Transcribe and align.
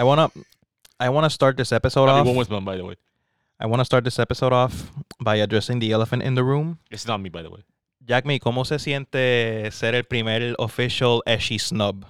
I 0.00 0.02
wanna 0.02 0.30
I 0.98 1.10
wanna 1.10 1.28
start 1.28 1.58
this 1.58 1.72
episode 1.72 2.08
off. 2.08 2.26
Women's 2.26 2.48
Month, 2.48 2.64
by 2.64 2.78
the 2.78 2.86
way. 2.86 2.96
I 3.60 3.66
wanna 3.66 3.84
start 3.84 4.02
this 4.02 4.18
episode 4.18 4.50
off 4.50 4.90
by 5.20 5.36
addressing 5.36 5.78
the 5.78 5.92
elephant 5.92 6.22
in 6.22 6.36
the 6.36 6.42
room. 6.42 6.78
It's 6.90 7.06
not 7.06 7.20
me, 7.20 7.28
by 7.28 7.42
the 7.42 7.50
way. 7.50 7.64
Jack 8.06 8.24
me, 8.24 8.40
¿cómo 8.40 8.64
se 8.64 8.78
siente 8.78 9.70
ser 9.70 9.94
el 9.94 10.04
primer 10.04 10.54
official 10.58 11.20
Eshy 11.26 11.58
snub 11.58 12.06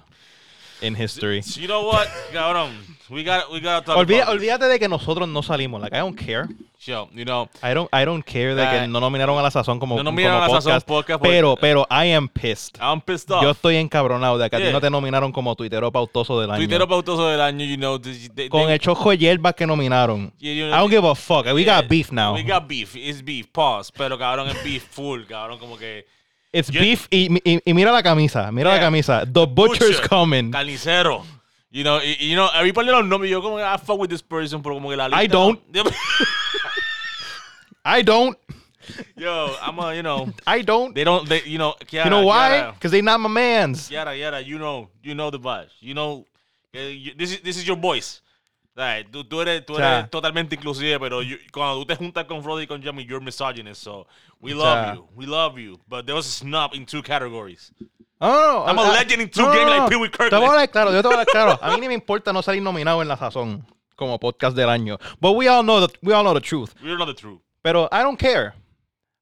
in 0.81 0.95
history? 0.95 1.41
You 1.57 1.67
know 1.67 1.83
what, 1.87 2.07
cabrón? 2.33 2.71
We 3.09 3.23
got 3.25 3.51
we 3.51 3.59
got 3.59 3.81
to 3.81 3.85
talk 3.87 3.97
Olvida- 3.97 4.23
about 4.23 4.35
olvídate 4.35 4.67
de 4.69 4.79
que 4.79 4.87
nosotros 4.87 5.27
no 5.27 5.41
salimos. 5.43 5.81
Like 5.81 5.93
I 5.95 5.99
don't 5.99 6.15
care. 6.17 6.47
Yo, 6.83 7.09
you 7.13 7.25
know, 7.25 7.47
I 7.61 7.73
don't 7.75 7.89
I 7.93 8.05
don't 8.05 8.23
care 8.25 8.55
de 8.55 8.65
que 8.67 8.87
no 8.87 8.99
nominaron 9.01 9.37
a 9.37 9.41
la 9.43 9.51
sazón 9.51 9.79
como, 9.79 9.97
no 9.97 10.03
nominaron 10.03 10.39
como 10.47 10.53
a 10.53 10.55
la 10.55 10.61
Sazón 10.61 10.81
podcast, 10.87 11.21
pero 11.21 11.55
pero 11.59 11.85
I 11.91 12.13
am 12.13 12.27
pissed. 12.29 12.77
I'm 12.81 13.01
pissed 13.01 13.29
off. 13.29 13.43
Yo 13.43 13.51
estoy 13.51 13.75
encabronado 13.75 14.37
de 14.39 14.49
que 14.49 14.55
a 14.55 14.59
ti 14.59 14.63
Yeah. 14.63 14.71
no 14.71 14.79
te 14.81 14.89
nominaron 14.89 15.31
como 15.31 15.55
tuitero 15.55 15.91
pautoso 15.91 16.39
del 16.39 16.49
año. 16.49 16.57
Tuitero 16.59 16.87
pautoso 16.87 17.27
del 17.29 17.41
año, 17.41 17.65
you 17.65 17.75
know, 17.77 17.99
they- 17.99 18.29
they- 18.33 18.49
Con 18.49 18.69
el 18.71 18.79
chojo 18.79 19.11
de 19.11 19.17
hierbas 19.17 19.53
que 19.55 19.67
nominaron. 19.67 20.31
yeah, 20.39 20.53
you 20.53 20.65
I 20.67 20.79
don't 20.79 20.89
give 20.89 21.05
a 21.07 21.13
fuck. 21.13 21.45
We 21.53 21.63
yeah, 21.65 21.81
got 21.81 21.89
beef 21.89 22.11
now. 22.11 22.33
We 22.33 22.43
got 22.43 22.67
beef. 22.67 22.95
It's 22.95 23.21
beef. 23.23 23.47
Pause. 23.51 23.91
Pero 23.91 24.17
cabrón, 24.17 24.47
es 24.47 24.63
beef 24.63 24.83
full, 24.89 25.25
cabrón, 25.27 25.59
como 25.59 25.77
que 25.77 26.07
It's 26.53 26.69
Yo- 26.69 26.81
beef 26.81 27.07
y, 27.11 27.29
y- 27.45 27.61
y 27.65 27.73
mira 27.73 27.91
la 27.91 28.03
camisa, 28.03 28.51
mira 28.51 28.69
la 28.71 28.75
Yeah. 28.75 28.85
camisa. 28.87 29.25
The 29.25 29.45
butcher's 29.47 29.95
Butcher. 29.97 30.09
coming. 30.09 30.51
carnicero. 30.51 31.25
You 31.71 31.83
know, 31.85 31.99
y, 32.03 32.17
you 32.19 32.35
know, 32.35 32.49
por 32.73 32.83
los 32.83 33.05
nombres, 33.05 33.31
yo 33.31 33.41
como 33.41 33.55
que 33.55 33.63
I 33.63 33.77
fuck 33.77 33.97
with 33.99 34.09
this 34.09 34.21
person, 34.21 34.61
pero 34.61 34.75
como 34.75 34.89
que 34.89 34.97
la 34.97 35.07
lista. 35.07 35.23
I 35.23 35.27
don't. 35.27 35.59
I 37.85 38.01
don't. 38.03 38.37
Yo, 39.15 39.55
I'm 39.61 39.79
a, 39.79 39.95
you 39.95 40.03
know, 40.03 40.33
I 40.45 40.61
don't. 40.63 40.93
they 40.93 41.03
don't, 41.03 41.27
they, 41.29 41.41
you 41.45 41.57
know, 41.57 41.75
Kiara, 41.85 42.05
You 42.05 42.09
know 42.09 42.25
why? 42.25 42.71
Because 42.71 42.91
they 42.91 43.01
not 43.01 43.19
my 43.19 43.29
mans. 43.29 43.89
Yara, 43.89 44.15
yara, 44.15 44.41
you 44.41 44.57
know, 44.59 44.89
you 45.03 45.15
know 45.15 45.29
the 45.29 45.39
vibes. 45.39 45.69
You 45.79 45.93
know, 45.93 46.25
eh, 46.73 46.89
you- 46.89 47.13
this 47.15 47.31
is, 47.33 47.41
this 47.41 47.57
is 47.57 47.67
your 47.67 47.77
voice. 47.77 48.21
Right, 48.73 49.05
tú, 49.11 49.23
tú 49.25 49.41
eres, 49.41 49.65
tú 49.65 49.73
O 49.73 49.77
sea- 49.77 49.99
eres 49.99 50.09
totalmente 50.09 50.55
inclusive, 50.55 50.97
pero 50.99 51.21
you- 51.21 51.37
cuando 51.51 51.75
tú 51.79 51.85
te 51.87 51.95
juntas 51.95 52.23
con 52.25 52.41
Frody 52.41 52.63
y 52.63 52.67
con 52.67 52.81
Jamie, 52.81 53.05
you're 53.05 53.23
misogynist. 53.23 53.83
So 53.83 54.07
we 54.39 54.53
O 54.53 54.57
love 54.57 54.85
sea- 54.85 54.95
you, 54.95 55.07
we 55.13 55.25
love 55.25 55.57
you. 55.59 55.77
But 55.87 56.05
there 56.05 56.15
was 56.15 56.25
a 56.25 56.31
snub 56.31 56.73
in 56.73 56.85
two 56.85 57.03
categories. 57.03 57.73
No, 58.19 58.27
no, 58.29 58.53
no. 58.63 58.65
I'm 58.67 58.77
a 58.79 58.91
legend 58.93 59.21
in 59.23 59.29
two 59.29 59.43
games 59.51 59.67
like 59.69 59.89
Pee 59.89 59.95
Wee 59.97 60.07
Te 60.09 60.17
voy 60.17 60.25
a 60.25 60.29
Kirkland. 60.29 60.45
hablar 60.45 60.69
claro, 60.71 60.91
yo 60.93 61.01
te 61.01 61.07
voy 61.07 61.17
a 61.17 61.19
hablar 61.21 61.27
claro. 61.27 61.59
A 61.61 61.71
mí 61.75 61.81
ni 61.81 61.87
me 61.89 61.95
importa 61.95 62.31
no 62.31 62.41
salir 62.41 62.61
nominado 62.61 63.01
en 63.01 63.07
la 63.07 63.17
sazón 63.17 63.65
como 63.95 64.19
podcast 64.19 64.55
del 64.55 64.69
año. 64.69 64.97
But 65.19 65.35
we 65.35 65.49
all 65.49 65.63
know 65.63 65.85
the, 65.85 65.93
we 66.01 66.13
all 66.13 66.23
know 66.23 66.33
the 66.33 66.39
truth. 66.41 66.71
We're 66.81 66.97
not 66.97 67.07
the 67.07 67.13
truth. 67.15 67.41
Pero 67.61 67.89
I 67.91 68.03
don't 68.03 68.17
care. 68.19 68.53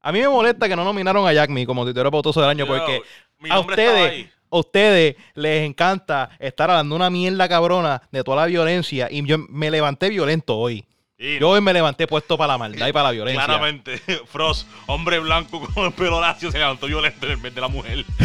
A 0.02 0.12
mí 0.12 0.20
me 0.20 0.28
molesta 0.28 0.68
que 0.68 0.76
no 0.76 0.84
nominaron 0.84 1.26
a 1.28 1.34
Jack 1.34 1.50
Me 1.50 1.66
como 1.66 1.84
tuitero 1.86 2.12
pautoso 2.12 2.40
del 2.42 2.50
año 2.50 2.66
Yo, 2.66 2.74
porque 2.78 3.02
a 3.50 3.60
ustedes. 3.60 4.30
A 4.52 4.58
ustedes 4.58 5.16
les 5.36 5.66
encanta 5.68 6.30
estar 6.40 6.70
hablando 6.70 6.96
una 6.96 7.10
mierda 7.10 7.48
cabrona 7.48 8.02
de 8.12 8.24
toda 8.24 8.38
la 8.38 8.46
violencia 8.48 9.08
y 9.12 9.26
yo 9.26 9.38
me 9.50 9.70
levanté 9.72 10.10
violento 10.10 10.58
hoy. 10.58 10.86
Yo 11.18 11.50
hoy 11.50 11.60
me 11.60 11.74
levanté 11.74 12.08
puesto 12.08 12.38
para 12.38 12.54
la 12.54 12.58
maldad 12.58 12.88
y 12.88 12.94
para 12.94 13.04
la 13.04 13.12
violencia. 13.12 13.44
Claramente, 13.44 14.02
Frost, 14.32 14.66
hombre 14.88 15.20
blanco 15.20 15.60
con 15.74 15.86
el 15.88 15.92
pelo 15.92 16.22
lacio, 16.22 16.50
se 16.52 16.58
levantó 16.58 16.88
violento 16.88 17.26
en 17.26 17.34
el 17.34 17.38
mes 17.40 17.54
de 17.54 17.62
la 17.62 17.68
mujer. 17.68 18.06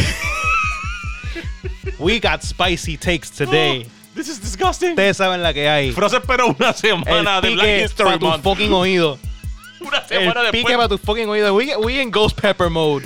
We 1.98 2.20
got 2.20 2.42
spicy 2.42 2.96
takes 2.96 3.30
today. 3.30 3.86
This 4.14 4.28
is 4.28 4.40
disgusting. 4.40 4.90
Ustedes 4.90 5.16
saben 5.16 5.42
la 5.42 5.52
que 5.52 5.68
hay. 5.68 5.92
Frost 5.92 6.14
esperó 6.14 6.48
una 6.56 6.68
El 6.68 6.74
semana 6.74 7.40
de 7.40 7.50
Black 7.50 7.66
pique 7.66 7.84
History 7.84 8.04
para 8.06 8.18
tu 8.18 8.26
Month. 8.26 8.42
fucking 8.44 8.72
oído. 8.72 9.18
Una 9.80 9.98
El 9.98 10.06
semana 10.06 10.40
pique 10.50 10.56
después. 10.58 10.76
para 10.76 10.88
tu 10.88 10.98
fucking 10.98 11.28
oído. 11.28 11.54
We, 11.54 11.76
we 11.76 12.00
in 12.00 12.10
Ghost 12.10 12.40
Pepper 12.40 12.70
mode. 12.70 13.04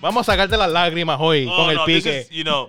Vamos 0.00 0.28
a 0.28 0.32
sacarte 0.32 0.56
las 0.56 0.70
lágrimas 0.70 1.18
hoy 1.20 1.46
Oh, 1.50 1.56
con 1.56 1.70
el 1.70 1.76
no, 1.76 1.84
pique. 1.84 2.20
is, 2.20 2.30
you 2.30 2.42
know, 2.42 2.66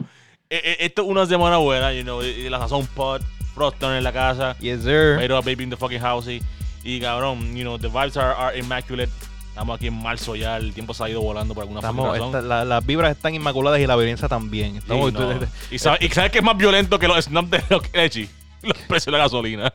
eh, 0.50 0.62
eh, 0.64 0.78
esto 0.82 1.04
es 1.04 1.08
una 1.08 1.26
semana 1.26 1.58
buena, 1.58 1.94
you 1.94 2.04
know, 2.04 2.22
la 2.22 2.60
sazón 2.60 2.86
pod, 2.88 3.22
Froston 3.56 3.94
en 3.94 4.04
la 4.04 4.12
casa, 4.12 4.56
Yes, 4.60 4.82
sir. 4.84 5.16
made 5.18 5.32
up 5.34 5.46
baby 5.46 5.64
in 5.64 5.70
the 5.70 5.78
fucking 5.78 6.00
house, 6.02 6.28
y, 6.28 6.42
y 6.84 7.00
cabrón, 7.00 7.56
you 7.56 7.62
know, 7.64 7.78
the 7.78 7.88
vibes 7.88 8.18
are, 8.18 8.34
are 8.38 8.58
immaculate. 8.60 9.12
Estamos 9.50 9.76
aquí 9.78 9.88
en 9.88 9.94
marzo 10.02 10.36
ya, 10.36 10.56
el 10.58 10.74
tiempo 10.74 10.94
se 10.94 11.04
ha 11.04 11.10
ido 11.10 11.22
volando 11.22 11.54
por 11.54 11.64
alguna 11.64 11.80
Estamos, 11.82 12.08
razón. 12.10 12.28
esta- 12.28 12.42
la- 12.42 12.64
las 12.66 12.86
vibras 12.86 13.12
están 13.16 13.36
inmaculadas 13.36 13.80
y 13.82 13.88
la 13.88 13.96
violencia 13.98 14.28
también. 14.30 14.76
Y, 14.76 14.78
Estamos, 14.80 15.12
no. 15.14 15.40
y, 15.70 15.78
sabe- 15.78 15.98
y 16.02 16.10
sabes 16.10 16.32
que 16.32 16.38
es 16.40 16.44
más 16.44 16.56
violento 16.58 16.98
que 17.00 17.08
los 17.08 17.24
snaps 17.26 17.52
de 17.52 17.64
los 17.70 17.82
Echi. 17.94 18.30
Los 18.68 18.78
precios 18.80 19.06
de 19.06 19.12
la 19.14 19.18
gasolina. 19.20 19.74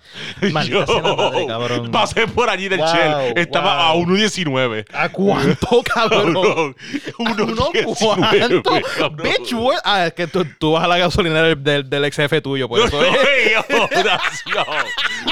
Maldita 0.53 0.87
sea 0.87 1.03
la 1.03 1.17
madre, 1.17 1.47
cabrón. 1.47 1.91
pasé 1.91 2.27
por 2.29 2.49
allí 2.51 2.69
del 2.69 2.79
Wow, 2.81 2.89
Shell. 2.95 3.39
Estaba 3.39 3.93
wow. 3.93 4.03
a 4.03 4.07
1.19. 4.07 4.85
¿A 4.93 5.09
cuánto, 5.09 5.83
cabrón? 5.95 6.35
Cabrón, 6.35 6.77
¿Uno 7.19 7.47
1.19, 7.47 7.95
cuánto? 7.99 8.81
cabrón. 8.99 9.29
Bitch, 9.39 9.53
what? 9.55 9.79
Ah, 9.85 10.07
es 10.07 10.13
que 10.15 10.27
tú, 10.27 10.45
tú 10.59 10.73
vas 10.73 10.85
a 10.85 10.89
la 10.89 10.99
gasolinera 10.99 11.49
del, 11.49 11.63
del, 11.63 11.91
del 11.91 12.05
ex 12.05 12.17
jefe 12.17 12.41
tuyo, 12.41 12.69
por 12.69 12.81
eso 12.81 13.03
es. 13.05 13.13
Yo, 13.53 13.63
that's- 13.89 14.43
yo. 14.53 14.65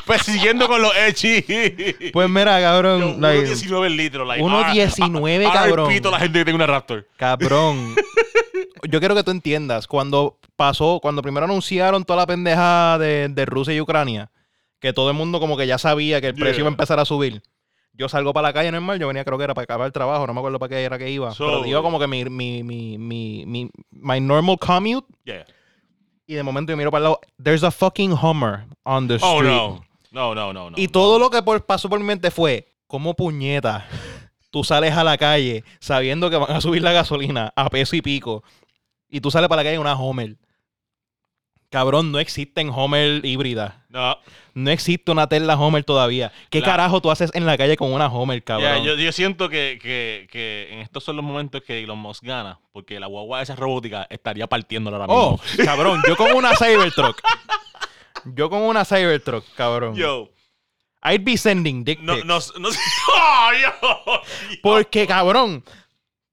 Persiguiendo 0.06 0.66
con 0.68 0.80
los 0.82 0.92
Echi. 0.96 1.42
Pues 2.12 2.28
mira, 2.28 2.60
cabrón. 2.60 3.20
like, 3.20 3.46
1.19 3.48 3.88
litros. 3.96 4.26
Like, 4.26 4.42
1.19, 4.42 5.46
ahora 5.46 5.52
cabrón. 5.60 5.88
repito 5.88 6.10
la 6.10 6.18
gente 6.20 6.38
que 6.38 6.44
tiene 6.44 6.56
una 6.56 6.66
Raptor. 6.66 7.06
Cabrón. 7.16 7.94
Yo 8.88 8.98
quiero 9.00 9.14
que 9.14 9.22
tú 9.24 9.30
entiendas, 9.30 9.86
cuando 9.86 10.36
pasó, 10.56 10.98
cuando 11.02 11.22
primero 11.22 11.44
anunciaron 11.46 12.04
toda 12.04 12.18
la 12.20 12.26
pendeja 12.26 12.98
de, 12.98 13.28
de 13.28 13.44
Rusia 13.46 13.74
y 13.74 13.80
Ucrania, 13.80 14.30
que 14.80 14.92
todo 14.92 15.10
el 15.10 15.16
mundo 15.16 15.40
como 15.40 15.56
que 15.56 15.66
ya 15.66 15.78
sabía 15.78 16.20
que 16.20 16.28
el 16.28 16.34
precio 16.34 16.52
Yeah. 16.52 16.60
iba 16.60 16.68
a 16.68 16.72
empezar 16.72 16.98
a 17.00 17.04
subir. 17.04 17.42
Yo 17.96 18.08
salgo 18.08 18.32
para 18.32 18.48
la 18.48 18.52
calle 18.52 18.72
normal, 18.72 18.98
yo 18.98 19.06
venía 19.06 19.24
creo 19.24 19.38
que 19.38 19.44
era 19.44 19.54
para 19.54 19.64
acabar 19.64 19.86
el 19.86 19.92
trabajo, 19.92 20.26
no 20.26 20.34
me 20.34 20.40
acuerdo 20.40 20.58
para 20.58 20.70
qué 20.70 20.82
era 20.82 20.98
que 20.98 21.10
iba. 21.10 21.32
So- 21.32 21.46
pero 21.46 21.66
iba 21.66 21.80
como 21.82 21.98
que 22.00 22.06
mi, 22.08 22.24
mi, 22.24 22.62
mi, 22.64 22.98
mi, 22.98 23.44
mi, 23.46 23.70
my 23.90 24.20
normal 24.20 24.58
commute 24.58 25.06
Yeah. 25.24 25.44
y 26.26 26.34
de 26.34 26.42
momento 26.42 26.72
yo 26.72 26.76
miro 26.76 26.90
para 26.90 26.98
el 26.98 27.04
lado, 27.04 27.20
there's 27.42 27.62
a 27.62 27.70
fucking 27.70 28.12
Hummer 28.20 28.66
on 28.82 29.06
the 29.08 29.14
street. 29.16 29.32
Oh, 29.32 29.42
no. 29.42 29.84
No, 30.10 30.34
no, 30.34 30.52
no, 30.52 30.70
no. 30.70 30.76
Y 30.78 30.88
todo 30.88 31.18
lo 31.18 31.30
que 31.30 31.42
por- 31.42 31.64
pasó 31.66 31.88
por 31.88 31.98
mi 31.98 32.04
mente 32.06 32.30
fue, 32.30 32.68
¿cómo 32.86 33.14
puñeta? 33.14 33.86
Tú 34.50 34.62
sales 34.62 34.94
a 34.96 35.02
la 35.02 35.16
calle 35.18 35.64
sabiendo 35.80 36.30
que 36.30 36.36
van 36.36 36.52
a 36.52 36.60
subir 36.60 36.82
la 36.82 36.92
gasolina 36.92 37.52
a 37.56 37.68
peso 37.68 37.96
y 37.96 38.02
pico. 38.02 38.44
Y 39.08 39.20
tú 39.20 39.30
sales 39.32 39.48
para 39.48 39.60
la 39.62 39.64
calle 39.64 39.74
en 39.76 39.80
una 39.80 39.94
Homer. 39.96 40.36
Cabrón, 41.74 42.12
no 42.12 42.20
existen 42.20 42.70
Homer 42.72 43.24
híbridas. 43.26 43.74
No. 43.88 44.16
No 44.54 44.70
existe 44.70 45.10
una 45.10 45.26
Tesla 45.28 45.56
Homer 45.58 45.82
todavía. 45.82 46.30
¿Qué 46.48 46.60
La- 46.60 46.66
carajo 46.66 47.00
tú 47.02 47.10
haces 47.10 47.32
en 47.34 47.46
la 47.46 47.58
calle 47.58 47.76
con 47.76 47.92
una 47.92 48.06
Homer, 48.06 48.44
cabrón? 48.44 48.84
yo, 48.84 48.94
yo 48.94 49.10
siento 49.10 49.48
que, 49.48 49.80
que, 49.82 50.28
que 50.30 50.68
en 50.70 50.78
estos 50.78 51.02
son 51.02 51.16
los 51.16 51.24
momentos 51.24 51.62
que 51.62 51.82
Elon 51.82 51.98
Musk 51.98 52.22
gana, 52.22 52.60
porque 52.72 53.00
la 53.00 53.08
guagua 53.08 53.42
esa 53.42 53.56
robótica 53.56 54.06
estaría 54.08 54.46
partiéndola 54.46 54.98
ahora 54.98 55.12
Oh, 55.12 55.32
mismo. 55.42 55.64
cabrón, 55.64 56.00
yo 56.06 56.16
con 56.16 56.32
una 56.32 56.54
Cybertruck. 56.54 57.20
Yo 58.26 58.48
con 58.48 58.62
una 58.62 58.84
Cybertruck, 58.84 59.44
cabrón. 59.56 59.96
Yo, 59.96 60.30
I'd 61.02 61.24
be 61.24 61.36
sending 61.36 61.82
dick 61.82 61.98
no, 61.98 62.14
pics. 62.14 62.24
no, 62.24 62.38
no, 62.60 62.68
¡Oh, 63.12 63.50
yo! 63.60 64.20
Porque, 64.62 65.08
cabrón, 65.08 65.64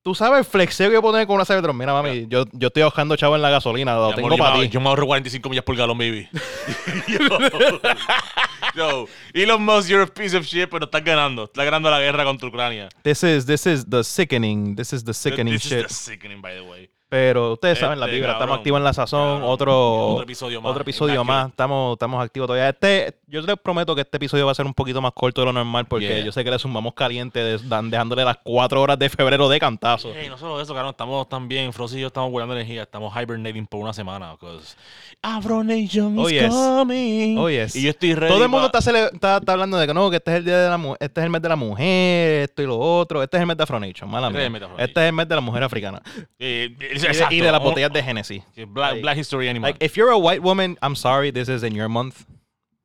tú 0.04 0.16
sabes 0.16 0.40
el 0.40 0.46
flexeo 0.46 0.90
que 0.90 0.94
yo 0.96 1.02
puedo 1.02 1.14
tener 1.14 1.28
con 1.28 1.36
una 1.36 1.46
Cybertruck. 1.46 1.76
Mira, 1.76 1.94
mami, 1.94 2.26
yo, 2.28 2.46
yo 2.54 2.68
estoy 2.68 2.84
ahorrando 2.84 3.16
chavo 3.16 3.36
en 3.36 3.42
la 3.42 3.50
gasolina. 3.50 3.96
Lo 3.96 4.14
tengo 4.14 4.36
para 4.38 4.58
me- 4.58 4.64
ti. 4.64 4.70
Yo 4.70 4.80
me 4.82 4.88
ahorro 4.90 5.06
45 5.08 5.50
millas 5.50 5.64
por 5.64 5.76
galón, 5.76 5.98
baby. 5.98 6.28
yo, 7.08 7.20
yo, 8.76 9.08
Elon 9.34 9.64
Musk, 9.64 9.90
you're 9.90 10.04
a 10.04 10.08
piece 10.08 10.36
of 10.36 10.46
shit, 10.46 10.70
pero 10.70 10.86
estás 10.86 11.04
ganando. 11.04 11.46
Estás 11.46 11.66
ganando 11.66 11.90
la 11.90 12.00
guerra 12.00 12.24
contra 12.24 12.48
Ucrania. 12.48 12.90
This 13.04 13.24
is, 13.24 13.46
this 13.46 13.66
is 13.66 13.86
the 13.90 14.04
sickening. 14.04 14.76
This 14.76 14.94
is 14.94 15.04
the 15.04 15.14
sickening 15.14 15.54
This 15.54 15.64
shit. 15.64 15.86
is 15.86 15.88
the 15.88 15.94
sickening, 15.94 16.42
by 16.42 16.54
the 16.56 16.62
way. 16.64 16.90
Pero 17.12 17.52
ustedes 17.54 17.78
saben 17.78 18.00
la 18.00 18.06
Este, 18.06 18.16
vibra. 18.16 18.32
Estamos 18.32 18.58
activos 18.58 18.78
en 18.78 18.84
la 18.86 18.94
sazón. 18.94 19.34
cabrón. 19.40 19.50
Otro, 19.52 20.08
Otro 20.12 20.24
episodio 20.24 20.62
más. 20.62 20.70
Otro 20.72 20.82
episodio 20.84 21.24
más. 21.26 21.50
Estamos, 21.50 21.92
estamos 21.96 22.24
activos 22.24 22.48
todavía. 22.48 22.70
Este, 22.70 23.18
yo 23.28 23.42
les 23.42 23.58
prometo 23.58 23.94
que 23.96 24.02
este 24.02 24.16
episodio 24.16 24.46
va 24.46 24.54
a 24.54 24.56
ser 24.56 24.66
un 24.66 24.74
poquito 24.74 25.02
más 25.02 25.12
corto 25.12 25.42
de 25.42 25.48
lo 25.48 25.52
normal 25.52 25.86
porque 25.88 26.08
Yeah. 26.08 26.24
yo 26.24 26.32
sé 26.32 26.46
que 26.46 26.52
le 26.52 26.58
sumamos 26.58 26.94
caliente 26.94 27.44
de- 27.44 27.58
dejándole 27.90 28.24
las 28.24 28.38
cuatro 28.42 28.82
horas 28.82 28.98
de 28.98 29.10
febrero 29.10 29.50
de 29.50 29.60
cantazo. 29.60 30.14
Hey, 30.16 30.28
no 30.30 30.38
solo 30.38 30.62
eso, 30.62 30.74
cabrón, 30.74 30.92
estamos 30.92 31.28
también, 31.28 31.74
Frost 31.74 31.96
y 31.96 32.00
yo 32.00 32.08
estamos 32.08 32.32
guardando 32.32 32.56
energía, 32.56 32.84
estamos 32.84 33.14
hibernating 33.14 33.68
por 33.68 33.82
una 33.82 33.92
semana, 33.92 34.32
because 34.32 34.76
Afro 35.22 35.66
Nation 35.66 36.18
Oh, 36.18 36.30
is 36.30 36.44
coming. 36.50 37.38
Oh, 37.38 37.50
yes. 37.50 37.76
Y 37.76 37.84
yo 37.84 37.90
estoy 37.90 38.16
ready 38.16 38.32
Todo 38.34 38.44
el 38.44 38.50
mundo 38.50 38.72
pa- 38.72 38.80
está, 38.80 38.90
está, 39.10 39.38
está 39.38 39.52
hablando 39.52 39.76
de 39.78 39.86
que 39.86 39.94
no, 39.94 40.10
que 40.10 40.16
este 40.16 40.32
es 40.32 40.38
el 40.38 40.46
día 40.46 40.58
de 40.60 40.70
la 40.70 40.96
este 41.02 41.20
es 41.20 41.26
el 41.26 41.30
mes 41.30 41.42
de 41.42 41.50
la 41.50 41.58
mujer, 41.58 42.44
esto 42.44 42.62
y 42.62 42.68
lo 42.68 42.80
otro. 42.80 43.22
Este 43.22 43.36
es 43.36 43.42
el 43.42 43.48
mes 43.48 43.58
de 43.58 43.64
Afronation, 43.64 44.10
mala 44.10 44.28
Este 44.28 44.46
es 44.46 44.50
mía. 44.52 44.62
Este 44.78 45.02
es 45.02 45.08
el 45.08 45.14
mes 45.14 45.28
de 45.28 45.36
la 45.36 45.42
mujer 45.42 45.64
africana. 45.64 46.02
Eh, 46.40 46.74
eh, 46.80 47.01
exacto. 47.04 47.34
y 47.36 47.42
de 47.42 47.52
las 47.52 47.62
botellas 47.62 47.92
de 47.92 48.04
Genesis. 48.04 48.44
Black, 48.68 48.92
Like- 48.94 49.02
Black 49.02 49.18
History 49.18 49.48
Animal. 49.50 49.72
Like, 49.72 49.86
if 49.86 49.96
you're 49.96 50.12
a 50.12 50.18
white 50.18 50.42
woman, 50.42 50.78
I'm 50.82 50.96
sorry, 50.96 51.32
this 51.32 51.50
is 51.50 51.64
in 51.64 51.74
your 51.76 51.90
month. 51.90 52.26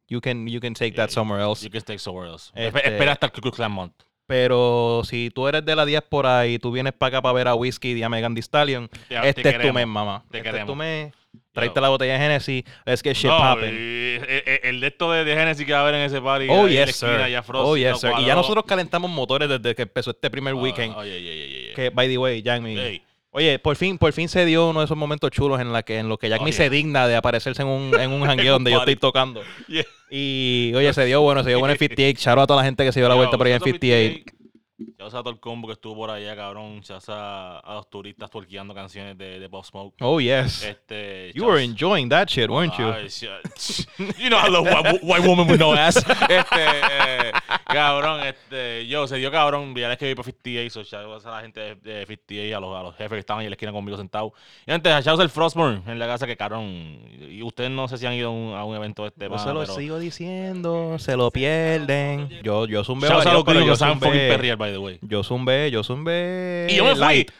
You 0.08 0.20
can, 0.20 0.46
you 0.46 0.60
can 0.60 0.72
take 0.74 0.94
that 0.96 1.10
somewhere 1.10 1.40
else. 1.40 1.62
you 1.64 1.70
can 1.70 1.82
take 1.82 1.98
somewhere 1.98 2.28
else. 2.28 2.52
Este- 2.54 2.78
Espe- 2.78 2.86
Espera 2.92 3.12
hasta 3.12 3.26
el 3.26 3.32
Ku 3.32 3.40
Klux 3.40 3.56
Klan 3.56 3.72
Month. 3.72 3.92
Pero 4.28 5.02
si 5.04 5.30
tú 5.30 5.46
eres 5.46 5.64
de 5.64 5.76
la 5.76 5.84
diáspora 5.84 6.46
y 6.48 6.58
tú 6.58 6.72
vienes 6.72 6.92
para 6.92 7.08
acá 7.18 7.22
para 7.22 7.32
ver 7.32 7.46
a 7.48 7.54
Whiskey 7.54 7.92
y 7.92 8.02
a 8.02 8.08
Megan 8.08 8.34
Thee 8.34 8.42
Stallion, 8.42 8.88
te 9.08 9.28
este 9.28 9.48
es 9.48 9.60
tu 9.60 9.72
mes, 9.72 9.86
mamá. 9.86 10.24
Te 10.30 10.38
este 10.38 10.58
es 10.58 10.66
tu 10.66 10.74
mes. 10.74 11.12
Tráete 11.52 11.80
la 11.80 11.88
botella 11.90 12.14
de 12.14 12.18
Genesis. 12.18 12.64
Let's 12.84 13.02
get 13.02 13.14
shit 13.14 13.30
No, 13.30 13.38
popping. 13.38 13.70
eh, 13.72 14.20
eh, 14.46 14.60
el 14.64 14.80
de 14.80 14.86
esto 14.88 15.10
de, 15.12 15.24
de 15.24 15.34
Genesis 15.34 15.64
que 15.64 15.72
va 15.72 15.78
a 15.78 15.82
haber 15.82 15.94
en 15.94 16.00
ese 16.02 16.20
party. 16.20 16.48
Oh, 16.50 16.66
yes, 16.68 16.90
esquina, 16.90 17.26
sir. 17.28 17.42
Frost, 17.44 17.64
Oh, 17.66 17.70
no 17.70 17.76
yes, 17.76 18.00
sir. 18.00 18.10
Y 18.18 18.24
ya 18.26 18.34
nosotros 18.34 18.64
calentamos 18.66 19.10
motores 19.10 19.48
desde 19.48 19.74
que 19.74 19.82
empezó 19.82 20.10
este 20.10 20.28
primer 20.30 20.54
Ah, 20.54 20.56
weekend. 20.56 20.94
oh, 20.96 21.04
yeah, 21.04 21.16
yeah, 21.16 21.32
yeah, 21.34 21.46
yeah, 21.46 21.60
yeah. 21.68 21.74
Que, 21.74 21.90
by 21.90 22.08
the 22.08 22.18
way, 22.18 22.42
Jamie, 22.44 22.76
Hey, 22.76 23.02
Oye, 23.36 23.58
por 23.58 23.76
fin, 23.76 23.98
por 23.98 24.14
fin 24.14 24.30
se 24.30 24.46
dio 24.46 24.70
uno 24.70 24.80
de 24.80 24.86
esos 24.86 24.96
momentos 24.96 25.30
chulos 25.30 25.60
en 25.60 25.70
la 25.70 25.82
que 25.82 25.98
en 25.98 26.08
los 26.08 26.18
que 26.18 26.30
Jack 26.30 26.40
Oh, 26.40 26.44
me 26.44 26.52
yeah. 26.52 26.56
se 26.56 26.70
digna 26.70 27.06
de 27.06 27.16
aparecerse 27.16 27.60
en 27.60 27.68
un, 27.68 27.94
en 28.00 28.10
un 28.10 28.22
jangueo 28.26 28.54
donde 28.54 28.70
yo 28.70 28.78
estoy 28.78 28.96
tocando. 28.96 29.42
Yeah. 29.68 29.84
Y 30.10 30.72
oye, 30.74 30.90
se 30.94 31.04
dio 31.04 31.20
bueno, 31.20 31.42
se 31.42 31.50
dio 31.50 31.58
bueno 31.58 31.72
en 31.74 31.78
58. 31.78 32.18
Shout 32.18 32.38
out 32.38 32.44
a 32.44 32.46
toda 32.46 32.60
la 32.62 32.64
gente 32.64 32.82
que 32.82 32.92
se 32.92 33.00
dio 33.00 33.10
la 33.10 33.14
vuelta 33.14 33.36
por 33.36 33.46
ahí 33.46 33.52
en 33.52 33.60
58. 33.60 34.35
Ya 34.78 35.06
usa 35.06 35.20
todo 35.20 35.30
el 35.30 35.40
combo 35.40 35.68
que 35.68 35.72
estuvo 35.72 35.94
por 35.96 36.10
allá, 36.10 36.36
cabrón. 36.36 36.82
Ya 36.82 36.96
usa 36.98 37.60
a 37.60 37.74
los 37.74 37.88
turistas 37.88 38.30
tuerqueando 38.30 38.74
canciones 38.74 39.16
de, 39.16 39.40
de 39.40 39.48
Pop 39.48 39.64
Smoke. 39.64 39.94
Oh 40.00 40.20
yes. 40.20 40.62
Este, 40.62 41.32
You 41.34 41.44
were 41.46 41.58
shouts- 41.58 41.70
enjoying 41.70 42.08
that 42.10 42.28
shit, 42.28 42.50
weren't 42.50 42.76
you? 42.76 42.84
Ay, 42.84 43.08
you 44.18 44.28
know 44.28 44.38
I 44.38 44.50
love 44.50 44.66
white, 44.66 45.00
white 45.02 45.26
woman 45.26 45.48
with 45.48 45.58
no 45.60 45.72
ass. 45.74 45.96
Este, 46.28 46.60
eh, 46.60 47.32
cabrón, 47.64 48.20
este, 48.26 48.86
yo, 48.86 49.06
se 49.06 49.16
dio 49.16 49.30
cabrón, 49.30 49.74
ya 49.74 49.90
es 49.92 49.98
que 49.98 50.06
vi 50.08 50.14
por 50.14 50.24
58, 50.26 50.70
so 50.70 50.82
shout 50.82 51.06
out 51.06 51.24
a 51.24 51.30
la 51.30 51.40
gente 51.40 51.60
de, 51.60 51.74
de 51.76 52.06
58, 52.06 52.56
a 52.56 52.60
los, 52.60 52.76
a 52.76 52.82
los 52.82 52.94
jefes 52.96 53.12
que 53.12 53.18
estaban 53.20 53.40
ahí 53.40 53.46
en 53.46 53.50
la 53.50 53.54
esquina 53.54 53.72
conmigo 53.72 53.96
sentados. 53.96 54.32
Y 54.66 54.72
antes, 54.72 54.92
shout 55.04 55.14
out 55.14 55.20
al 55.20 55.30
Frostburn 55.30 55.84
en 55.86 55.98
la 55.98 56.06
casa 56.06 56.26
que 56.26 56.36
cabrón, 56.36 57.00
y 57.30 57.42
ustedes 57.42 57.70
no 57.70 57.88
sé 57.88 57.96
si 57.96 58.04
han 58.06 58.12
ido 58.12 58.28
a 58.28 58.32
un, 58.32 58.54
a 58.54 58.64
un 58.64 58.76
evento 58.76 59.02
de 59.02 59.08
este 59.08 59.28
Yo 59.28 59.38
se 59.38 59.52
lo 59.54 59.60
pero 59.60 59.74
sigo 59.74 59.98
diciendo, 59.98 60.98
se 60.98 61.16
lo 61.16 61.30
pierden. 61.30 62.28
Yo, 62.42 62.66
yo 62.66 62.84
zumbé 62.84 63.08
shout 63.08 63.20
out 63.20 63.26
a 63.26 63.32
los 63.32 63.44
gringos 63.44 63.66
yo 63.66 63.72
que 63.72 63.78
saben 63.78 64.00
fucking 64.00 64.12
perrear, 64.12 64.58
by 64.66 64.72
the 64.72 64.78
way. 64.78 64.98
yo 65.02 65.22
zumbé, 65.22 65.70
yo 65.70 65.82
zumbé 65.82 66.66
Y 66.70 66.76
yo 66.76 66.84
me 66.84 66.90
fui. 66.92 67.00
light. 67.00 67.30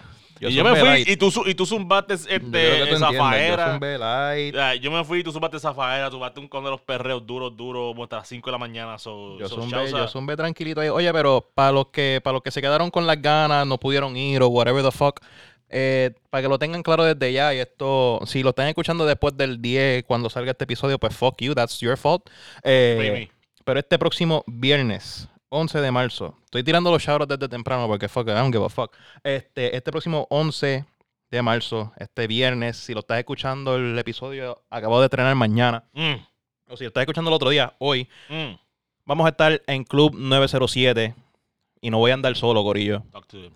y 0.41 0.53
yo 0.55 0.65
me 0.65 0.71
fui 0.77 0.89
light. 0.89 1.09
y 1.09 1.17
tú, 1.17 1.33
y 1.47 1.55
tú 1.55 1.67
zumbaste 1.67 2.15
este, 2.15 2.79
Yo 2.79 2.87
Yo 2.87 2.99
Zafaera. 2.99 3.79
light. 3.79 4.81
Yo 4.81 4.91
me 4.91 5.05
fui 5.05 5.21
y 5.21 5.23
tú 5.23 5.33
zumbaste 5.33 5.59
Zafaera, 5.59 6.07
tú 6.09 6.17
zumbaste 6.17 6.41
un 6.41 6.49
con 6.49 6.65
de 6.65 6.71
los 6.71 6.81
perreos 6.81 7.27
duros, 7.27 7.57
duros, 7.57 7.93
como 7.93 8.05
hasta 8.05 8.17
las 8.17 8.29
5 8.29 8.49
de 8.49 8.53
la 8.53 8.59
mañana. 8.59 8.99
So, 8.99 9.39
Yo 9.39 9.49
so 9.49 9.63
zumbé, 9.63 9.91
yo 9.91 10.09
zumbé 10.09 10.37
tranquilito 10.37 10.81
ahí. 10.81 10.89
Oye, 10.89 11.13
pero 11.13 11.49
para 11.55 11.73
los 11.73 11.87
que 11.89 12.21
para 12.23 12.35
los 12.35 12.43
que 12.43 12.51
se 12.51 12.61
quedaron 12.61 12.91
con 12.91 13.07
las 13.07 13.21
ganas, 13.21 13.67
no 13.67 13.79
pudieron 13.79 14.17
ir 14.17 14.43
o 14.43 14.49
whatever 14.49 14.83
the 14.85 14.93
fuck, 14.93 15.21
eh, 15.69 16.13
para 16.31 16.43
que 16.43 16.49
lo 16.49 16.59
tengan 16.59 16.83
claro 16.83 17.03
desde 17.05 17.33
ya 17.33 17.53
y 17.53 17.59
esto, 17.59 18.21
si 18.27 18.43
lo 18.43 18.51
están 18.51 18.69
escuchando 18.69 19.05
después 19.05 19.37
del 19.37 19.61
10 19.61 20.05
cuando 20.05 20.31
salga 20.31 20.53
este 20.53 20.65
episodio, 20.65 20.99
pues 20.99 21.17
fuck 21.17 21.41
you, 21.41 21.55
that's 21.55 21.81
your 21.81 21.97
fault. 21.97 22.29
Eh, 22.63 23.29
pero 23.65 23.81
este 23.81 23.99
próximo 23.99 24.45
viernes, 24.47 25.29
11 25.49 25.81
de 25.81 25.91
marzo, 25.93 26.37
estoy 26.45 26.63
tirando 26.65 26.91
los 26.91 27.03
shoutouts 27.03 27.29
desde 27.29 27.49
temprano 27.49 27.87
porque 27.87 28.09
fuck, 28.09 28.27
I 28.29 28.33
don't 28.33 28.53
give 28.53 28.65
a 28.65 28.69
fuck. 28.69 28.95
Este, 29.23 29.75
este 29.77 29.91
próximo 29.93 30.27
11 30.31 30.85
de 31.31 31.43
marzo, 31.43 31.93
este 31.99 32.27
viernes, 32.27 32.77
si 32.77 32.95
lo 32.95 33.01
estás 33.01 33.19
escuchando 33.19 33.77
el 33.77 33.99
episodio, 33.99 34.63
acabo 34.71 34.99
de 35.01 35.07
estrenar 35.07 35.35
mañana, 35.35 35.85
Mm, 35.93 36.15
o 36.69 36.77
si 36.77 36.85
lo 36.85 36.89
estás 36.89 37.03
escuchando 37.03 37.31
el 37.31 37.35
otro 37.35 37.51
día, 37.51 37.75
hoy, 37.79 38.09
mm. 38.29 38.55
Vamos 39.09 39.25
a 39.27 39.29
estar 39.29 39.63
en 39.69 39.85
Club 39.85 40.17
907 40.17 41.15
y 41.81 41.91
no 41.91 41.99
voy 41.99 42.11
a 42.11 42.15
andar 42.15 42.35
solo, 42.35 42.65
Corillo. 42.65 43.05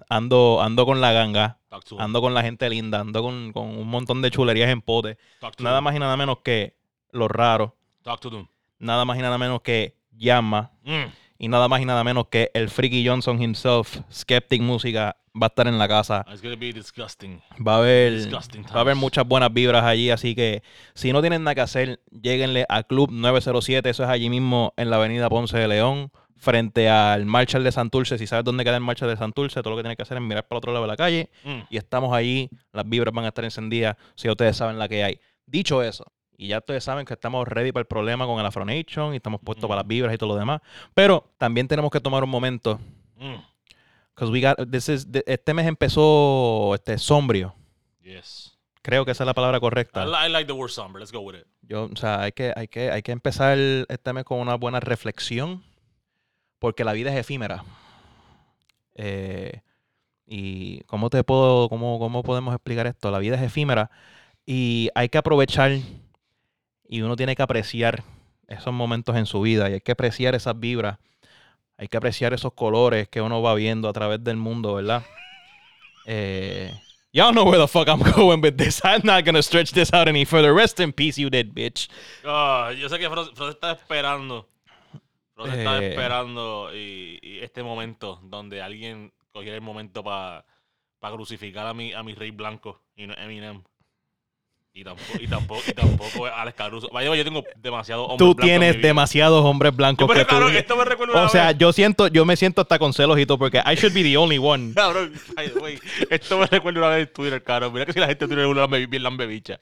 Ando, 0.08 0.62
ando 0.62 0.87
con 0.87 1.00
la 1.00 1.10
ganga, 1.10 1.58
ando 1.98 2.20
con 2.20 2.34
la 2.34 2.42
gente 2.42 2.70
linda, 2.70 3.00
ando 3.00 3.20
con, 3.20 3.52
con 3.52 3.66
un 3.76 3.88
montón 3.88 4.22
de 4.22 4.31
chulerías 4.31 4.70
en 4.70 4.81
pote. 4.81 5.19
Nada 5.58 5.78
them. 5.78 5.84
más 5.84 5.96
y 5.96 5.98
nada 5.98 6.16
menos 6.16 6.38
que 6.44 6.76
Los 7.10 7.28
Raros, 7.28 7.72
Talk 8.04 8.20
to 8.20 8.31
them. 8.31 8.46
nada 8.78 9.04
más 9.04 9.19
y 9.19 9.22
nada 9.22 9.38
menos 9.38 9.60
que 9.62 9.96
Yama 10.12 10.70
Mm. 10.84 11.06
Y 11.40 11.48
nada 11.48 11.66
más 11.66 11.81
y 11.81 11.84
nada 11.87 12.04
menos 12.04 12.26
que 12.28 12.50
el 12.54 12.69
Freaky 12.69 13.04
Johnson 13.08 13.42
himself, 13.42 13.96
Skeptic 14.12 14.60
Música, 14.62 15.16
va 15.34 15.46
a 15.46 15.48
estar 15.48 15.66
en 15.66 15.78
la 15.78 15.88
casa. 15.88 16.25
It's 16.31 16.42
gonna 16.42 16.54
be 16.56 16.72
disgusting. 16.72 17.40
Va 17.66 17.75
a 17.75 17.78
haber, 17.78 18.12
Disgusting 18.14 18.64
va 18.64 18.75
a 18.78 18.81
haber 18.81 18.94
muchas 18.96 19.26
buenas 19.26 19.52
vibras 19.52 19.82
allí, 19.84 20.10
así 20.10 20.34
que 20.34 20.62
si 20.94 21.12
no 21.12 21.20
tienen 21.22 21.42
nada 21.42 21.54
que 21.54 21.60
hacer, 21.62 22.00
lleguenle 22.10 22.66
a 22.69 22.82
Club 22.82 23.10
907, 23.10 23.88
eso 23.88 24.02
es 24.04 24.08
allí 24.10 24.28
mismo 24.28 24.75
en 24.76 24.90
la 24.90 24.96
avenida 24.96 25.28
Ponce 25.31 25.56
de 25.56 25.66
León, 25.66 26.12
frente 26.37 26.88
al 26.88 27.26
Marshall 27.26 27.64
de 27.64 27.72
Santurce. 27.72 28.19
Si 28.19 28.26
sabes 28.26 28.44
dónde 28.44 28.64
queda 28.64 28.76
el 28.76 28.82
Marshall 28.82 29.08
de 29.10 29.16
Santurce, 29.16 29.60
todo 29.62 29.70
lo 29.70 29.76
que 29.76 29.82
tienes 29.82 29.96
que 29.96 30.02
hacer 30.02 30.16
es 30.19 30.22
mirar 30.22 30.46
para 30.46 30.56
el 30.56 30.58
otro 30.58 30.72
lado 30.72 30.84
de 30.84 30.88
la 30.88 30.96
calle 30.96 31.31
Mm. 31.44 31.60
y 31.70 31.76
estamos 31.76 32.14
allí, 32.14 32.48
las 32.72 32.88
vibras 32.88 33.14
van 33.14 33.25
a 33.25 33.28
estar 33.28 33.44
encendidas, 33.44 33.96
si 34.14 34.28
ustedes 34.28 34.56
saben 34.56 34.78
la 34.78 34.88
que 34.88 35.04
hay. 35.04 35.20
Dicho 35.46 35.82
eso, 35.82 36.04
y 36.42 36.48
ya 36.48 36.58
ustedes 36.58 36.82
saben 36.82 37.04
que 37.04 37.12
estamos 37.12 37.46
ready 37.46 37.70
para 37.70 37.82
el 37.82 37.87
problema 37.87 38.25
con 38.26 38.40
el 38.40 38.46
Afro 38.46 38.64
Nation 38.64 39.12
y 39.12 39.16
estamos 39.16 39.40
puestos 39.42 39.64
Ujú. 39.64 39.69
para 39.69 39.81
las 39.82 39.87
vibras 39.88 40.14
y 40.14 40.19
todo 40.19 40.31
lo 40.31 40.37
demás, 40.37 40.60
pero 40.94 41.31
también 41.37 41.69
tenemos 41.69 41.90
que 41.90 42.00
tomar 42.00 42.25
un 42.25 42.31
momento 42.31 42.78
Mm. 43.19 44.31
We 44.32 44.40
got, 44.42 44.70
this 44.70 44.88
is, 44.90 45.06
este 45.26 45.54
mes 45.54 45.66
empezó 45.66 46.75
este, 46.75 46.98
sombrio. 46.98 47.54
Yes. 48.02 48.58
Creo 48.82 49.04
que 49.04 49.12
esa 49.12 49.25
es 49.25 49.26
la 49.26 49.32
palabra 49.34 49.58
I, 49.58 49.60
correcta. 49.60 50.04
li- 50.04 50.26
I 50.26 50.31
like 50.31 50.46
the 50.46 50.52
word 50.52 50.70
somber. 50.70 51.00
Let's 51.00 51.12
go 51.12 51.20
with 51.20 51.37
it. 51.37 51.46
Yo, 51.62 51.84
o 51.90 51.96
sea, 51.96 52.20
hay 52.22 52.32
que, 52.32 52.52
hay, 52.54 52.69
que, 52.69 52.90
hay 52.90 53.02
que 53.02 53.12
empezar 53.12 53.56
este 53.58 54.12
mes 54.12 54.25
con 54.25 54.38
una 54.40 54.56
buena 54.56 54.78
reflexión. 54.81 55.62
Porque 56.58 56.84
la 56.84 56.92
vida 56.92 57.10
es 57.10 57.16
efímera. 57.19 57.64
Eh, 58.94 59.60
y 60.26 60.81
cómo 60.84 61.08
te 61.10 61.25
puedo, 61.25 61.69
cómo, 61.69 61.98
cómo 61.98 62.22
podemos 62.22 62.54
explicar 62.54 62.87
esto? 62.87 63.10
La 63.10 63.19
vida 63.19 63.37
es 63.37 63.42
efímera. 63.42 63.90
Y 64.46 64.90
hay 64.94 65.08
que 65.08 65.19
aprovechar 65.19 65.72
y 66.92 67.02
uno 67.02 67.14
tiene 67.14 67.37
que 67.37 67.42
apreciar 67.42 68.02
esos 68.48 68.72
momentos 68.72 69.14
en 69.16 69.26
su 69.26 69.40
vida. 69.40 69.70
Y 69.70 69.75
hay 69.75 69.81
que 69.81 69.92
apreciar 69.92 70.34
esas 70.34 70.58
vibras. 70.58 70.98
Hay 71.78 71.87
que 71.87 71.96
apreciar 71.96 72.32
esos 72.34 72.52
colores 72.52 73.08
que 73.08 73.20
uno 73.20 73.40
va 73.40 73.54
viendo 73.54 73.88
a 73.88 73.92
través 73.92 74.22
del 74.25 74.37
mundo, 74.37 74.75
¿verdad? 74.75 75.04
Eh, 76.06 76.72
y'all 77.12 77.32
know 77.32 77.44
where 77.44 77.58
the 77.60 77.69
fuck 77.69 77.88
I'm 77.88 78.00
going 78.16 78.40
with 78.42 78.56
this. 78.56 78.81
I'm 78.84 79.02
not 79.04 79.25
gonna 79.25 79.42
stretch 79.42 79.70
this 79.72 79.92
out 79.94 80.08
any 80.08 80.25
further. 80.25 80.52
Rest 80.52 80.81
in 80.81 80.92
peace, 80.92 81.16
you 81.20 81.31
dead 81.31 81.46
bitch. 81.54 81.88
Ah, 82.25 82.72
yo 82.76 82.88
sé 82.88 82.98
que 82.98 83.08
Frost, 83.08 83.38
está 83.40 83.72
esperando. 83.72 84.48
Frost 85.34 85.52
está 85.54 85.78
Eh. 85.82 85.90
esperando 85.90 86.70
y, 86.75 87.19
y 87.22 87.38
este 87.38 87.62
momento 87.62 88.20
donde 88.25 88.60
alguien 88.60 89.12
cogiera 89.32 89.54
el 89.54 89.62
momento 89.62 90.02
para 90.02 90.44
crucificar 91.00 91.66
a 91.66 91.72
mi, 91.72 91.92
a 91.92 92.02
mi 92.02 92.14
rey 92.14 92.31
blanco 92.32 92.82
y 92.96 93.06
no 93.06 93.14
Eminem. 93.14 93.62
Y 94.72 94.84
tampoco, 94.84 95.19
y 95.20 95.26
tampoco, 95.26 95.62
y 95.67 95.72
tampoco 95.72 96.26
Alex 96.26 96.56
Caruso. 96.56 96.88
Vaya, 96.93 97.12
yo 97.17 97.25
tengo 97.25 97.43
demasiado 97.56 98.05
hombres 98.05 98.19
Tú 98.19 98.34
blancos 98.37 98.44
mi 98.44 98.49
tienes 98.61 98.81
demasiados 98.82 99.44
hombres 99.44 99.72
Yo 99.72 99.76
blancos 99.76 100.08
me 100.08 100.14
que 100.14 100.25
tú. 100.25 100.34
recuerdo- 100.37 100.58
esto 100.58 100.76
me 100.76 100.84
recuerda 100.84 101.14
una 101.14 101.22
O 101.25 101.28
sea, 101.28 101.49
vez. 101.49 101.58
yo 101.58 101.72
siento, 101.72 102.06
yo 102.06 102.25
me 102.25 102.37
siento 102.37 102.61
hasta 102.61 102.78
con 102.78 102.93
celos 102.93 103.19
y 103.19 103.26
todo 103.26 103.37
porque 103.37 103.58
I 103.58 103.75
should 103.75 103.93
be 103.93 104.05
the 104.05 104.17
only 104.17 104.38
one. 104.38 104.72
Cabrón, 104.76 105.12
ay, 105.37 105.52
esto 106.08 106.38
me 106.38 106.46
recuerda 106.46 106.78
una 106.81 106.88
vez 106.90 107.08
en 107.08 107.12
Twitter, 107.12 107.43
cabrón. 107.43 107.72
Mira 107.72 107.84
que 107.84 107.93
si 107.93 107.99
la 107.99 108.06
gente 108.06 108.26
de 108.26 108.28
Twitter 108.28 108.44
es 108.44 108.50
una 108.50 108.67
bien 108.69 109.02
lambebicha. 109.02 109.58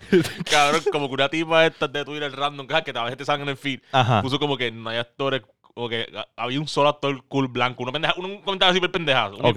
Cabrón, 0.50 0.82
como 0.92 1.08
que 1.08 1.14
una 1.14 1.28
tipa 1.30 1.64
esta 1.66 1.88
de 1.88 2.04
Twitter 2.04 2.30
random, 2.30 2.66
que 2.66 2.74
a 2.74 3.02
veces 3.04 3.16
te 3.16 3.24
salen 3.24 3.42
en 3.44 3.48
el 3.48 3.56
feed, 3.56 3.80
Ajá. 3.92 4.20
puso 4.20 4.38
como 4.38 4.58
que 4.58 4.70
no 4.70 4.90
hay 4.90 4.98
actores, 4.98 5.40
como 5.78 5.88
que 5.88 6.08
ah, 6.12 6.26
había 6.36 6.58
un 6.58 6.66
solo 6.66 6.88
actor 6.88 7.22
cool 7.28 7.46
blanco, 7.46 7.84
uno 7.84 7.92
pendeja, 7.92 8.12
un 8.16 8.42
comentario 8.42 8.74
súper 8.74 8.90
pendejazo. 8.90 9.36
Ok. 9.36 9.56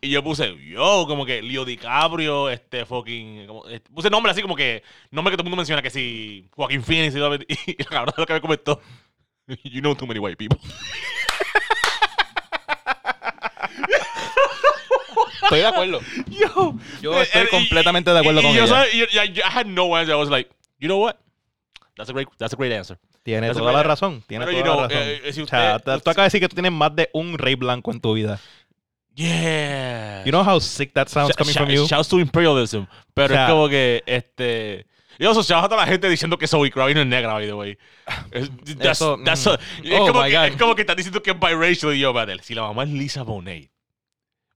Y 0.00 0.10
yo 0.10 0.22
puse, 0.22 0.56
yo, 0.64 1.06
como 1.08 1.26
que 1.26 1.42
Leo 1.42 1.64
DiCaprio, 1.64 2.48
este 2.50 2.86
fucking. 2.86 3.48
como- 3.48 3.66
este, 3.66 3.90
puse 3.90 4.08
nombre 4.08 4.30
así 4.30 4.42
como 4.42 4.54
que. 4.54 4.84
Nombre 5.10 5.32
que 5.32 5.36
todo 5.36 5.42
el 5.42 5.50
mundo 5.50 5.56
menciona, 5.56 5.82
que 5.82 5.90
si. 5.90 6.48
Joaquín 6.54 6.84
Phoenix 6.84 7.16
y, 7.16 7.18
y, 7.18 7.70
y 7.72 7.82
la 7.82 7.88
cabrona 7.90 8.14
lo 8.16 8.26
que 8.26 8.32
me 8.34 8.40
comentó. 8.40 8.80
You 9.64 9.80
know 9.80 9.96
too 9.96 10.06
many 10.06 10.20
white 10.20 10.36
people. 10.36 10.56
Estoy 15.42 15.58
de 15.60 15.66
acuerdo. 15.66 16.00
Yo. 16.28 16.74
Yo 17.02 17.20
estoy 17.22 17.42
Eh, 17.42 17.44
eh, 17.44 17.46
y- 17.46 17.50
completamente 17.50 18.10
de 18.12 18.18
acuerdo 18.20 18.42
con 18.42 18.52
yo, 18.52 18.64
ella. 18.64 18.66
sabes, 18.68 18.94
y- 18.94 19.02
y- 19.02 19.38
I 19.40 19.42
had 19.52 19.66
no 19.66 19.96
answer. 19.96 20.14
I 20.14 20.18
was 20.18 20.28
like, 20.28 20.48
you 20.78 20.86
know 20.88 20.98
what? 21.00 21.16
That's 21.96 22.10
a 22.10 22.12
great, 22.12 22.28
that's 22.38 22.52
a 22.52 22.56
great 22.56 22.72
answer. 22.72 22.98
Tiene 23.26 23.52
toda 23.52 23.72
la 23.72 23.82
razón. 23.82 24.22
Tiene 24.26 24.46
Pero, 24.46 24.58
toda 24.62 24.74
you 24.74 24.80
la 24.82 24.88
razón. 24.88 25.02
eh, 25.24 25.32
si 25.32 25.42
o 25.42 25.46
sea, 25.48 25.76
usted- 25.76 26.00
tú 26.00 26.10
acabas 26.10 26.16
de 26.16 26.22
decir 26.22 26.40
que 26.40 26.48
tú 26.48 26.54
tienes 26.54 26.70
más 26.70 26.94
de 26.94 27.10
un 27.12 27.36
rey 27.36 27.56
blanco 27.56 27.90
en 27.90 28.00
tu 28.00 28.14
vida. 28.14 28.38
Yeah. 29.16 30.22
You 30.24 30.30
know 30.30 30.44
how 30.44 30.60
sick 30.60 30.92
that 30.94 31.08
sounds 31.08 31.32
Sh- 31.34 31.36
coming 31.38 31.52
sh- 31.54 31.58
from 31.58 31.68
you? 31.70 31.86
Shouts 31.86 32.08
to 32.08 32.20
imperialism. 32.20 32.84
Pero 33.14 33.34
O 33.34 33.36
sea- 33.36 33.44
es 33.46 33.50
como 33.50 33.68
que, 33.68 34.02
este... 34.06 34.86
Yo 35.18 35.32
so 35.34 35.42
shout 35.42 35.64
out 35.64 35.72
a 35.72 35.76
la 35.76 35.86
gente 35.86 36.08
diciendo 36.10 36.36
que 36.36 36.46
Zoe 36.46 36.70
Kravitz 36.70 36.94
no 36.94 37.00
es 37.00 37.06
negra, 37.08 37.32
by 37.32 37.46
the 37.46 37.54
way. 37.54 37.78
Es, 38.30 38.50
that's- 38.78 38.90
Eso, 38.92 39.18
that's 39.24 39.46
mm. 39.46 39.48
a- 39.50 39.54
es, 39.54 40.00
Oh 40.00 40.06
como 40.08 40.22
que, 40.22 40.30
God. 40.32 40.44
es 40.44 40.56
como 40.56 40.74
que 40.76 40.82
están 40.82 40.96
diciendo 40.96 41.22
que 41.22 41.30
es 41.30 41.40
biracial 41.40 41.94
y 41.94 41.98
yo, 42.00 42.12
madre, 42.12 42.36
si 42.42 42.54
la 42.54 42.62
mamá 42.62 42.84
es 42.84 42.90
Lisa 42.90 43.22
Bonet, 43.22 43.70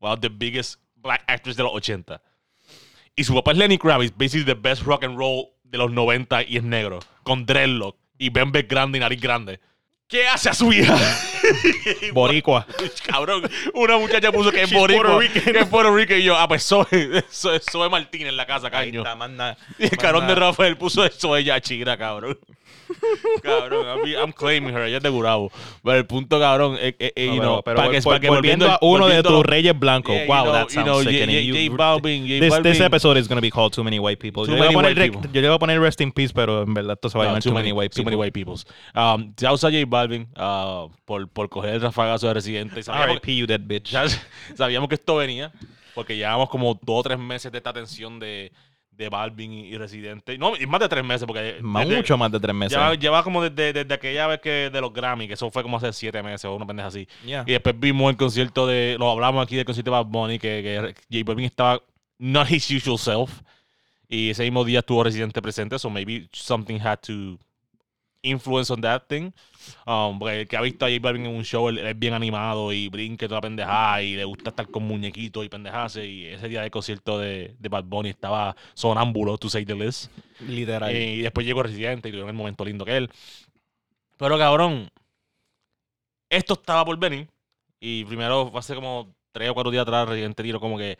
one 0.00 0.12
of 0.12 0.20
the 0.20 0.28
biggest 0.28 0.78
black 0.96 1.24
actors 1.26 1.56
de 1.56 1.62
los 1.62 1.72
80, 1.72 2.20
y 3.16 3.24
su 3.24 3.34
papá 3.34 3.52
es 3.52 3.56
Lenny 3.58 3.78
Kravitz, 3.78 4.12
basically 4.16 4.44
the 4.44 4.54
best 4.54 4.82
rock 4.82 5.02
and 5.02 5.16
roll 5.18 5.46
de 5.64 5.78
los 5.78 5.90
90 5.90 6.42
y 6.42 6.58
es 6.58 6.62
negro, 6.62 7.00
con 7.22 7.46
dreadlock 7.46 7.96
y 8.20 8.28
bembes 8.28 8.68
grande 8.68 8.98
y 8.98 9.00
nariz 9.00 9.20
grande. 9.20 9.58
¿Qué 10.06 10.26
hace 10.26 10.50
a 10.50 10.54
su 10.54 10.72
hija? 10.72 10.96
Boricua. 12.12 12.66
Cabrón, 13.06 13.48
una 13.74 13.96
muchacha 13.96 14.30
puso 14.30 14.50
que 14.50 14.62
es 14.62 14.72
boricua, 14.74 15.20
que 15.20 15.58
es 15.60 15.66
Puerto 15.68 15.94
Rico 15.94 16.14
y 16.14 16.24
yo, 16.24 16.36
ah, 16.36 16.46
pues 16.46 16.64
Zoe, 16.64 17.24
Zoe, 17.30 17.88
Martínez 17.88 18.28
en 18.28 18.36
la 18.36 18.46
casa, 18.46 18.66
Ahí 18.66 18.90
caño. 18.90 19.00
está, 19.00 19.14
más 19.16 19.30
nada. 19.30 19.56
Y 19.78 19.84
el 19.84 19.90
Más 19.92 19.98
cabrón 19.98 20.26
de. 20.26 20.34
Rafael 20.34 20.76
puso 20.76 21.04
eso 21.04 21.36
ella 21.36 21.60
chira, 21.60 21.96
cabrón. 21.96 22.38
cabrón, 23.42 23.86
I'm, 23.86 24.14
I'm 24.24 24.32
claiming 24.32 24.74
her, 24.74 24.82
ella 24.82 24.98
es 24.98 25.02
de 25.02 25.08
Gurabo. 25.08 25.50
Pero 25.82 25.96
el 25.98 26.06
punto, 26.06 26.38
cabrón, 26.40 26.76
es 26.80 26.94
que, 26.96 27.12
eh, 27.16 27.26
No, 27.28 27.34
you 27.34 27.40
pero- 27.40 27.52
know, 27.52 27.62
pero 27.62 27.76
pa' 27.76 27.86
vol- 27.86 27.90
que- 27.92 28.00
que 28.00 28.28
volviendo 28.28 28.34
volviendo- 28.34 28.66
a 28.70 28.78
uno 28.82 29.06
de 29.06 29.14
volviendo- 29.22 29.28
tus 29.30 29.46
reyes 29.46 29.78
blancos. 29.78 30.14
Yeah, 30.14 30.24
you 30.26 30.32
wow, 30.32 30.42
know- 30.44 30.52
that 30.52 30.64
you 30.68 30.74
sounds 30.74 30.86
know, 30.86 30.98
J- 31.02 31.10
sickening. 31.10 31.36
J- 31.36 31.44
You- 31.46 31.54
J 31.54 31.76
Balvin, 31.76 32.22
J 32.26 32.40
This, 32.40 32.40
this 32.62 32.78
Balvin. 32.78 32.86
episode 32.86 33.18
is 33.20 33.28
going 33.28 33.36
to 33.38 33.42
be 33.42 33.50
called 33.50 33.72
Too 33.72 33.84
Many 33.84 33.98
White 33.98 34.18
People. 34.20 34.44
Too 34.44 34.52
Yo 34.52 34.56
le, 34.56 34.60
iba 34.60 34.68
a 34.68 34.82
many 34.82 34.94
poner, 34.94 34.98
white 35.02 35.12
people. 35.12 35.30
yo 35.32 35.40
le 35.40 35.46
iba 35.46 35.54
a 35.54 35.58
poner 35.58 35.80
Rest 35.80 36.00
in 36.00 36.12
Peace, 36.12 36.32
pero 36.34 36.62
en 36.62 36.74
verdad 36.74 36.94
esto 36.94 37.08
se 37.10 37.18
va 37.18 37.24
a 37.24 37.26
llamar 37.28 37.42
Too, 37.42 37.52
Many 37.52 37.72
White 37.72 37.90
Too 37.94 38.02
People. 38.02 38.10
many 38.16 38.20
white 38.20 38.32
peoples. 38.32 38.66
Um, 38.94 39.32
ya 39.36 39.52
usa 39.52 39.70
J 39.70 39.84
Balvin 39.86 40.28
uh, 40.36 40.88
por, 41.04 41.28
por 41.28 41.48
coger 41.48 41.74
el 41.74 41.80
rafagazo 41.80 42.26
de 42.28 42.34
Residente. 42.34 42.80
R.I.P. 42.80 43.34
you 43.36 43.46
dead 43.46 43.60
bitch. 43.64 43.90
ya 43.90 44.04
sabíamos 44.56 44.88
que 44.88 44.94
esto 44.96 45.16
venía. 45.16 45.52
Porque 45.94 46.16
llevamos 46.16 46.48
como 46.48 46.74
dos 46.74 47.00
o 47.00 47.02
tres 47.02 47.18
meses 47.18 47.50
de 47.50 47.58
esta 47.58 47.72
tensión 47.72 48.20
de, 48.20 48.52
de 49.00 49.08
Balvin 49.08 49.52
y, 49.52 49.60
y 49.68 49.76
Residente. 49.78 50.36
No, 50.38 50.54
y 50.56 50.66
más 50.66 50.78
de 50.80 50.88
tres 50.88 51.02
meses, 51.04 51.26
porque 51.26 51.56
Más- 51.62 51.84
desde- 51.86 51.96
mucho 51.96 52.16
más 52.18 52.30
de 52.30 52.38
tres 52.38 52.54
meses. 52.54 52.76
Lleva, 52.78 52.94
lleva 52.94 53.22
como 53.24 53.42
desde, 53.42 53.72
desde 53.72 53.94
aquella 53.94 54.26
vez 54.26 54.40
que 54.40 54.70
de 54.70 54.80
los 54.80 54.92
Grammy, 54.92 55.26
que 55.26 55.34
eso 55.34 55.50
fue 55.50 55.62
como 55.62 55.78
hace 55.78 55.92
siete 55.92 56.22
meses 56.22 56.44
o 56.44 56.54
una 56.54 56.66
pendeja 56.66 56.88
así. 56.88 57.08
Yeah. 57.24 57.44
Y 57.46 57.52
después 57.52 57.74
vimos 57.78 58.10
el 58.10 58.16
concierto 58.16 58.66
de. 58.66 58.96
Lo 58.98 59.10
hablamos 59.10 59.42
aquí 59.42 59.56
del 59.56 59.64
concierto 59.64 59.90
de 59.90 59.96
Bad 59.96 60.06
Bunny, 60.06 60.38
que, 60.38 60.62
que 60.62 61.18
J 61.18 61.24
Balvin 61.24 61.46
estaba 61.46 61.80
not 62.18 62.50
his 62.50 62.70
usual 62.70 62.98
self. 62.98 63.40
Y 64.08 64.30
ese 64.30 64.42
mismo 64.42 64.64
día 64.64 64.80
estuvo 64.80 65.02
Residente 65.04 65.40
presente, 65.40 65.78
so 65.78 65.88
maybe 65.88 66.28
something 66.32 66.78
had 66.80 66.98
to 66.98 67.38
influence 68.22 68.72
on 68.72 68.80
that 68.80 69.02
thing. 69.08 69.32
Um, 69.86 70.18
porque 70.18 70.40
el 70.40 70.48
que 70.48 70.56
ha 70.56 70.60
visto 70.60 70.84
a 70.84 70.88
J 70.88 71.00
Balvin 71.00 71.26
en 71.26 71.36
un 71.36 71.44
show, 71.44 71.68
él, 71.68 71.78
él 71.78 71.86
es 71.86 71.98
bien 71.98 72.14
animado 72.14 72.72
y 72.72 72.88
brinque 72.88 73.28
toda 73.28 73.40
pendejada 73.40 74.02
y 74.02 74.16
le 74.16 74.24
gusta 74.24 74.50
estar 74.50 74.68
con 74.68 74.84
muñequitos 74.84 75.44
y 75.44 75.48
pendejarse. 75.48 76.06
Y 76.06 76.26
ese 76.26 76.48
día 76.48 76.62
del 76.62 76.70
concierto 76.70 77.18
de, 77.18 77.54
de 77.58 77.68
Bad 77.68 77.84
Bunny 77.84 78.10
estaba 78.10 78.56
sonámbulo, 78.74 79.38
to 79.38 79.48
say 79.48 79.64
the 79.64 79.74
least. 79.74 80.10
Literal. 80.40 80.90
Eh, 80.90 81.14
y 81.16 81.20
después 81.20 81.46
llegó 81.46 81.62
Residente 81.62 82.08
y 82.08 82.12
tuvieron 82.12 82.30
el 82.30 82.36
momento 82.36 82.64
lindo 82.64 82.84
que 82.84 82.96
él. 82.96 83.10
Pero 84.16 84.38
cabrón, 84.38 84.90
esto 86.28 86.54
estaba 86.54 86.84
por 86.84 86.98
venir. 86.98 87.28
Y 87.80 88.04
primero, 88.04 88.52
hace 88.54 88.74
como 88.74 89.14
tres 89.32 89.50
o 89.50 89.54
cuatro 89.54 89.70
días 89.70 89.82
atrás, 89.82 90.08
Residente 90.08 90.42
tiró 90.42 90.60
como 90.60 90.78
que. 90.78 90.98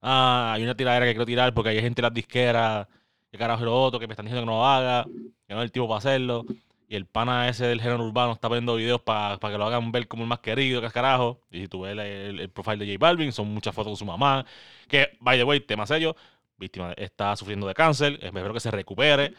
Ah, 0.00 0.52
hay 0.54 0.62
una 0.62 0.76
tiradera 0.76 1.06
que 1.06 1.12
quiero 1.12 1.26
tirar 1.26 1.54
porque 1.54 1.70
hay 1.70 1.80
gente 1.80 2.00
en 2.00 2.04
las 2.04 2.14
disqueras. 2.14 2.86
Que 3.34 3.38
carajo 3.38 3.62
es 3.62 3.64
lo 3.64 3.82
otro, 3.82 3.98
que 3.98 4.06
me 4.06 4.12
están 4.12 4.26
diciendo 4.26 4.42
que 4.42 4.46
no 4.46 4.58
lo 4.58 4.64
haga. 4.64 5.06
Que 5.48 5.54
no 5.54 5.60
es 5.60 5.64
el 5.64 5.72
tipo 5.72 5.88
para 5.88 5.98
hacerlo. 5.98 6.44
Y 6.88 6.94
el 6.94 7.04
pana 7.06 7.48
ese 7.48 7.66
del 7.66 7.80
género 7.80 8.04
urbano 8.04 8.32
está 8.32 8.46
poniendo 8.46 8.76
videos 8.76 9.00
para 9.00 9.38
que 9.40 9.58
lo 9.58 9.64
hagan 9.66 9.90
ver 9.90 10.06
como 10.06 10.22
el 10.22 10.28
más 10.28 10.38
querido, 10.38 10.80
que 10.80 10.86
es 10.86 10.92
carajo. 10.92 11.40
Y 11.50 11.62
si 11.62 11.66
tú 11.66 11.80
ves 11.80 11.92
el, 11.94 11.98
el- 11.98 12.38
el 12.40 12.48
profile 12.50 12.76
de 12.86 12.92
J 12.94 13.04
Balvin, 13.04 13.32
son 13.32 13.52
muchas 13.52 13.74
fotos 13.74 13.90
con 13.90 13.96
su 13.96 14.04
mamá. 14.04 14.46
Que, 14.86 15.16
by 15.18 15.36
the 15.36 15.42
way, 15.42 15.58
tema 15.58 15.84
serio, 15.84 16.14
víctima 16.56 16.92
está 16.96 17.34
sufriendo 17.34 17.66
de 17.66 17.74
cáncer. 17.74 18.20
Espero 18.22 18.54
que 18.54 18.60
se 18.60 18.70
recupere. 18.70 19.34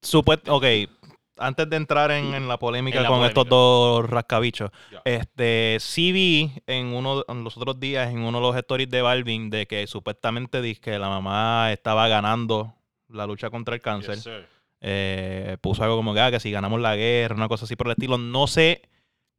Supuest- 0.00 0.48
ok, 0.48 0.64
antes 1.38 1.68
de 1.68 1.76
entrar 1.76 2.12
en, 2.12 2.32
en 2.34 2.46
la 2.46 2.56
polémica 2.56 2.98
En 2.98 3.02
la 3.02 3.08
con 3.08 3.18
polémica. 3.18 3.40
estos 3.40 3.48
dos 3.50 4.08
rascabichos, 4.08 4.70
este, 5.04 5.78
sí 5.80 6.12
vi 6.12 6.52
en 6.68 6.86
uno 6.94 7.24
en 7.26 7.42
los 7.42 7.56
otros 7.56 7.80
días 7.80 8.10
en 8.10 8.20
uno 8.20 8.38
de 8.38 8.46
los 8.46 8.56
stories 8.56 8.90
de 8.90 9.02
Balvin 9.02 9.50
de 9.50 9.66
que 9.66 9.86
supuestamente 9.88 10.62
dice 10.62 10.80
que 10.80 10.98
la 11.00 11.08
mamá 11.08 11.72
estaba 11.72 12.06
ganando 12.08 12.74
la 13.12 13.26
lucha 13.26 13.50
contra 13.50 13.74
el 13.74 13.80
cáncer. 13.80 14.16
Yes. 14.16 14.26
Eh, 14.82 15.56
puso 15.60 15.82
algo 15.82 15.96
como 15.96 16.14
que, 16.14 16.20
ah, 16.20 16.30
que 16.30 16.40
si 16.40 16.50
ganamos 16.50 16.80
la 16.80 16.96
guerra, 16.96 17.34
una 17.34 17.48
cosa 17.48 17.64
así 17.66 17.76
por 17.76 17.86
el 17.88 17.92
estilo. 17.92 18.18
No 18.18 18.46
sé 18.46 18.82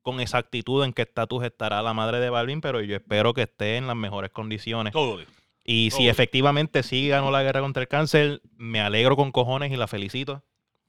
con 0.02 0.20
exactitud 0.20 0.84
en 0.84 0.94
qué 0.94 1.04
estatus 1.04 1.44
estará 1.44 1.82
la 1.82 1.94
madre 1.94 2.20
de 2.20 2.30
Balvin, 2.30 2.62
pero 2.62 2.82
yo 2.82 2.96
espero 2.96 3.34
que 3.34 3.44
esté 3.44 3.78
en 3.78 3.88
las 3.88 3.96
mejores 3.96 4.32
condiciones. 4.32 4.94
Totally. 4.94 5.28
Y 5.64 5.90
si 5.92 6.08
efectivamente 6.10 6.82
sí 6.84 7.08
ganó 7.08 7.30
la 7.32 7.44
guerra 7.44 7.62
contra 7.62 7.82
el 7.84 7.88
cáncer, 7.88 8.42
me 8.58 8.82
alegro 8.82 9.16
con 9.16 9.32
cojones 9.32 9.72
y 9.72 9.78
la 9.78 9.88
felicito. 9.88 10.44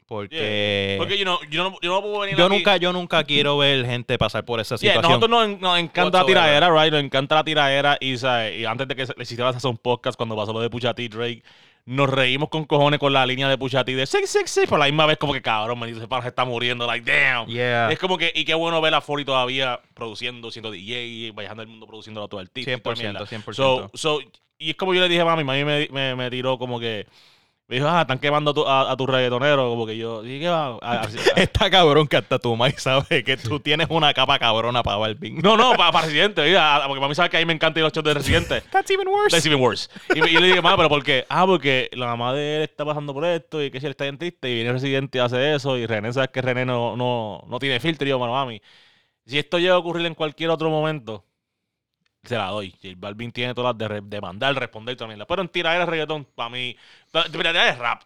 Porque, 0.07 0.97
Porque 0.99 1.17
you 1.17 1.25
know, 1.25 1.39
yo, 1.49 1.71
no, 1.71 1.77
yo 1.81 1.91
no 1.91 2.03
puedo 2.03 2.19
venir 2.21 2.37
yo 2.37 2.45
aquí- 2.47 2.57
nunca, 2.57 2.77
yo 2.77 2.93
nunca 2.93 3.25
quiero 3.25 3.57
ver 3.57 3.87
gente 3.87 4.19
pasar 4.19 4.45
por 4.45 4.61
esa 4.61 4.77
Yeah, 4.77 4.95
situación. 4.95 5.21
nosotros 5.21 5.49
nos, 5.49 5.61
nos 5.61 5.79
encanta 5.79 6.19
la 6.21 6.27
tiradera, 6.27 6.69
right? 6.71 6.93
Nos 6.93 7.03
encanta 7.03 7.35
la 7.37 7.45
tiradera. 7.45 7.97
Y, 8.01 8.15
y 8.15 8.65
antes 8.67 8.89
de 8.89 8.97
que 8.97 9.07
se- 9.07 9.15
le 9.17 9.23
hicieras 9.23 9.57
hacer 9.57 9.71
un 9.71 9.79
podcast, 9.79 10.17
cuando 10.17 10.37
pasó 10.37 10.53
lo 10.53 10.61
de 10.61 10.69
y 10.99 11.09
Drake, 11.09 11.43
nos 11.85 12.09
reímos 12.09 12.49
con 12.49 12.65
cojones 12.65 13.01
con 13.01 13.13
la 13.13 13.27
línea 13.27 13.49
de 13.49 13.59
Pusha 13.59 13.85
T 13.85 13.95
de 13.95 14.07
666. 14.07 14.69
Por 14.69 14.79
la 14.79 14.87
misma 14.87 15.07
vez, 15.07 15.19
como 15.19 15.33
que 15.33 15.43
cabrón, 15.43 15.79
me 15.81 15.87
dice, 15.87 16.07
pana 16.07 16.23
se 16.23 16.29
está 16.29 16.45
muriendo. 16.45 16.87
Like, 16.87 17.11
damn. 17.11 17.47
Yeah. 17.47 17.91
Es 17.91 17.99
como 17.99 18.19
que, 18.19 18.33
y 18.35 18.45
qué 18.45 18.55
bueno 18.55 18.81
ver 18.81 18.95
a 18.95 19.01
Fori 19.01 19.25
todavía 19.25 19.81
produciendo, 19.95 20.51
siendo 20.51 20.71
DJ, 20.71 21.33
viajando 21.37 21.63
el 21.63 21.69
mundo 21.69 21.87
produciendo 21.87 22.23
a 22.23 22.29
todo 22.29 22.41
artista. 22.41 22.73
y 22.73 22.77
toda 22.79 22.95
100%, 22.95 22.99
mierda. 22.99 23.27
100%. 23.27 23.53
So, 23.55 23.91
so, 23.95 24.21
y 24.59 24.71
es 24.71 24.77
como 24.77 24.95
yo 24.95 25.01
le 25.01 25.09
dije 25.09 25.21
a 25.21 25.25
mami, 25.25 25.43
mami 25.43 25.65
me, 25.65 25.89
me, 25.91 26.15
me 26.15 26.31
tiró 26.31 26.57
como 26.57 26.79
que, 26.79 27.07
me 27.69 27.77
dijo, 27.77 27.89
ah, 27.89 28.03
están 28.03 28.19
quemando 28.19 28.51
a 28.51 28.55
tu, 28.55 28.67
a, 28.67 28.91
a 28.93 28.97
tu 28.97 29.07
reggaetonero, 29.07 29.71
como 29.71 29.87
que 29.87 29.97
yo, 29.97 30.23
¿y 30.27 30.41
qué 30.41 30.49
va? 30.49 30.77
A- 30.83 31.07
Está 31.37 31.71
cabrón 31.71 32.07
que 32.07 32.19
hasta 32.19 32.39
tu 32.39 32.55
mãe 32.55 32.73
sabe 32.77 33.25
que 33.25 33.37
tú 33.39 33.61
tienes 33.61 33.87
una 33.89 34.13
capa 34.13 34.39
cabrona 34.39 34.83
para 34.83 34.99
Balvin. 34.99 35.39
no, 35.39 35.57
no, 35.57 35.73
para, 35.75 35.91
para 35.91 36.07
Residente, 36.07 36.43
mira, 36.45 36.83
porque 36.87 37.01
mami 37.01 37.15
sabe 37.15 37.31
que 37.31 37.37
a 37.39 37.41
mí 37.41 37.47
me 37.47 37.55
encantan 37.55 37.83
los 37.83 37.93
shows 37.93 38.05
de 38.05 38.15
Residente. 38.15 38.61
That's 38.73 38.91
even 38.91 39.09
worse. 39.09 39.31
That's 39.35 39.47
even 39.47 39.61
worse. 39.61 39.89
Y, 40.15 40.19
y 40.19 40.33
yo 40.33 40.41
le 40.41 40.49
dije, 40.49 40.61
mamá, 40.61 40.77
¿pero 40.77 40.89
por 40.91 41.03
qué? 41.03 41.25
Ah, 41.31 41.47
porque 41.47 41.89
la 41.93 42.07
mamá 42.07 42.35
de 42.35 42.57
él 42.59 42.63
está 42.65 42.85
pasando 42.85 43.15
por 43.15 43.25
esto 43.25 43.63
y 43.63 43.71
que 43.71 43.81
si 43.81 43.87
él 43.87 43.93
está 43.93 44.05
bien 44.05 44.19
triste 44.19 44.51
y 44.51 44.55
viene 44.55 44.69
el 44.71 44.75
Residente 44.75 45.17
y 45.19 45.21
hace 45.23 45.55
eso 45.55 45.79
y 45.79 45.87
René 45.87 46.13
sabe 46.13 46.29
que 46.29 46.43
René 46.43 46.67
no, 46.67 46.97
no, 46.97 47.43
no 47.49 47.59
tiene 47.59 47.81
filtro. 47.81 48.07
Y 48.07 48.11
yo, 48.11 48.19
bueno, 48.19 48.35
mami, 48.35 48.61
si 49.27 49.39
esto 49.39 49.59
llega 49.59 49.75
a 49.75 49.79
ocurrir 49.79 50.05
en 50.07 50.15
cualquier 50.15 50.51
otro 50.51 50.69
momento, 50.69 51.25
se 52.25 52.37
la 52.37 52.47
doy. 52.47 52.71
J 52.83 52.95
Balvin 52.97 53.33
tiene 53.33 53.55
todas 53.55 53.75
las 53.75 53.79
de 53.79 53.89
re- 53.89 54.01
demandar, 54.05 54.55
responder 54.55 54.97
también. 54.97 55.21
Pero 55.27 55.43
en 55.43 55.49
tiradera 55.49 55.87
reggaetón, 55.87 56.25
para 56.35 56.49
mí, 56.51 56.77
de 57.13 57.23
tiradera 57.31 57.69
es 57.71 57.79
rap. 57.79 58.03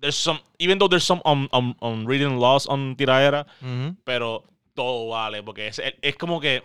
There's 0.00 0.14
some, 0.16 0.40
even 0.58 0.78
though 0.78 0.88
there's 0.90 1.04
some 1.04 1.20
on, 1.24 1.48
on, 1.52 1.74
on 1.80 2.06
reading 2.06 2.38
laws 2.38 2.66
on 2.68 2.96
tiradera, 2.96 3.46
pero 4.04 4.44
todo 4.74 5.08
vale, 5.08 5.42
porque 5.42 5.68
es, 5.68 5.80
es 6.02 6.16
como 6.16 6.38
que, 6.38 6.62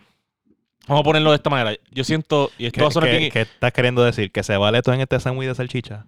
vamos 0.87 1.01
a 1.01 1.03
ponerlo 1.03 1.29
de 1.31 1.37
esta 1.37 1.49
manera, 1.49 1.77
yo 1.91 2.03
siento, 2.03 2.51
y 2.57 2.65
esto 2.65 2.75
¿Qué, 2.77 2.81
va 2.81 2.87
a 2.89 2.91
sonar 2.91 3.09
qué- 3.09 3.17
bien- 3.17 3.31
qué 3.31 3.41
estás 3.41 3.71
queriendo 3.71 4.03
decir? 4.03 4.31
¿Que 4.33 4.43
se 4.43 4.57
vale 4.57 4.81
todo 4.81 4.95
en 4.95 5.01
este 5.01 5.17
sándwich 5.19 5.47
de 5.47 5.55
salchicha? 5.55 6.05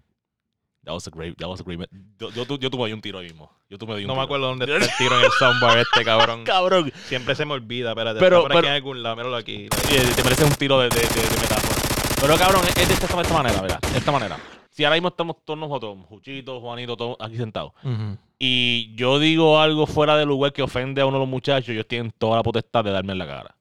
That 0.86 0.94
was 0.94 1.08
a 1.08 1.12
great, 1.12 1.38
that 1.38 1.48
was 1.48 1.62
a 1.62 1.63
great. 1.63 1.80
Yo, 2.20 2.30
yo, 2.32 2.46
yo 2.58 2.70
tuve 2.70 2.86
ahí 2.88 2.94
un 2.94 3.00
tiro 3.02 3.20
ahí 3.20 3.25
mismo. 3.28 3.50
Yo 3.70 3.78
tuve 3.78 3.96
ahí 3.96 4.02
un 4.04 4.08
No 4.08 4.13
me 4.16 4.18
tiro. 4.18 4.24
acuerdo 4.24 4.48
dónde 4.48 4.66
está 4.78 4.86
el 4.86 4.92
tiro 4.98 5.18
en 5.20 5.25
el 5.25 5.32
soundbar 5.40 5.78
este, 5.78 6.04
cabrón. 6.04 6.44
Cabrón. 6.46 6.92
Siempre 7.08 7.36
se 7.36 7.46
me 7.46 7.54
olvida, 7.54 7.90
espérate. 7.92 8.20
Pero- 8.20 8.38
está 8.40 8.48
por 8.50 8.52
aquí 8.52 8.58
pero- 8.62 8.68
en 8.68 8.74
algún 8.75 9.04
lado, 9.04 9.16
míralo 9.16 9.36
aquí. 9.38 9.68
Sí, 9.88 9.96
te 10.16 10.24
mereces 10.24 10.46
un 10.50 10.56
tiro 10.56 10.80
de, 10.80 10.90
de, 10.90 11.00
de- 11.00 11.06
de 11.06 11.42
metáfora. 11.42 11.75
Pero 12.22 12.38
cabrón, 12.38 12.62
es 12.68 12.75
de 12.88 12.94
esta, 12.94 13.08
de 13.16 13.22
esta 13.22 13.34
manera, 13.34 13.62
¿verdad? 13.62 13.80
De 13.80 13.98
esta 13.98 14.12
manera. 14.12 14.38
Si 14.70 14.84
ahora 14.84 14.96
mismo 14.96 15.10
estamos 15.10 15.38
todos 15.46 15.60
nosotros, 15.60 15.98
Juchito, 16.10 16.60
Juanito, 16.60 16.98
todos 16.98 17.16
aquí 17.20 17.38
sentados, 17.38 17.74
Ujú. 17.84 18.18
y 18.40 18.94
yo 18.96 19.20
digo 19.20 19.60
algo 19.60 19.86
fuera 19.86 20.18
del 20.18 20.28
lugar 20.30 20.52
que 20.52 20.63
ofende 20.63 21.02
a 21.02 21.06
uno 21.06 21.18
de 21.18 21.22
los 21.22 21.30
muchachos, 21.30 21.70
ellos 21.70 21.88
tienen 21.88 22.12
toda 22.18 22.38
la 22.38 22.44
potestad 22.44 22.84
de 22.84 22.92
darme 22.92 23.12
en 23.12 23.20
la 23.20 23.28
cara. 23.28 23.56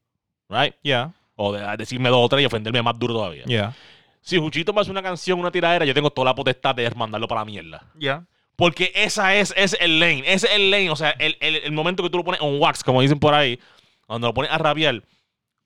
¿Right? 0.48 0.74
Ya, 0.82 1.12
O 1.36 1.52
de 1.52 1.76
decirme 1.76 2.08
dos 2.08 2.20
o 2.24 2.28
tres 2.28 2.42
y 2.42 2.46
ofenderme 2.46 2.80
más 2.82 2.98
duro 2.98 3.14
todavía. 3.14 3.42
ya, 3.46 3.74
Si 4.22 4.38
Juchito 4.38 4.72
me 4.72 4.80
hace 4.80 4.90
una 4.90 5.02
canción, 5.02 5.38
una 5.38 5.50
tiradera, 5.50 5.84
yo 5.84 5.92
tengo 5.92 6.10
toda 6.10 6.26
la 6.26 6.34
potestad 6.34 6.74
de 6.74 6.90
mandarlo 6.92 7.28
para 7.28 7.42
la 7.42 7.44
mierda. 7.44 7.86
ya. 7.98 8.24
Porque 8.54 8.92
esa 8.94 9.34
es, 9.34 9.52
es 9.56 9.76
el 9.80 9.98
lane. 9.98 10.22
Ese 10.26 10.46
es 10.46 10.52
el 10.54 10.70
lane. 10.70 10.90
O 10.90 10.94
sea, 10.96 11.10
el, 11.18 11.36
el, 11.40 11.56
el 11.56 11.72
momento 11.72 12.02
que 12.02 12.10
tú 12.10 12.18
lo 12.18 12.24
pones 12.24 12.40
on 12.40 12.60
wax, 12.60 12.84
como 12.84 13.00
dicen 13.00 13.18
por 13.18 13.34
ahí, 13.34 13.58
cuando 14.06 14.28
lo 14.28 14.34
pones 14.34 14.52
a 14.52 14.58
rabiar. 14.58 15.02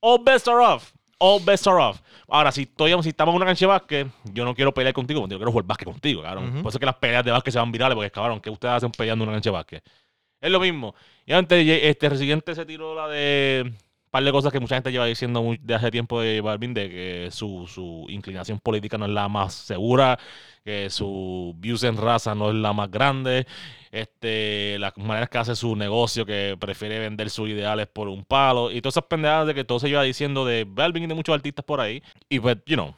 All 0.01 0.23
best 0.25 0.49
are 0.49 0.65
off. 0.65 0.93
All 1.19 1.43
best 1.45 1.67
are 1.67 1.77
off. 1.77 2.01
Ahora, 2.29 2.53
si, 2.53 2.63
estoy, 2.63 2.95
si 3.03 3.09
estamos 3.11 3.33
en 3.33 3.37
una 3.37 3.47
cancha 3.47 3.67
de 3.67 3.67
básquet, 3.67 4.09
yo 4.33 4.45
no 4.45 4.55
quiero 4.55 4.73
pelear 4.73 4.95
contigo, 4.95 5.21
yo 5.29 5.37
quiero 5.37 5.51
jugar 5.51 5.67
básquet 5.67 5.89
contigo, 5.89 6.23
cabrón. 6.23 6.45
Ujú. 6.45 6.63
Por 6.63 6.69
eso 6.71 6.79
es 6.79 6.81
que 6.81 6.87
las 6.87 6.95
peleas 6.95 7.25
de 7.25 7.33
básquet 7.33 7.53
se 7.53 7.59
van 7.59 7.73
virales, 7.73 7.97
porque 7.97 8.11
cabrón, 8.11 8.41
que 8.41 8.51
ustedes 8.51 8.75
hacen 8.75 8.93
peleando 8.93 9.25
en 9.25 9.29
una 9.31 9.37
cancha 9.37 9.51
de 9.51 9.55
básquet. 9.55 9.85
Es 10.41 10.51
lo 10.51 10.61
mismo. 10.61 10.95
Y 11.27 11.33
antes, 11.33 11.67
este 11.83 12.09
Residente 12.09 12.55
se 12.55 12.65
tiró 12.65 12.95
la 12.95 13.09
de 13.09 13.73
par 14.17 14.25
de 14.25 14.33
cosas 14.33 14.51
que 14.51 14.61
mucha 14.61 14.77
gente 14.77 14.91
lleva 14.91 15.05
diciendo 15.05 15.43
muy- 15.43 15.59
de 15.63 15.75
hace 15.75 15.91
tiempo 15.91 16.23
de 16.23 16.41
Balvin, 16.41 16.73
de 16.73 16.89
que 16.89 17.29
su, 17.31 17.67
su 17.67 18.07
inclinación 18.09 18.59
política 18.59 18.97
no 18.97 19.05
es 19.05 19.11
la 19.11 19.29
más 19.29 19.53
segura, 19.53 20.19
que 20.65 20.89
su 20.89 21.55
views 21.59 21.83
en 21.85 21.99
raza 21.99 22.35
no 22.35 22.49
es 22.49 22.55
la 22.55 22.73
más 22.73 22.91
grande, 22.91 23.47
este, 23.93 24.79
las 24.79 24.97
maneras 24.97 25.29
que 25.29 25.37
hace 25.37 25.55
su 25.55 25.77
negocio, 25.77 26.25
que 26.25 26.57
prefiere 26.59 26.99
vender 26.99 27.29
sus 27.29 27.51
ideales 27.51 27.89
por 27.89 28.09
un 28.09 28.25
palo, 28.25 28.71
y 28.73 28.81
todas 28.81 28.95
esas 28.95 29.05
pendejadas 29.07 29.49
de 29.49 29.55
que 29.55 29.65
todo 29.65 29.81
se 29.81 29.89
lleva 29.91 30.03
diciendo 30.03 30.47
de 30.47 30.65
Balvin 30.67 31.05
y 31.05 31.07
de 31.09 31.15
muchos 31.15 31.35
artistas 31.35 31.65
por 31.65 31.83
ahí. 31.83 32.03
Y 32.31 32.41
pues, 32.41 32.57
you 32.65 32.75
know, 32.77 32.95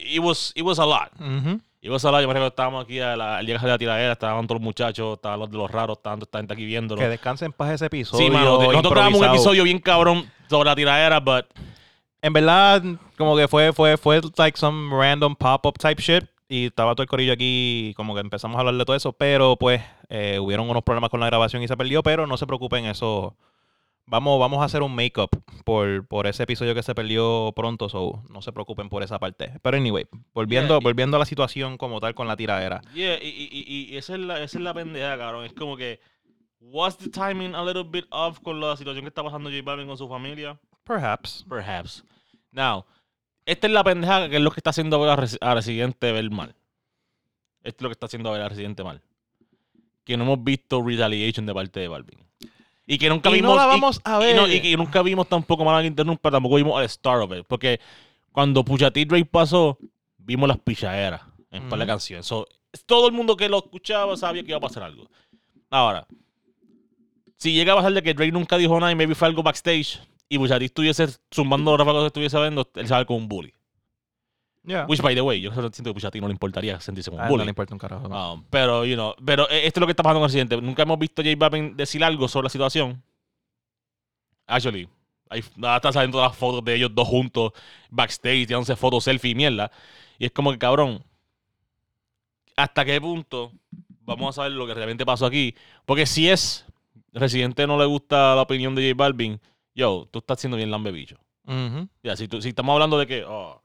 it 0.00 0.20
was, 0.20 0.52
it 0.56 0.64
was 0.64 0.80
a 0.80 0.86
lot. 0.86 1.12
Ujú. 1.20 1.60
It 1.75 1.75
was 1.90 2.04
a 2.04 2.10
lot. 2.10 2.20
Yo 2.20 2.28
me 2.28 2.34
recuerdo 2.34 2.50
que 2.50 2.54
estábamos 2.54 2.84
aquí 2.84 3.00
al 3.00 3.46
llegar 3.46 3.62
de 3.62 3.68
la 3.68 3.78
tiradera, 3.78 4.12
estaban 4.12 4.46
todos 4.46 4.60
los 4.60 4.64
muchachos, 4.64 5.14
estaban 5.16 5.40
los 5.40 5.50
de 5.50 5.58
los 5.58 5.70
raros, 5.70 5.98
estaban 5.98 6.18
toda 6.18 6.26
esta 6.26 6.38
gente 6.38 6.54
aquí 6.54 6.64
viéndolo. 6.64 7.00
Que 7.00 7.08
descanse 7.08 7.44
en 7.44 7.52
paz 7.52 7.70
ese 7.70 7.86
episodio. 7.86 8.24
Sí, 8.24 8.30
mano, 8.30 8.62
nosotros 8.62 8.92
grabamos 8.92 9.20
un 9.20 9.26
episodio 9.26 9.64
bien 9.64 9.78
cabrón 9.78 10.30
sobre 10.48 10.68
la 10.68 10.76
tiradera, 10.76 11.20
but 11.20 11.46
En 12.22 12.32
verdad, 12.32 12.82
como 13.16 13.36
que 13.36 13.46
fue, 13.46 13.72
fue, 13.72 13.96
fue 13.96 14.20
like 14.36 14.58
some 14.58 14.94
random 14.94 15.36
pop-up 15.36 15.78
type 15.78 16.02
shit. 16.02 16.24
Y 16.48 16.66
estaba 16.66 16.94
todo 16.94 17.02
el 17.02 17.08
corillo 17.08 17.32
aquí, 17.32 17.92
como 17.96 18.14
que 18.14 18.20
empezamos 18.20 18.56
a 18.56 18.60
hablar 18.60 18.74
de 18.74 18.84
todo 18.84 18.96
eso. 18.96 19.12
Pero 19.12 19.56
pues, 19.56 19.82
eh, 20.08 20.38
hubieron 20.40 20.68
unos 20.70 20.82
problemas 20.82 21.10
con 21.10 21.20
la 21.20 21.26
grabación 21.26 21.62
y 21.62 21.68
se 21.68 21.76
perdió. 21.76 22.02
Pero 22.02 22.26
no 22.26 22.36
se 22.36 22.46
preocupen, 22.46 22.86
eso. 22.86 23.36
Vamos, 24.08 24.38
vamos 24.38 24.62
a 24.62 24.64
hacer 24.66 24.82
un 24.82 24.94
make-up 24.94 25.30
por, 25.64 26.06
por 26.06 26.28
ese 26.28 26.44
episodio 26.44 26.74
que 26.76 26.82
se 26.84 26.94
perdió 26.94 27.52
pronto. 27.56 27.88
So, 27.88 28.22
no 28.30 28.40
se 28.40 28.52
preocupen 28.52 28.88
por 28.88 29.02
esa 29.02 29.18
parte. 29.18 29.58
Pero 29.62 29.76
anyway, 29.76 30.06
volviendo, 30.32 30.74
Yeah, 30.74 30.84
volviendo 30.84 31.16
a 31.16 31.20
la 31.20 31.26
situación 31.26 31.76
como 31.76 31.98
tal 32.00 32.14
con 32.14 32.28
la 32.28 32.36
tiradera. 32.36 32.82
Yeah, 32.94 33.16
y, 33.22 33.48
y, 33.50 33.92
y, 33.92 33.96
esa, 33.96 34.14
es 34.14 34.20
la, 34.20 34.40
esa 34.42 34.58
es 34.58 34.62
la 34.64 34.72
pendeja, 34.74 35.18
cabrón. 35.18 35.44
Es 35.44 35.52
como 35.54 35.76
que, 35.76 35.98
was 36.60 36.96
the 36.98 37.10
timing 37.10 37.54
a 37.56 37.64
little 37.64 37.82
bit 37.82 38.06
off 38.10 38.38
con 38.40 38.60
la 38.60 38.76
situación 38.76 39.04
que 39.04 39.08
está 39.08 39.24
pasando 39.24 39.50
J 39.50 39.62
Balvin 39.62 39.88
con 39.88 39.98
su 39.98 40.08
familia? 40.08 40.56
Perhaps. 40.84 41.44
Perhaps. 41.48 42.04
Now, 42.52 42.84
esta 43.44 43.66
es 43.66 43.72
la 43.72 43.82
pendeja 43.82 44.28
que 44.28 44.36
es 44.36 44.42
lo 44.42 44.52
que 44.52 44.60
está 44.60 44.70
haciendo 44.70 45.00
ver 45.00 45.10
a, 45.10 45.16
Resi- 45.16 45.38
a 45.40 45.52
Residente 45.54 46.12
ver 46.12 46.30
mal. 46.30 46.54
Esto 47.64 47.78
es 47.78 47.82
lo 47.82 47.88
que 47.88 47.92
está 47.94 48.06
haciendo 48.06 48.32
a 48.32 48.48
Residente 48.48 48.84
mal. 48.84 49.02
Que 50.04 50.16
no 50.16 50.22
hemos 50.22 50.44
visto 50.44 50.80
retaliation 50.80 51.44
de 51.44 51.52
parte 51.54 51.80
de 51.80 51.88
Balvin. 51.88 52.20
Y 52.86 52.98
que 52.98 53.08
nunca 53.08 53.30
Y 53.30 53.34
vimos. 53.34 53.50
no 53.50 53.56
la 53.56 53.66
vamos 53.66 54.00
a 54.04 54.16
y 54.22 54.24
ver. 54.26 54.36
no- 54.36 54.46
y 54.48 54.60
que 54.60 54.76
nunca 54.76 55.02
vimos 55.02 55.28
tampoco, 55.28 55.64
interrumpa, 55.86 56.30
tampoco 56.30 56.54
vimos 56.56 56.78
al 56.78 56.84
star 56.84 57.18
of 57.20 57.32
it. 57.36 57.44
Porque 57.46 57.80
cuando 58.32 58.64
y 59.00 59.04
Drake 59.04 59.24
pasó, 59.24 59.76
vimos 60.18 60.48
las 60.48 60.58
pichaderas 60.58 61.22
en 61.50 61.68
de 61.68 61.84
Ujú. 61.84 61.92
canciones. 61.92 62.26
So, 62.26 62.46
todo 62.86 63.08
el 63.08 63.12
mundo 63.12 63.36
que 63.36 63.48
lo 63.48 63.58
escuchaba 63.58 64.16
sabía 64.16 64.42
que 64.42 64.48
iba 64.50 64.58
a 64.58 64.60
pasar 64.60 64.82
algo. 64.84 65.08
Ahora, 65.70 66.06
si 67.36 67.52
llega 67.52 67.72
a 67.72 67.76
pasar 67.76 67.92
de 67.92 68.02
que 68.02 68.14
Drake 68.14 68.32
nunca 68.32 68.56
dijo 68.56 68.78
nada 68.78 68.92
y 68.92 68.94
maybe 68.94 69.14
fue 69.14 69.28
algo 69.28 69.42
backstage 69.42 70.00
y 70.28 70.38
Pusha 70.38 70.58
T 70.58 70.64
estuviese 70.66 71.06
zumbando 71.34 71.70
los 71.72 71.80
ráfagos 71.80 72.02
que 72.02 72.06
estuviese 72.08 72.38
viendo, 72.40 72.68
él 72.74 72.86
sabe 72.88 73.04
como 73.06 73.18
un 73.18 73.28
bully. 73.28 73.52
Yeah. 74.66 74.84
Which, 74.88 75.00
by 75.00 75.14
the 75.14 75.20
way, 75.22 75.40
yo 75.40 75.52
siento 75.52 75.70
que 75.84 75.94
Pusha 75.94 76.10
T 76.10 76.20
no 76.20 76.26
le 76.26 76.32
importaría 76.32 76.80
sentirse 76.80 77.08
como 77.10 77.22
A 77.22 77.26
un 77.26 77.26
él 77.26 77.30
no 77.30 77.34
bully. 77.36 77.44
le 77.44 77.50
importa 77.50 77.74
un 77.74 77.78
carajo. 77.78 78.08
no. 78.08 78.32
Um, 78.34 78.44
pero, 78.50 78.84
you 78.84 78.94
know, 78.96 79.14
pero 79.24 79.48
eh, 79.48 79.64
esto 79.66 79.78
es 79.78 79.80
lo 79.80 79.86
que 79.86 79.92
está 79.92 80.02
pasando 80.02 80.18
con 80.20 80.24
el 80.24 80.32
presidente. 80.32 80.60
Nunca 80.60 80.82
hemos 80.82 80.98
visto 80.98 81.22
a 81.22 81.24
J 81.24 81.36
Balvin 81.38 81.76
decir 81.76 82.02
algo 82.02 82.26
sobre 82.26 82.46
la 82.46 82.50
situación. 82.50 83.00
Actually, 84.48 84.88
ahí 85.28 85.42
nada, 85.56 85.76
están 85.76 85.92
saliendo 85.92 86.20
las 86.20 86.36
fotos 86.36 86.64
de 86.64 86.74
ellos 86.74 86.90
dos 86.94 87.06
juntos, 87.08 87.52
backstage, 87.90 88.46
tirándose 88.46 88.74
fotos, 88.76 89.04
selfie 89.04 89.30
y 89.30 89.34
mierda. 89.36 89.70
Y 90.18 90.26
es 90.26 90.32
como 90.32 90.50
que, 90.52 90.58
cabrón, 90.58 91.02
¿hasta 92.56 92.84
qué 92.84 93.00
punto 93.00 93.52
vamos 94.04 94.30
a 94.30 94.42
saber 94.42 94.52
lo 94.52 94.66
que 94.66 94.74
realmente 94.74 95.04
pasó 95.06 95.26
aquí? 95.26 95.54
Porque 95.84 96.06
si 96.06 96.28
es, 96.28 96.64
Residente 97.12 97.66
no 97.66 97.78
le 97.78 97.86
gusta 97.86 98.34
la 98.34 98.42
opinión 98.42 98.74
de 98.74 98.90
J 98.90 98.94
Balvin, 98.96 99.40
yo, 99.74 100.08
tú 100.10 100.18
estás 100.18 100.40
siendo 100.40 100.56
bien 100.56 100.70
lambe 100.70 100.90
bicho. 100.92 101.16
Ujú. 101.46 101.88
Ya, 102.02 102.16
si, 102.16 102.28
tú- 102.28 102.42
si 102.42 102.48
estamos 102.50 102.72
hablando 102.74 102.98
de 102.98 103.06
que 103.06 103.24
oh, 103.24 103.62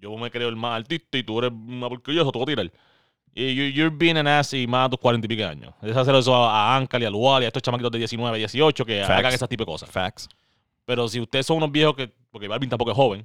yo 0.00 0.16
me 0.16 0.30
creo 0.30 0.48
el 0.48 0.56
más 0.56 0.76
artista 0.80 1.18
y 1.18 1.22
tú 1.22 1.38
eres 1.38 1.50
una 1.52 1.88
porquería, 1.88 2.22
eso 2.22 2.32
te 2.32 2.38
voy 2.38 2.44
a 2.52 2.56
tirar. 2.56 2.72
Y 3.32 3.54
you- 3.54 3.72
you're 3.72 3.94
being 3.96 4.16
an 4.16 4.26
ass 4.26 4.52
y 4.54 4.66
más 4.66 4.86
a 4.86 4.90
tus 4.90 4.98
cuarenta 4.98 5.26
y 5.26 5.28
pico 5.28 5.44
años. 5.46 5.72
Es 5.82 5.96
hacer 5.96 6.14
eso 6.16 6.34
a, 6.34 6.72
a 6.74 6.76
Ankal 6.76 7.02
y 7.02 7.06
a 7.06 7.10
Lual 7.10 7.42
y 7.42 7.44
a 7.44 7.48
estos 7.48 7.62
chamaquitos 7.62 7.92
de 7.92 7.98
19, 7.98 8.38
18 8.38 8.84
que 8.84 9.00
Facts. 9.02 9.10
hagan 9.18 9.32
ese 9.34 9.46
tipo 9.48 9.62
de 9.64 9.66
cosas. 9.70 9.90
Facts. 9.90 10.28
Pero 10.84 11.06
si 11.08 11.20
ustedes 11.20 11.46
son 11.46 11.58
unos 11.58 11.70
viejos 11.70 11.94
que, 11.94 12.12
porque 12.30 12.48
Balvin 12.48 12.68
tampoco 12.68 12.90
es 12.90 12.96
joven, 12.96 13.24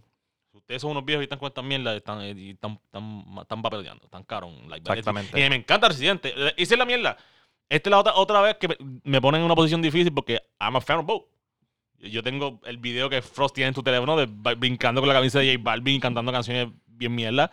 si 0.51 0.58
ustedes 0.58 0.82
son 0.82 0.91
unos 0.91 1.03
viejos 1.05 1.24
y 1.24 1.25
están 1.25 1.39
con 1.39 1.48
estas 1.48 1.63
mierdas, 1.65 1.96
están, 1.96 2.22
eh, 2.22 2.34
y 2.38 2.50
están, 2.51 2.79
están, 2.86 3.25
están 3.41 3.62
papeleando, 3.63 4.05
están 4.05 4.24
caros. 4.24 4.53
Like, 4.67 4.88
Exactamente. 4.91 5.44
Y 5.44 5.50
me 5.50 5.55
encanta 5.55 5.88
Residente. 5.88 6.32
Eh, 6.36 6.53
Esa 6.58 6.75
es 6.75 6.77
la 6.77 6.86
mierda. 6.86 7.17
Esta 7.67 7.89
es 7.89 7.91
la 7.91 7.98
otra, 8.00 8.13
otra 8.15 8.41
vez 8.41 8.58
que 8.58 8.67
me, 8.67 8.75
me 9.03 9.20
ponen 9.20 9.41
en 9.41 9.46
una 9.46 9.55
posición 9.55 9.82
difícil 9.82 10.13
porque 10.13 10.39
I'm 10.60 10.75
a 10.75 10.82
fan 10.82 11.00
of 11.00 11.05
both. 11.08 11.24
Yo 12.01 12.21
tengo 12.21 12.59
el 12.65 12.77
video 12.77 13.09
que 13.09 13.21
Frost 13.21 13.55
tiene 13.55 13.69
en 13.69 13.73
tu 13.73 13.81
teléfono 13.83 14.15
de 14.17 14.25
brincando 14.25 15.01
con 15.01 15.07
la 15.07 15.13
camisa 15.15 15.39
de 15.39 15.53
J 15.53 15.61
Balvin 15.63 15.95
y 15.95 15.99
cantando 15.99 16.31
canciones 16.31 16.67
bien 16.87 17.13
mierda. 17.15 17.51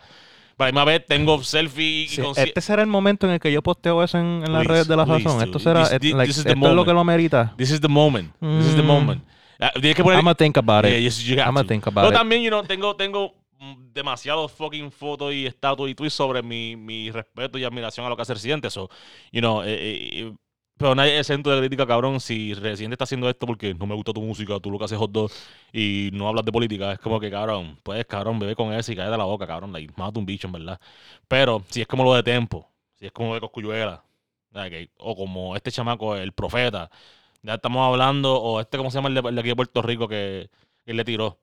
Para 0.55 0.67
la 0.69 0.71
misma 0.73 0.85
vez 0.85 1.05
tengo 1.07 1.41
selfie 1.43 2.03
y 2.03 2.07
Sí, 2.07 2.21
este 2.35 2.61
será 2.61 2.83
el 2.83 2.87
momento 2.87 3.25
en 3.25 3.33
el 3.33 3.39
que 3.39 3.51
yo 3.51 3.63
posteo 3.63 4.03
eso 4.03 4.19
en, 4.19 4.43
en 4.45 4.53
las 4.53 4.65
redes 4.67 4.87
de 4.87 4.95
la 4.95 5.05
please, 5.05 5.23
razón. 5.23 5.39
dude. 5.39 5.45
Esto 5.45 5.59
será, 5.59 5.89
This- 5.89 5.99
this- 5.99 6.13
like, 6.13 6.27
this 6.27 6.37
esto 6.45 6.51
es 6.51 6.75
lo 6.75 6.85
que 6.85 6.93
lo 6.93 7.03
merita. 7.03 7.53
This 7.57 7.71
is 7.71 7.81
the 7.81 7.87
moment. 7.87 8.31
This 8.39 8.67
is 8.67 8.75
the 8.75 8.83
Mm. 8.83 8.85
moment. 8.85 9.23
Ah, 9.59 9.71
tienes 9.73 9.95
que 9.95 10.03
poner. 10.03 10.19
I'm 10.19 10.25
gonna 10.25 10.35
think 10.35 10.57
about 10.57 10.85
Yeah, 10.85 10.97
it. 10.97 11.35
got 11.35 11.47
I'm 11.47 11.55
gonna 11.55 11.67
think 11.67 11.87
about 11.87 12.03
Pero 12.03 12.09
it. 12.09 12.13
también, 12.13 12.43
you 12.43 12.49
know, 12.49 12.61
tengo, 12.63 12.95
tengo 12.95 13.33
mm, 13.59 13.93
demasiados 13.93 14.51
fucking 14.51 14.91
fotos 14.91 15.33
y 15.33 15.45
estatuas 15.47 15.89
y 15.89 15.95
tweets 15.95 16.13
sobre 16.13 16.43
mi, 16.43 16.75
mi 16.75 17.09
respeto 17.09 17.57
y 17.57 17.63
admiración 17.63 18.05
a 18.05 18.09
lo 18.09 18.15
que 18.15 18.21
hace 18.21 18.33
Residente. 18.33 18.69
So, 18.69 18.89
you 19.31 19.39
know, 19.39 19.63
eh, 19.63 19.67
eh, 19.73 20.09
eh, 20.19 20.33
pero 20.77 20.95
nadie 20.95 21.13
es 21.13 21.21
exento 21.21 21.51
de 21.51 21.59
crítica, 21.59 21.85
cabrón. 21.85 22.19
Si 22.19 22.53
Residente 22.53 22.95
está 22.95 23.05
haciendo 23.05 23.29
esto 23.29 23.45
porque 23.45 23.73
no 23.73 23.85
me 23.85 23.95
gusta 23.95 24.11
tu 24.13 24.21
música, 24.21 24.59
tú 24.59 24.71
lo 24.71 24.77
que 24.79 24.85
haces 24.85 24.97
hot 24.97 25.11
dog 25.11 25.31
y 25.71 26.09
no 26.13 26.27
hablas 26.27 26.45
de 26.45 26.51
política, 26.51 26.93
es 26.93 26.99
como 26.99 27.19
que, 27.19 27.29
cabrón, 27.31 27.79
puedes, 27.83 28.05
cabrón, 28.05 28.39
bebe 28.39 28.55
con 28.55 28.73
eso 28.73 28.91
y 28.91 28.95
cae 28.95 29.09
de 29.09 29.17
la 29.17 29.23
boca, 29.25 29.47
cabrón. 29.47 29.71
Like, 29.71 29.93
mata 29.97 30.19
un 30.19 30.25
bicho, 30.25 30.47
en 30.47 30.53
verdad. 30.53 30.79
Pero 31.27 31.63
si 31.69 31.81
es 31.81 31.87
como 31.87 32.03
lo 32.03 32.13
de 32.15 32.23
Tempo, 32.23 32.69
si 32.95 33.05
es 33.05 33.11
como 33.11 33.29
lo 33.29 33.35
de 33.35 33.41
Coscuyuela, 33.41 34.03
o 34.97 35.15
como 35.15 35.55
este 35.55 35.71
chamaco, 35.71 36.15
el 36.15 36.31
profeta, 36.33 36.89
ya 37.41 37.55
estamos 37.55 37.85
hablando, 37.87 38.35
o 38.41 38.59
este, 38.59 38.77
¿cómo 38.77 38.91
se 38.91 38.97
llama 38.97 39.09
el 39.09 39.15
de, 39.15 39.39
aquí 39.39 39.49
de 39.49 39.55
Puerto 39.55 39.81
Rico 39.81 40.07
que, 40.07 40.49
le 40.85 41.03
tiró? 41.05 41.39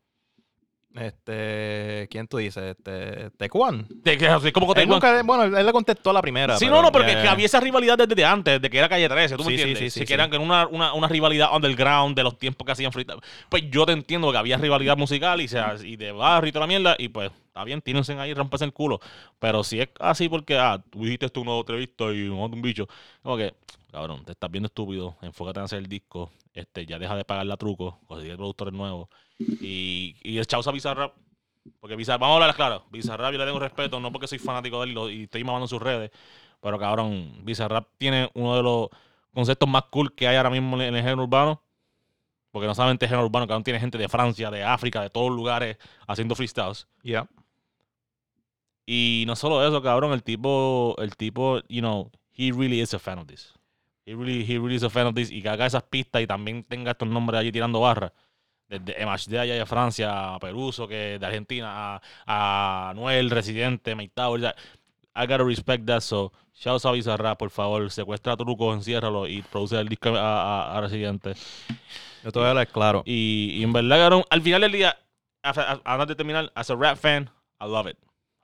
Este, 0.94 2.08
¿quién 2.10 2.26
tú 2.26 2.38
dices? 2.38 2.76
Este, 2.76 3.30
Tecuan. 3.38 3.86
De 3.88 4.18
que- 4.18 4.26
Él 4.26 4.88
nunca- 4.88 5.22
bueno, 5.22 5.44
él 5.56 5.66
le 5.66 5.72
contestó 5.72 6.12
la 6.12 6.20
primera. 6.20 6.56
Sí, 6.58 6.66
no, 6.66 6.82
no, 6.82 6.90
pero 6.92 7.06
que, 7.06 7.12
ya- 7.14 7.22
que 7.22 7.28
había 7.28 7.46
esa 7.46 7.60
rivalidad 7.60 7.96
desde 7.96 8.24
antes, 8.24 8.60
de 8.60 8.70
que 8.70 8.78
era 8.78 8.88
Calle 8.88 9.08
13, 9.08 9.36
¿tú 9.36 9.44
me 9.44 9.50
Sí, 9.50 9.56
sí, 9.56 9.62
entiendes? 9.62 9.92
sí, 9.92 10.00
sí, 10.00 10.04
que 10.04 10.06
sí. 10.08 10.12
eran 10.14 10.30
que 10.30 10.36
era 10.36 10.44
una, 10.44 10.66
una, 10.66 10.92
una 10.94 11.08
rivalidad 11.08 11.54
underground 11.54 12.16
de 12.16 12.22
los 12.24 12.38
tiempos 12.38 12.66
que 12.66 12.72
hacían 12.72 12.92
freestyle. 12.92 13.20
Pues 13.48 13.70
yo 13.70 13.86
te 13.86 13.92
entiendo 13.92 14.30
que 14.32 14.38
había 14.38 14.56
rivalidad 14.56 14.96
musical 14.96 15.40
y, 15.40 15.48
sea, 15.48 15.76
y 15.82 15.96
de 15.96 16.12
barrio 16.12 16.48
y 16.48 16.52
toda 16.52 16.66
la 16.66 16.68
mierda, 16.68 16.96
y 16.98 17.08
pues 17.08 17.30
está 17.46 17.64
bien, 17.64 17.80
tírense 17.80 18.12
ahí, 18.18 18.34
rompense 18.34 18.64
el 18.64 18.72
culo. 18.72 19.00
Pero 19.38 19.62
si 19.64 19.80
es 19.80 19.88
así 20.00 20.28
porque, 20.28 20.58
ah, 20.58 20.82
tú 20.90 21.04
dijiste 21.04 21.26
esto 21.26 21.40
una 21.40 21.56
entrevista 21.58 22.04
y 22.12 22.28
no 22.28 22.46
un 22.46 22.62
bicho, 22.62 22.88
como 23.22 23.36
que, 23.36 23.54
cabrón, 23.92 24.24
te 24.24 24.32
estás 24.32 24.50
viendo 24.50 24.66
estúpido, 24.66 25.16
enfócate 25.22 25.60
en 25.60 25.64
hacer 25.64 25.78
el 25.78 25.86
disco, 25.86 26.30
este, 26.52 26.84
ya 26.84 26.98
deja 26.98 27.14
de 27.16 27.24
pagar 27.24 27.46
la 27.46 27.56
truco, 27.56 28.00
conseguir 28.06 28.36
productores 28.36 28.74
nuevos. 28.74 29.08
Y, 29.60 30.16
y 30.22 30.38
el 30.38 30.46
chausa 30.46 30.70
Bizarrap, 30.70 31.14
porque 31.80 31.96
Bizarrap, 31.96 32.20
vamos 32.20 32.34
a 32.34 32.42
hablar 32.42 32.56
claro, 32.56 32.84
Bizarrap 32.90 33.32
yo 33.32 33.38
le 33.38 33.46
tengo 33.46 33.58
respeto, 33.58 33.98
no 33.98 34.12
porque 34.12 34.28
soy 34.28 34.38
fanático 34.38 34.78
de 34.80 34.84
él 34.84 34.90
y, 34.90 34.94
lo- 34.94 35.10
y 35.10 35.22
estoy 35.24 35.42
mamando 35.44 35.64
en 35.64 35.68
sus 35.68 35.80
redes, 35.80 36.10
pero 36.60 36.78
cabrón, 36.78 37.32
Bizarrap 37.42 37.88
tiene 37.98 38.30
uno 38.34 38.56
de 38.56 38.62
los 38.62 38.88
conceptos 39.32 39.68
más 39.68 39.84
cool 39.90 40.14
que 40.14 40.28
hay 40.28 40.36
ahora 40.36 40.50
mismo 40.50 40.80
en 40.80 40.94
el 40.94 41.02
género 41.02 41.22
urbano. 41.22 41.62
Porque 42.52 42.66
no 42.66 42.74
solamente 42.74 43.06
género 43.06 43.26
urbano, 43.26 43.46
cabrón, 43.46 43.62
tiene 43.62 43.78
gente 43.78 43.96
de 43.96 44.08
Francia, 44.08 44.50
de 44.50 44.64
África, 44.64 45.00
de 45.02 45.08
todos 45.08 45.30
lugares 45.30 45.76
haciendo 46.08 46.34
freestyles. 46.34 46.88
Yeah. 47.04 47.28
Y 48.86 49.22
no 49.28 49.36
solo 49.36 49.64
eso, 49.64 49.80
cabrón, 49.82 50.12
el 50.12 50.24
tipo, 50.24 50.96
el 50.98 51.16
tipo, 51.16 51.60
you 51.68 51.80
know, 51.80 52.10
he 52.36 52.50
really 52.50 52.80
is 52.80 52.92
a 52.92 52.98
fan 52.98 53.20
of 53.20 53.28
this. 53.28 53.54
He 54.04 54.16
really, 54.16 54.44
he 54.44 54.58
really 54.58 54.74
is 54.74 54.82
a 54.82 54.90
fan 54.90 55.06
of 55.06 55.14
this. 55.14 55.30
Y 55.30 55.42
que 55.42 55.48
haga 55.48 55.64
esas 55.64 55.84
pistas 55.84 56.22
y 56.22 56.26
también 56.26 56.64
tenga 56.64 56.90
estos 56.90 57.06
nombres 57.06 57.38
allí 57.38 57.52
tirando 57.52 57.78
barras. 57.80 58.10
Desde 58.70 59.04
MHD 59.04 59.34
allá 59.38 59.54
de 59.54 59.66
Francia, 59.66 60.34
a 60.34 60.38
Peruso, 60.38 60.86
que 60.86 61.18
de 61.18 61.26
Argentina, 61.26 61.96
a, 61.96 62.00
a 62.26 62.94
Noel, 62.94 63.28
Residente, 63.30 63.94
ya. 64.40 64.54
I 65.16 65.26
gotta 65.26 65.42
respect 65.42 65.84
that. 65.86 66.02
So, 66.02 66.32
shout 66.54 66.74
out 66.74 66.84
a 66.86 66.92
Bizarrap, 66.92 67.36
por 67.36 67.50
favor. 67.50 67.90
Secuestra 67.90 68.34
a 68.34 68.36
Truco, 68.36 68.72
enciérralo 68.72 69.26
y 69.26 69.42
produce 69.42 69.78
el 69.80 69.88
disco 69.88 70.10
a, 70.10 70.20
a- 70.72 70.78
a 70.78 70.80
Residente. 70.80 71.34
Yo 72.22 72.30
te 72.30 72.38
voy 72.38 72.46
a 72.46 72.50
hablar 72.50 72.68
claro. 72.68 73.02
Y, 73.04 73.56
y 73.58 73.64
en 73.64 73.72
verdad, 73.72 73.98
cabrón, 73.98 74.22
al 74.30 74.40
final 74.40 74.60
del 74.60 74.70
día, 74.72 74.96
antes 75.42 76.06
de 76.08 76.14
terminar, 76.14 76.52
as 76.54 76.70
a 76.70 76.76
rap 76.76 76.96
fan, 76.96 77.28
I 77.60 77.64
love 77.66 77.88
it. 77.88 77.98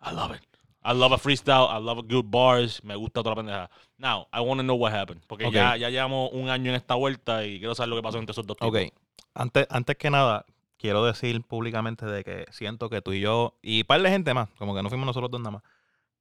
I 0.04 0.12
love 0.12 0.34
it. 0.34 0.42
I 0.84 0.92
love 0.92 1.12
a 1.12 1.18
freestyle. 1.18 1.68
I 1.70 1.78
love 1.80 1.98
a 1.98 2.02
good 2.02 2.24
bars. 2.26 2.82
Me 2.82 2.96
gusta 2.96 3.22
toda 3.22 3.30
la 3.30 3.36
pendeja. 3.36 3.70
Now, 3.98 4.26
I 4.32 4.40
want 4.40 4.58
to 4.58 4.64
know 4.64 4.76
what 4.76 4.92
happened. 4.92 5.22
Porque 5.28 5.46
Ok. 5.46 5.52
ya, 5.54 5.76
ya 5.76 5.88
llevamos 5.90 6.30
un 6.32 6.48
año 6.48 6.70
en 6.70 6.76
esta 6.76 6.94
vuelta 6.96 7.44
y 7.44 7.58
quiero 7.58 7.74
saber 7.76 7.90
lo 7.90 7.96
que 7.96 8.02
pasó 8.02 8.18
entre 8.18 8.32
esos 8.32 8.46
dos 8.46 8.56
tipos. 8.56 8.68
Ok. 8.74 8.92
Antes, 9.34 9.66
antes 9.70 9.96
que 9.96 10.10
nada, 10.10 10.46
quiero 10.78 11.04
decir 11.04 11.42
públicamente 11.42 12.06
de 12.06 12.24
que 12.24 12.46
siento 12.50 12.88
que 12.88 13.02
tú 13.02 13.12
y 13.12 13.20
yo, 13.20 13.54
y 13.62 13.84
par 13.84 14.00
de 14.02 14.10
gente 14.10 14.34
más, 14.34 14.48
como 14.58 14.74
que 14.74 14.82
no 14.82 14.88
fuimos 14.88 15.06
nosotros 15.06 15.30
dos 15.30 15.40
nada 15.40 15.52
más, 15.52 15.62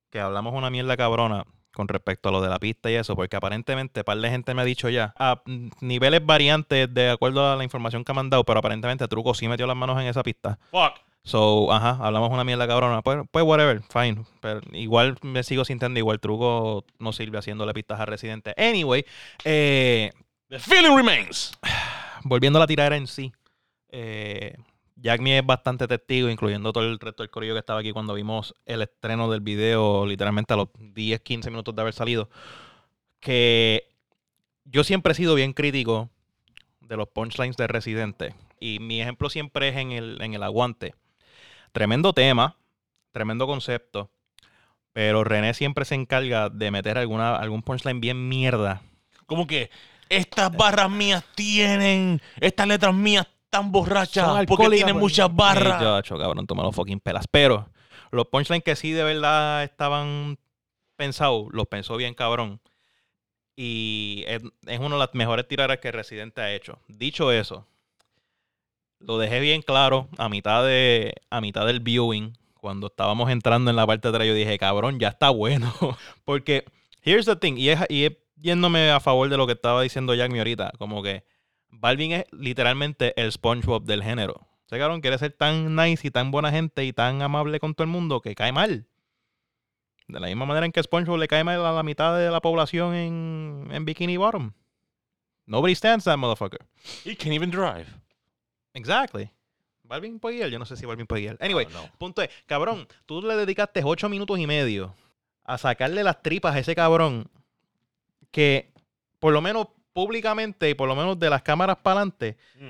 que 0.09 0.19
hablamos 0.19 0.53
una 0.53 0.69
mierda 0.69 0.97
cabrona 0.97 1.45
con 1.73 1.87
respecto 1.87 2.29
a 2.29 2.31
lo 2.31 2.41
de 2.41 2.49
la 2.49 2.57
pista 2.57 2.89
y 2.89 2.95
eso, 2.95 3.15
porque 3.15 3.35
aparentemente 3.35 4.03
par 4.03 4.17
de 4.17 4.29
gente 4.29 4.53
me 4.53 4.61
ha 4.61 4.65
dicho 4.65 4.89
ya, 4.89 5.13
a 5.17 5.41
niveles 5.81 6.25
variantes 6.25 6.91
de 6.93 7.09
acuerdo 7.09 7.51
a 7.51 7.55
la 7.55 7.63
información 7.63 8.03
que 8.03 8.13
me 8.13 8.21
han 8.21 8.29
dado, 8.29 8.43
pero 8.43 8.59
aparentemente 8.59 9.07
Truco 9.07 9.33
sí 9.33 9.47
metió 9.47 9.67
las 9.67 9.75
manos 9.75 9.99
en 10.01 10.07
esa 10.07 10.23
pista. 10.23 10.57
Fuck. 10.71 11.01
So, 11.23 11.73
ajá, 11.73 11.97
hablamos 12.01 12.29
una 12.31 12.43
mierda 12.43 12.67
cabrona. 12.67 13.01
Pues, 13.01 13.23
pues 13.31 13.43
whatever, 13.43 13.81
fine. 13.89 14.23
Pero 14.41 14.61
igual 14.73 15.17
me 15.23 15.41
sigo 15.41 15.65
sintiendo 15.65 15.99
igual 15.99 16.19
Truco 16.19 16.85
no 16.99 17.13
sirve 17.13 17.39
haciéndole 17.39 17.73
pistas 17.73 17.99
a 17.99 18.05
Residente. 18.05 18.53
Anyway, 18.57 19.03
eh, 19.43 20.11
The 20.49 20.59
feeling 20.59 20.95
remains. 20.95 21.51
volviendo 22.25 22.57
a 22.57 22.61
la 22.61 22.67
tiradera 22.67 22.97
en 22.97 23.07
sí, 23.07 23.31
eh, 23.89 24.57
Jack 24.95 25.21
Me 25.21 25.37
es 25.37 25.45
bastante 25.45 25.87
testigo, 25.87 26.27
incluyendo 26.29 26.73
todo 26.73 26.83
el 26.83 26.99
resto 26.99 27.21
del 27.21 27.29
corillo 27.29 27.53
que 27.53 27.59
estaba 27.59 27.79
aquí 27.79 27.91
cuando 27.91 28.15
vimos 28.15 28.55
el 28.65 28.81
estreno 28.81 29.29
del 29.29 29.41
video, 29.41 30.05
literalmente 30.05 30.53
a 30.53 30.57
los 30.57 30.69
10, 30.79 31.21
15 31.21 31.51
minutos 31.51 31.75
de 31.75 31.81
haber 31.81 31.93
salido, 31.93 32.29
que 33.19 33.87
yo 34.63 34.83
siempre 34.83 35.11
he 35.11 35.15
sido 35.15 35.35
bien 35.35 35.53
crítico 35.53 36.09
de 36.81 36.97
los 36.97 37.07
punchlines 37.09 37.57
de 37.57 37.67
Residente. 37.67 38.33
Y 38.59 38.79
mi 38.79 39.01
ejemplo 39.01 39.29
siempre 39.29 39.69
es 39.69 39.75
en 39.75 39.91
el, 39.91 40.19
en 40.21 40.33
el 40.33 40.41
aguante. 40.41 40.95
Tremendo 41.73 42.13
tema, 42.13 42.57
tremendo 43.11 43.45
concepto, 43.45 44.09
pero 44.93 45.23
René 45.23 45.53
siempre 45.53 45.85
se 45.85 45.93
encarga 45.93 46.49
de 46.49 46.71
meter 46.71 46.97
alguna, 46.97 47.35
algún 47.35 47.61
punchline 47.61 47.99
bien 47.99 48.29
mierda 48.29 48.81
Como 49.25 49.45
que 49.45 49.69
estas 50.09 50.55
barras 50.55 50.89
mías 50.89 51.23
tienen, 51.35 52.21
estas 52.39 52.67
letras 52.67 52.93
mías 52.93 53.27
tan 53.49 53.71
borrachas 53.71 54.25
Son 54.25 54.45
porque 54.45 54.63
alcohólicas, 54.63 54.85
tienen 54.85 54.95
pues. 54.95 55.13
muchas 55.13 55.35
barras. 55.35 55.79
Sí, 55.79 55.85
chacho, 55.85 56.17
cabrón, 56.17 56.45
tú 56.45 56.55
me 56.55 56.63
lo 56.63 56.71
fucking 56.71 56.99
pelas. 56.99 57.25
Pero 57.29 57.69
los 58.11 58.27
punchlines 58.27 58.63
que 58.63 58.75
sí 58.75 58.91
de 58.91 59.03
verdad 59.03 59.63
estaban 59.63 60.37
pensados, 60.95 61.47
los 61.51 61.67
pensó 61.67 61.95
bien 61.97 62.13
cabrón. 62.13 62.59
Y 63.55 64.25
es, 64.27 64.41
es 64.67 64.79
una 64.79 64.95
de 64.95 64.99
las 64.99 65.13
mejores 65.13 65.47
tiradas 65.47 65.77
que 65.79 65.91
Residente 65.91 66.41
ha 66.41 66.53
hecho. 66.53 66.79
Dicho 66.87 67.31
eso, 67.31 67.65
lo 68.99 69.17
dejé 69.17 69.39
bien 69.39 69.61
claro 69.61 70.09
a 70.17 70.29
mitad, 70.29 70.65
de, 70.65 71.13
a 71.29 71.41
mitad 71.41 71.65
del 71.65 71.79
viewing. 71.79 72.37
Cuando 72.59 72.87
estábamos 72.87 73.29
entrando 73.29 73.69
en 73.69 73.77
la 73.77 73.85
parte 73.85 74.07
de 74.07 74.15
atrás, 74.15 74.27
yo 74.27 74.33
dije, 74.33 74.57
cabrón, 74.57 74.99
ya 74.99 75.09
está 75.09 75.29
bueno. 75.29 75.73
Porque, 76.25 76.65
here's 77.03 77.25
the 77.25 77.35
thing, 77.35 77.53
y 77.57 77.69
es, 77.69 77.79
y 77.89 78.05
es 78.05 78.17
yéndome 78.35 78.91
a 78.91 78.99
favor 78.99 79.29
de 79.29 79.37
lo 79.37 79.45
que 79.47 79.53
estaba 79.53 79.81
diciendo 79.81 80.13
Jack 80.15 80.31
me 80.31 80.39
ahorita, 80.39 80.71
como 80.77 81.01
que 81.03 81.23
Balvin 81.69 82.11
es 82.13 82.25
literalmente 82.31 83.19
el 83.21 83.31
SpongeBob 83.31 83.83
del 83.83 84.03
género. 84.03 84.47
Ese 84.67 84.79
cabrón 84.79 85.01
quiere 85.01 85.17
ser 85.17 85.31
tan 85.33 85.75
nice 85.75 86.07
y 86.07 86.11
tan 86.11 86.31
buena 86.31 86.51
gente 86.51 86.83
y 86.85 86.93
tan 86.93 87.21
amable 87.21 87.59
con 87.59 87.75
todo 87.75 87.83
el 87.83 87.91
mundo 87.91 88.21
que 88.21 88.33
cae 88.35 88.51
mal. 88.51 88.87
De 90.07 90.19
la 90.19 90.27
misma 90.27 90.45
manera 90.45 90.65
en 90.65 90.71
que 90.71 90.81
SpongeBob 90.83 91.17
le 91.19 91.27
cae 91.27 91.43
mal 91.43 91.63
a 91.65 91.71
la 91.71 91.83
mitad 91.83 92.17
de 92.17 92.29
la 92.29 92.41
población 92.41 92.93
en, 92.93 93.67
en 93.71 93.85
Bikini 93.85 94.17
Bottom. 94.17 94.53
Nobody 95.47 95.75
stands 95.75 96.05
that 96.05 96.17
motherfucker. 96.17 96.59
He 97.03 97.15
can't 97.15 97.33
even 97.35 97.51
drive. 97.51 97.87
Exactly. 98.73 99.29
Balvin 99.83 100.19
puede 100.19 100.37
guiar, 100.37 100.49
yo 100.49 100.57
no 100.57 100.65
sé 100.65 100.75
si 100.75 100.85
Balvin 100.85 101.05
puede 101.05 101.21
guiar. 101.21 101.37
Anyway, 101.39 101.67
No, 101.71 101.83
no. 101.83 101.89
punto 101.99 102.21
es, 102.23 102.29
cabrón, 102.47 102.87
tú 103.05 103.21
le 103.21 103.35
dedicaste 103.35 103.81
ocho 103.83 104.09
minutos 104.09 104.39
y 104.39 104.47
medio 104.47 104.95
a 105.43 105.59
sacarle 105.59 106.03
las 106.03 106.23
tripas 106.23 106.55
a 106.55 106.59
ese 106.59 106.73
cabrón 106.73 107.29
que 108.35 108.73
por 109.19 109.31
lo 109.31 109.41
menos 109.41 109.67
públicamente 109.93 110.69
y 110.69 110.73
por 110.73 110.89
lo 110.89 110.95
menos 110.97 111.17
de 111.17 111.29
las 111.29 111.41
cámaras 111.41 111.77
para 111.77 112.01
adelante 112.01 112.35
Mm. 112.59 112.69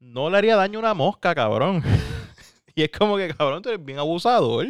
no 0.00 0.28
le 0.28 0.36
haría 0.36 0.56
daño 0.56 0.78
a 0.78 0.82
una 0.82 0.92
mosca, 0.94 1.34
cabrón. 1.34 1.82
y 2.74 2.82
es 2.82 2.90
como 2.90 3.16
que, 3.16 3.34
cabrón, 3.34 3.62
tú 3.62 3.70
eres 3.70 3.82
bien 3.82 3.98
abusador. 3.98 4.66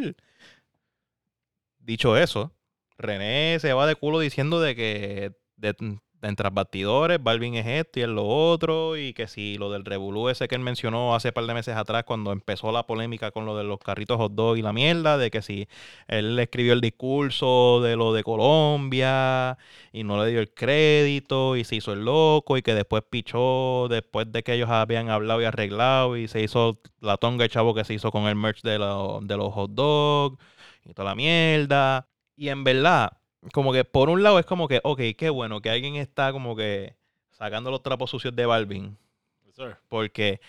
Dicho 1.79 2.15
eso, 2.15 2.53
René 2.97 3.57
se 3.59 3.73
va 3.73 3.85
de 3.85 3.95
culo 3.95 4.19
diciendo 4.19 4.61
de 4.61 4.73
que 4.73 5.33
de, 5.57 5.75
entre 6.21 6.49
bastidores, 6.49 7.21
Balvin 7.21 7.55
es 7.55 7.65
esto 7.67 7.99
y 7.99 8.03
es 8.03 8.09
lo 8.09 8.25
otro, 8.27 8.97
y 8.97 9.13
que 9.13 9.27
si 9.27 9.57
lo 9.57 9.71
del 9.71 9.85
revolú 9.85 10.29
ese 10.29 10.47
que 10.47 10.55
él 10.55 10.61
mencionó 10.61 11.15
hace 11.15 11.31
par 11.31 11.45
de 11.45 11.53
meses 11.53 11.75
atrás 11.75 12.03
cuando 12.05 12.31
empezó 12.31 12.71
la 12.71 12.85
polémica 12.85 13.31
con 13.31 13.45
lo 13.45 13.57
de 13.57 13.63
los 13.63 13.79
carritos 13.79 14.17
hot 14.17 14.33
dog 14.33 14.57
y 14.57 14.61
la 14.61 14.73
mierda, 14.73 15.17
de 15.17 15.31
que 15.31 15.41
si 15.41 15.67
él 16.07 16.37
escribió 16.39 16.73
el 16.73 16.81
discurso 16.81 17.81
de 17.81 17.95
lo 17.95 18.13
de 18.13 18.23
Colombia 18.23 19.57
y 19.91 20.03
no 20.03 20.23
le 20.23 20.29
dio 20.31 20.39
el 20.39 20.53
crédito 20.53 21.55
y 21.55 21.63
se 21.63 21.75
hizo 21.75 21.93
el 21.93 22.05
loco 22.05 22.57
y 22.57 22.61
que 22.61 22.73
después 22.75 23.03
pichó 23.09 23.87
después 23.89 24.31
de 24.31 24.43
que 24.43 24.53
ellos 24.53 24.69
habían 24.69 25.09
hablado 25.09 25.41
y 25.41 25.45
arreglado 25.45 26.17
y 26.17 26.27
se 26.27 26.41
hizo 26.41 26.79
la 26.99 27.17
tonga 27.17 27.45
el 27.45 27.51
chavo 27.51 27.73
que 27.73 27.83
se 27.83 27.93
hizo 27.93 28.11
con 28.11 28.23
el 28.27 28.35
merch 28.35 28.61
de, 28.61 28.77
lo- 28.79 29.19
de 29.21 29.37
los 29.37 29.53
hot 29.53 29.71
dogs 29.71 30.37
y 30.85 30.93
toda 30.93 31.09
la 31.09 31.15
mierda. 31.15 32.07
Y 32.35 32.49
en 32.49 32.63
verdad, 32.63 33.11
como 33.53 33.73
que 33.73 33.83
por 33.83 34.09
un 34.09 34.23
lado 34.23 34.39
es 34.39 34.45
como 34.45 34.67
que, 34.67 34.81
ok, 34.83 35.01
qué 35.17 35.29
bueno 35.29 35.61
que 35.61 35.69
alguien 35.69 35.95
está 35.95 36.31
como 36.31 36.55
que 36.55 36.95
sacando 37.31 37.71
los 37.71 37.81
trapos 37.81 38.09
sucios 38.09 38.35
de 38.35 38.45
Balvin. 38.45 38.97
Yes, 39.45 39.55
sir. 39.55 39.77
Porque, 39.89 40.39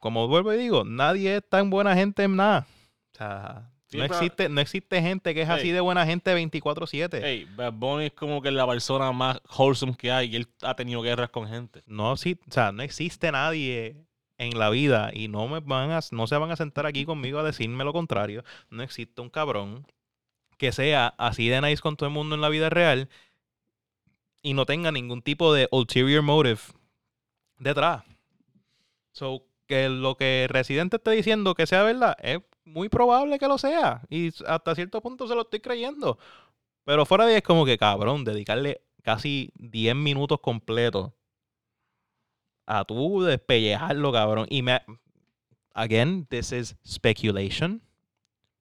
como 0.00 0.28
vuelvo 0.28 0.52
y 0.52 0.56
digo, 0.58 0.84
nadie 0.84 1.36
es 1.36 1.48
tan 1.48 1.70
buena 1.70 1.94
gente 1.94 2.22
en 2.22 2.36
nada. 2.36 2.66
O 3.12 3.16
sea, 3.16 3.70
no, 3.92 4.04
existe, 4.04 4.48
no 4.48 4.60
existe 4.60 5.02
gente 5.02 5.34
que 5.34 5.42
es 5.42 5.48
así 5.48 5.70
de 5.70 5.80
buena 5.80 6.06
gente 6.06 6.34
24-7. 6.34 7.20
Hey, 7.22 7.46
Bad 7.54 7.74
Bunny 7.74 8.06
es 8.06 8.12
como 8.12 8.40
que 8.40 8.50
la 8.50 8.66
persona 8.66 9.12
más 9.12 9.40
wholesome 9.56 9.94
que 9.96 10.10
hay 10.10 10.32
y 10.32 10.36
él 10.36 10.48
ha 10.62 10.74
tenido 10.74 11.02
guerras 11.02 11.28
con 11.28 11.46
gente. 11.46 11.82
No, 11.86 12.16
sí, 12.16 12.38
o 12.48 12.52
sea, 12.52 12.72
no 12.72 12.82
existe 12.82 13.30
nadie 13.30 13.96
en 14.38 14.58
la 14.58 14.70
vida 14.70 15.10
y 15.12 15.28
no 15.28 15.46
me 15.48 15.60
van 15.60 15.90
a, 15.90 16.00
no 16.10 16.26
se 16.26 16.36
van 16.36 16.50
a 16.50 16.56
sentar 16.56 16.86
aquí 16.86 17.04
conmigo 17.04 17.38
a 17.38 17.42
decirme 17.42 17.84
lo 17.84 17.92
contrario. 17.92 18.44
No 18.70 18.82
existe 18.82 19.20
un 19.20 19.28
cabrón 19.28 19.86
que 20.62 20.70
sea 20.70 21.08
así 21.18 21.48
de 21.48 21.60
nice 21.60 21.82
con 21.82 21.96
todo 21.96 22.08
el 22.08 22.14
mundo 22.14 22.36
en 22.36 22.40
la 22.40 22.48
vida 22.48 22.70
real 22.70 23.08
y 24.42 24.54
no 24.54 24.64
tenga 24.64 24.92
ningún 24.92 25.20
tipo 25.20 25.52
de 25.52 25.66
ulterior 25.72 26.22
motive 26.22 26.60
detrás. 27.58 28.04
So, 29.10 29.42
que 29.66 29.88
lo 29.88 30.16
que 30.16 30.46
Residente 30.48 30.98
esté 30.98 31.10
diciendo 31.10 31.56
que 31.56 31.66
sea 31.66 31.82
verdad, 31.82 32.16
es 32.22 32.38
muy 32.64 32.88
probable 32.88 33.40
que 33.40 33.48
lo 33.48 33.58
sea. 33.58 34.02
Y 34.08 34.30
hasta 34.46 34.76
cierto 34.76 35.00
punto 35.00 35.26
se 35.26 35.34
lo 35.34 35.40
estoy 35.42 35.58
creyendo. 35.58 36.16
Pero 36.84 37.06
fuera 37.06 37.26
de 37.26 37.32
ahí 37.32 37.38
es 37.38 37.42
como 37.42 37.64
que, 37.64 37.76
cabrón, 37.76 38.22
dedicarle 38.22 38.82
casi 39.02 39.50
10 39.56 39.96
minutos 39.96 40.38
completos 40.38 41.10
a 42.66 42.84
tú 42.84 43.24
despellejarlo, 43.24 44.12
cabrón. 44.12 44.46
Y 44.48 44.62
me. 44.62 44.80
Again, 45.74 46.24
this 46.26 46.52
is 46.52 46.76
speculation. 46.86 47.82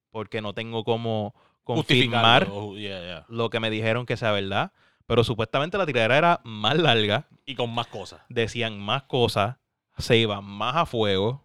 Porque 0.09 0.41
no 0.41 0.55
tengo 0.55 0.83
cómo 0.83 1.35
confirmar 1.63 2.45
Justificarlo. 2.45 2.78
Yeah, 2.78 3.02
yeah. 3.02 3.26
lo 3.30 3.50
que 3.50 3.60
me 3.60 3.69
dijeron 3.69 4.06
que 4.06 4.17
sea 4.17 4.32
verdad. 4.32 4.71
Pero 5.06 5.24
supuestamente 5.24 5.78
la 5.78 5.86
tiradera 5.86 6.17
era 6.17 6.41
más 6.43 6.78
larga. 6.78 7.28
Y 7.45 7.56
con 7.56 7.74
más 7.74 7.88
cosas. 7.88 8.21
Decían 8.30 8.80
más 8.80 9.04
cosas. 9.04 9.58
Se 9.97 10.17
iban 10.17 10.43
más 10.45 10.76
a 10.76 10.86
fuego. 10.86 11.43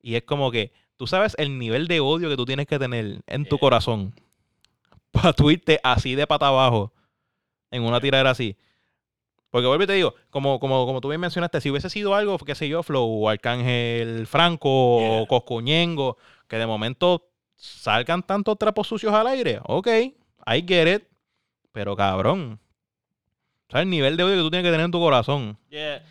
Y 0.00 0.14
es 0.14 0.22
como 0.22 0.50
que. 0.50 0.72
Tú 0.96 1.06
sabes 1.08 1.34
el 1.38 1.58
nivel 1.58 1.88
de 1.88 1.98
odio 1.98 2.28
que 2.28 2.36
tú 2.36 2.44
tienes 2.44 2.66
que 2.66 2.78
tener 2.78 3.22
en 3.26 3.44
tu 3.44 3.56
Yeah. 3.56 3.60
corazón. 3.60 4.14
Para 5.10 5.32
tú 5.32 5.50
irte 5.50 5.80
así 5.82 6.14
de 6.14 6.26
pata 6.26 6.48
abajo. 6.48 6.92
En 7.70 7.82
una 7.82 8.00
tiradera 8.00 8.30
así. 8.30 8.56
Porque 9.50 9.66
vuelvo 9.66 9.84
y 9.84 9.86
te 9.86 9.92
digo, 9.94 10.14
como, 10.30 10.58
como, 10.60 10.86
como 10.86 11.00
tú 11.00 11.08
bien 11.08 11.20
mencionaste, 11.20 11.60
si 11.60 11.70
hubiese 11.70 11.90
sido 11.90 12.14
algo, 12.14 12.38
qué 12.38 12.54
sé 12.54 12.68
yo, 12.68 12.82
Flow, 12.82 13.24
o 13.24 13.28
Arcángel 13.28 14.26
Franco, 14.26 14.68
o 15.20 15.26
Coscuñengo, 15.26 16.16
que 16.48 16.56
de 16.56 16.66
momento 16.66 17.31
salgan 17.62 18.22
tantos 18.24 18.58
trapos 18.58 18.88
sucios 18.88 19.12
al 19.14 19.26
aire, 19.28 19.60
ok, 19.64 19.86
I 20.46 20.64
get 20.66 20.96
it, 20.96 21.04
pero 21.70 21.94
cabrón, 21.94 22.58
¿sabes 23.68 23.84
el 23.84 23.90
nivel 23.90 24.16
de 24.16 24.24
odio 24.24 24.36
que 24.36 24.42
tú 24.42 24.50
tienes 24.50 24.66
que 24.66 24.72
tener 24.72 24.84
en 24.86 24.90
tu 24.90 24.98
corazón? 24.98 25.56
Yeah. 25.70 26.02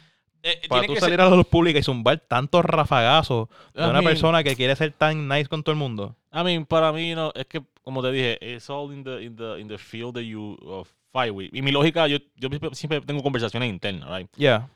Eh, 0.43 0.61
Para 0.67 0.81
tiene 0.81 0.87
tú 0.87 0.93
que 0.95 0.99
salir 1.01 1.17
ser- 1.17 1.21
a 1.27 1.29
la 1.29 1.35
luz 1.35 1.45
pública 1.45 1.77
y 1.77 1.83
zumbar 1.83 2.17
tantos 2.19 2.63
rafagazos 2.65 3.49
de 3.73 3.81
I 3.81 3.83
una 3.83 3.93
mean, 4.01 4.05
persona 4.05 4.43
que 4.43 4.55
quiere 4.55 4.75
ser 4.75 4.91
tan 4.93 5.27
nice 5.27 5.47
con 5.47 5.61
todo 5.61 5.73
el 5.73 5.77
mundo. 5.77 6.15
I 6.33 6.43
mean, 6.43 6.65
para 6.65 6.91
mí, 6.91 7.13
no, 7.13 7.31
es 7.35 7.45
que, 7.45 7.61
como 7.83 8.01
te 8.01 8.11
dije, 8.11 8.39
it's 8.41 8.67
all 8.69 8.91
in 8.91 9.03
the, 9.03 9.21
in 9.21 9.35
the, 9.35 9.59
in 9.59 9.67
the 9.67 9.77
field 9.77 10.15
that 10.15 10.21
you 10.23 10.57
uh, 10.61 10.83
fight 11.11 11.31
with. 11.31 11.49
Y 11.53 11.61
mi 11.61 11.71
lógica, 11.71 12.07
yo, 12.07 12.17
yo 12.37 12.47
siempre- 12.49 12.73
siempre 12.73 13.01
tengo 13.01 13.21
conversaciones 13.21 13.69
internas, 13.69 14.09
right? 14.09 14.29
Yeah. 14.37 14.67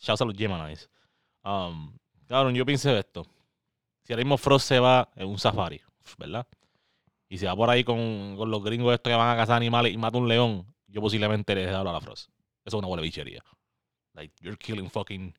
Shouts 0.00 0.20
a 0.20 0.24
los 0.26 0.36
Geminis. 0.36 0.88
Um, 1.42 1.92
cabrón, 2.28 2.54
yo 2.54 2.64
pienso 2.64 2.96
esto. 2.96 3.26
Si 4.04 4.12
ahora 4.12 4.22
mismo 4.22 4.38
Frost 4.38 4.68
se 4.68 4.78
va 4.78 5.08
en 5.16 5.26
un 5.26 5.38
safari, 5.38 5.80
¿verdad? 6.16 6.46
Y 7.28 7.38
se 7.38 7.46
va 7.46 7.54
por 7.54 7.68
ahí 7.68 7.84
con, 7.84 8.36
con 8.36 8.50
los 8.50 8.62
gringos 8.64 8.94
estos 8.94 9.10
que 9.10 9.16
van 9.16 9.34
a 9.34 9.36
cazar 9.36 9.56
animales 9.56 9.92
y 9.92 9.98
mata 9.98 10.16
un 10.18 10.28
león, 10.28 10.66
yo 10.86 11.00
posiblemente 11.00 11.54
le 11.54 11.62
deje 11.62 11.72
de 11.72 11.78
hablar 11.78 11.94
a 11.94 12.00
Frost. 12.00 12.30
Eso 12.64 12.76
es 12.76 12.80
una 12.80 12.88
buena 12.88 13.02
bichería. 13.02 13.42
Like, 14.14 14.34
you're 14.40 14.56
killing 14.56 14.88
fucking, 14.90 15.34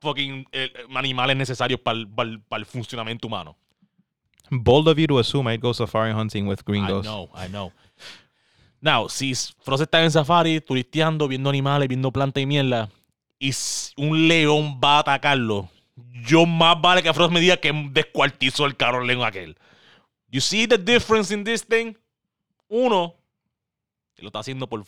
fucking 0.00 0.46
eh, 0.52 0.72
animales 0.94 1.36
necesarios 1.36 1.80
para 1.80 1.98
el 1.98 2.66
funcionamiento 2.66 3.26
humano. 3.26 3.56
Bold 4.50 4.88
of 4.88 4.98
you 4.98 5.06
to 5.06 5.18
assume 5.18 5.52
I'd 5.52 5.60
go 5.60 5.74
safari 5.74 6.12
hunting 6.12 6.46
with 6.46 6.60
I 6.60 6.64
gringos. 6.64 7.04
know, 7.04 7.28
I 7.34 7.48
know. 7.48 7.72
Now, 8.80 9.08
si 9.08 9.34
Frost 9.34 9.82
está 9.82 10.02
en 10.02 10.10
safari, 10.10 10.60
turisteando, 10.60 11.28
viendo 11.28 11.50
animales, 11.50 11.88
viendo 11.88 12.10
plantas 12.12 12.42
y 12.42 12.46
mierda, 12.46 12.88
y 13.38 13.52
un 13.96 14.28
león 14.28 14.80
va 14.82 14.96
a 14.96 14.98
atacarlo, 15.00 15.68
yo 16.26 16.46
más 16.46 16.80
vale 16.80 17.02
que 17.02 17.12
Frost 17.12 17.32
me 17.32 17.40
diga 17.40 17.56
que 17.56 17.72
descuartizó 17.90 18.66
el 18.66 18.76
carro 18.76 19.04
león 19.04 19.22
aquel. 19.24 19.56
You 20.28 20.40
see 20.40 20.66
the 20.66 20.78
difference 20.78 21.32
in 21.32 21.44
this 21.44 21.66
thing? 21.66 21.94
Uno, 22.68 23.16
que 24.14 24.22
lo 24.22 24.28
está 24.28 24.40
haciendo 24.40 24.68
por 24.68 24.84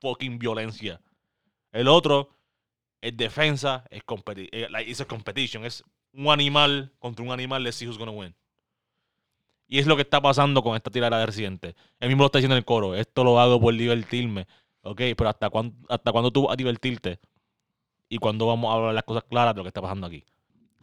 fucking 0.00 0.38
violencia. 0.38 1.00
El 1.72 1.88
otro 1.88 2.30
es 3.00 3.16
defensa, 3.16 3.84
es 3.90 4.02
competi 4.04 4.48
eh, 4.52 4.68
like, 4.70 4.90
it's 4.90 5.00
a 5.00 5.04
competition. 5.04 5.64
Es 5.64 5.82
un 6.12 6.28
animal 6.28 6.92
contra 6.98 7.24
un 7.24 7.32
animal, 7.32 7.62
let's 7.62 7.76
see 7.76 7.86
who's 7.86 7.98
gonna 7.98 8.12
win. 8.12 8.34
Y 9.68 9.78
es 9.78 9.86
lo 9.86 9.96
que 9.96 10.02
está 10.02 10.20
pasando 10.20 10.62
con 10.62 10.76
esta 10.76 10.90
tirada 10.90 11.18
de 11.18 11.26
Residente. 11.26 11.74
Él 11.98 12.08
mismo 12.08 12.22
lo 12.22 12.26
está 12.26 12.38
diciendo 12.38 12.54
en 12.54 12.58
el 12.58 12.64
coro. 12.64 12.94
Esto 12.94 13.24
lo 13.24 13.40
hago 13.40 13.60
por 13.60 13.74
divertirme. 13.74 14.46
Ok, 14.82 15.00
pero 15.16 15.28
¿hasta 15.28 15.50
cuándo, 15.50 15.74
hasta 15.88 16.12
cuándo 16.12 16.30
tú 16.30 16.44
vas 16.44 16.52
a 16.52 16.56
divertirte? 16.56 17.18
¿Y 18.08 18.18
cuándo 18.18 18.46
vamos 18.46 18.70
a 18.70 18.74
hablar 18.76 18.94
las 18.94 19.02
cosas 19.04 19.24
claras 19.28 19.54
de 19.54 19.58
lo 19.58 19.64
que 19.64 19.68
está 19.68 19.82
pasando 19.82 20.06
aquí? 20.06 20.24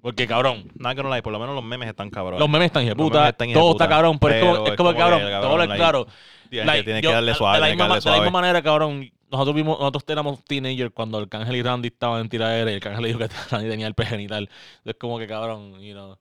Porque, 0.02 0.28
cabrón, 0.28 0.70
Nada 0.76 0.96
que 0.96 1.04
no 1.04 1.14
hay, 1.14 1.22
por 1.22 1.32
lo 1.32 1.40
menos 1.40 1.56
los 1.56 1.64
memes 1.64 1.88
están 1.88 2.10
cabrones. 2.10 2.40
los 2.40 2.50
memes 2.50 2.66
están 2.66 2.86
puta, 2.98 3.32
todo 3.32 3.72
está 3.72 3.88
cabrón, 3.88 4.20
pero, 4.20 4.36
es 4.36 4.42
como, 4.42 4.54
pero 4.54 4.74
es 4.74 4.78
como, 4.78 4.90
es 4.90 4.96
como 4.96 5.00
cabrón, 5.00 5.20
te 5.22 5.32
cabrón, 5.32 5.40
voy 5.42 5.50
a 5.50 5.52
hablar 5.54 5.68
like, 5.70 5.80
claro. 5.80 6.08
Tienes 6.50 6.68
Like, 6.68 6.80
que, 6.80 6.84
tienes 6.84 7.04
yo- 7.04 7.10
que 7.10 7.14
darle 7.16 7.32
de- 7.32 7.38
suave, 7.38 7.56
de 7.56 7.62
la, 7.62 7.68
misma, 7.68 7.88
darle 7.88 8.00
de 8.02 8.06
la 8.06 8.12
misma 8.12 8.22
suave. 8.26 8.32
manera, 8.32 8.62
cabrón, 8.62 9.12
nosotros 9.32 9.56
vimos, 9.56 9.80
nosotros 9.80 10.04
éramos 10.10 10.44
teenagers 10.44 10.92
cuando 10.94 11.18
el 11.20 11.30
Cángel 11.30 11.56
y 11.56 11.64
Randy 11.64 11.88
estaban 11.88 12.20
en 12.22 12.30
tiradera 12.30 12.70
y 12.70 12.74
el 12.76 12.80
Cángel 12.82 13.02
le 13.02 13.08
dijo 13.08 13.20
que 13.20 13.30
Randy 13.52 13.70
tenía 13.70 13.88
el 13.88 13.96
genital. 13.98 14.50
Es 14.84 14.96
como 15.00 15.18
que, 15.18 15.26
cabrón, 15.26 15.80
you 15.82 15.94
know. 15.94 16.18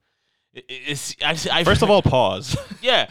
it- 0.53 0.65
it's- 0.69 1.17
I- 1.21 1.65
First 1.65 1.83
of 1.83 1.89
all, 1.89 2.01
pause. 2.01 2.57
Yeah. 2.81 3.07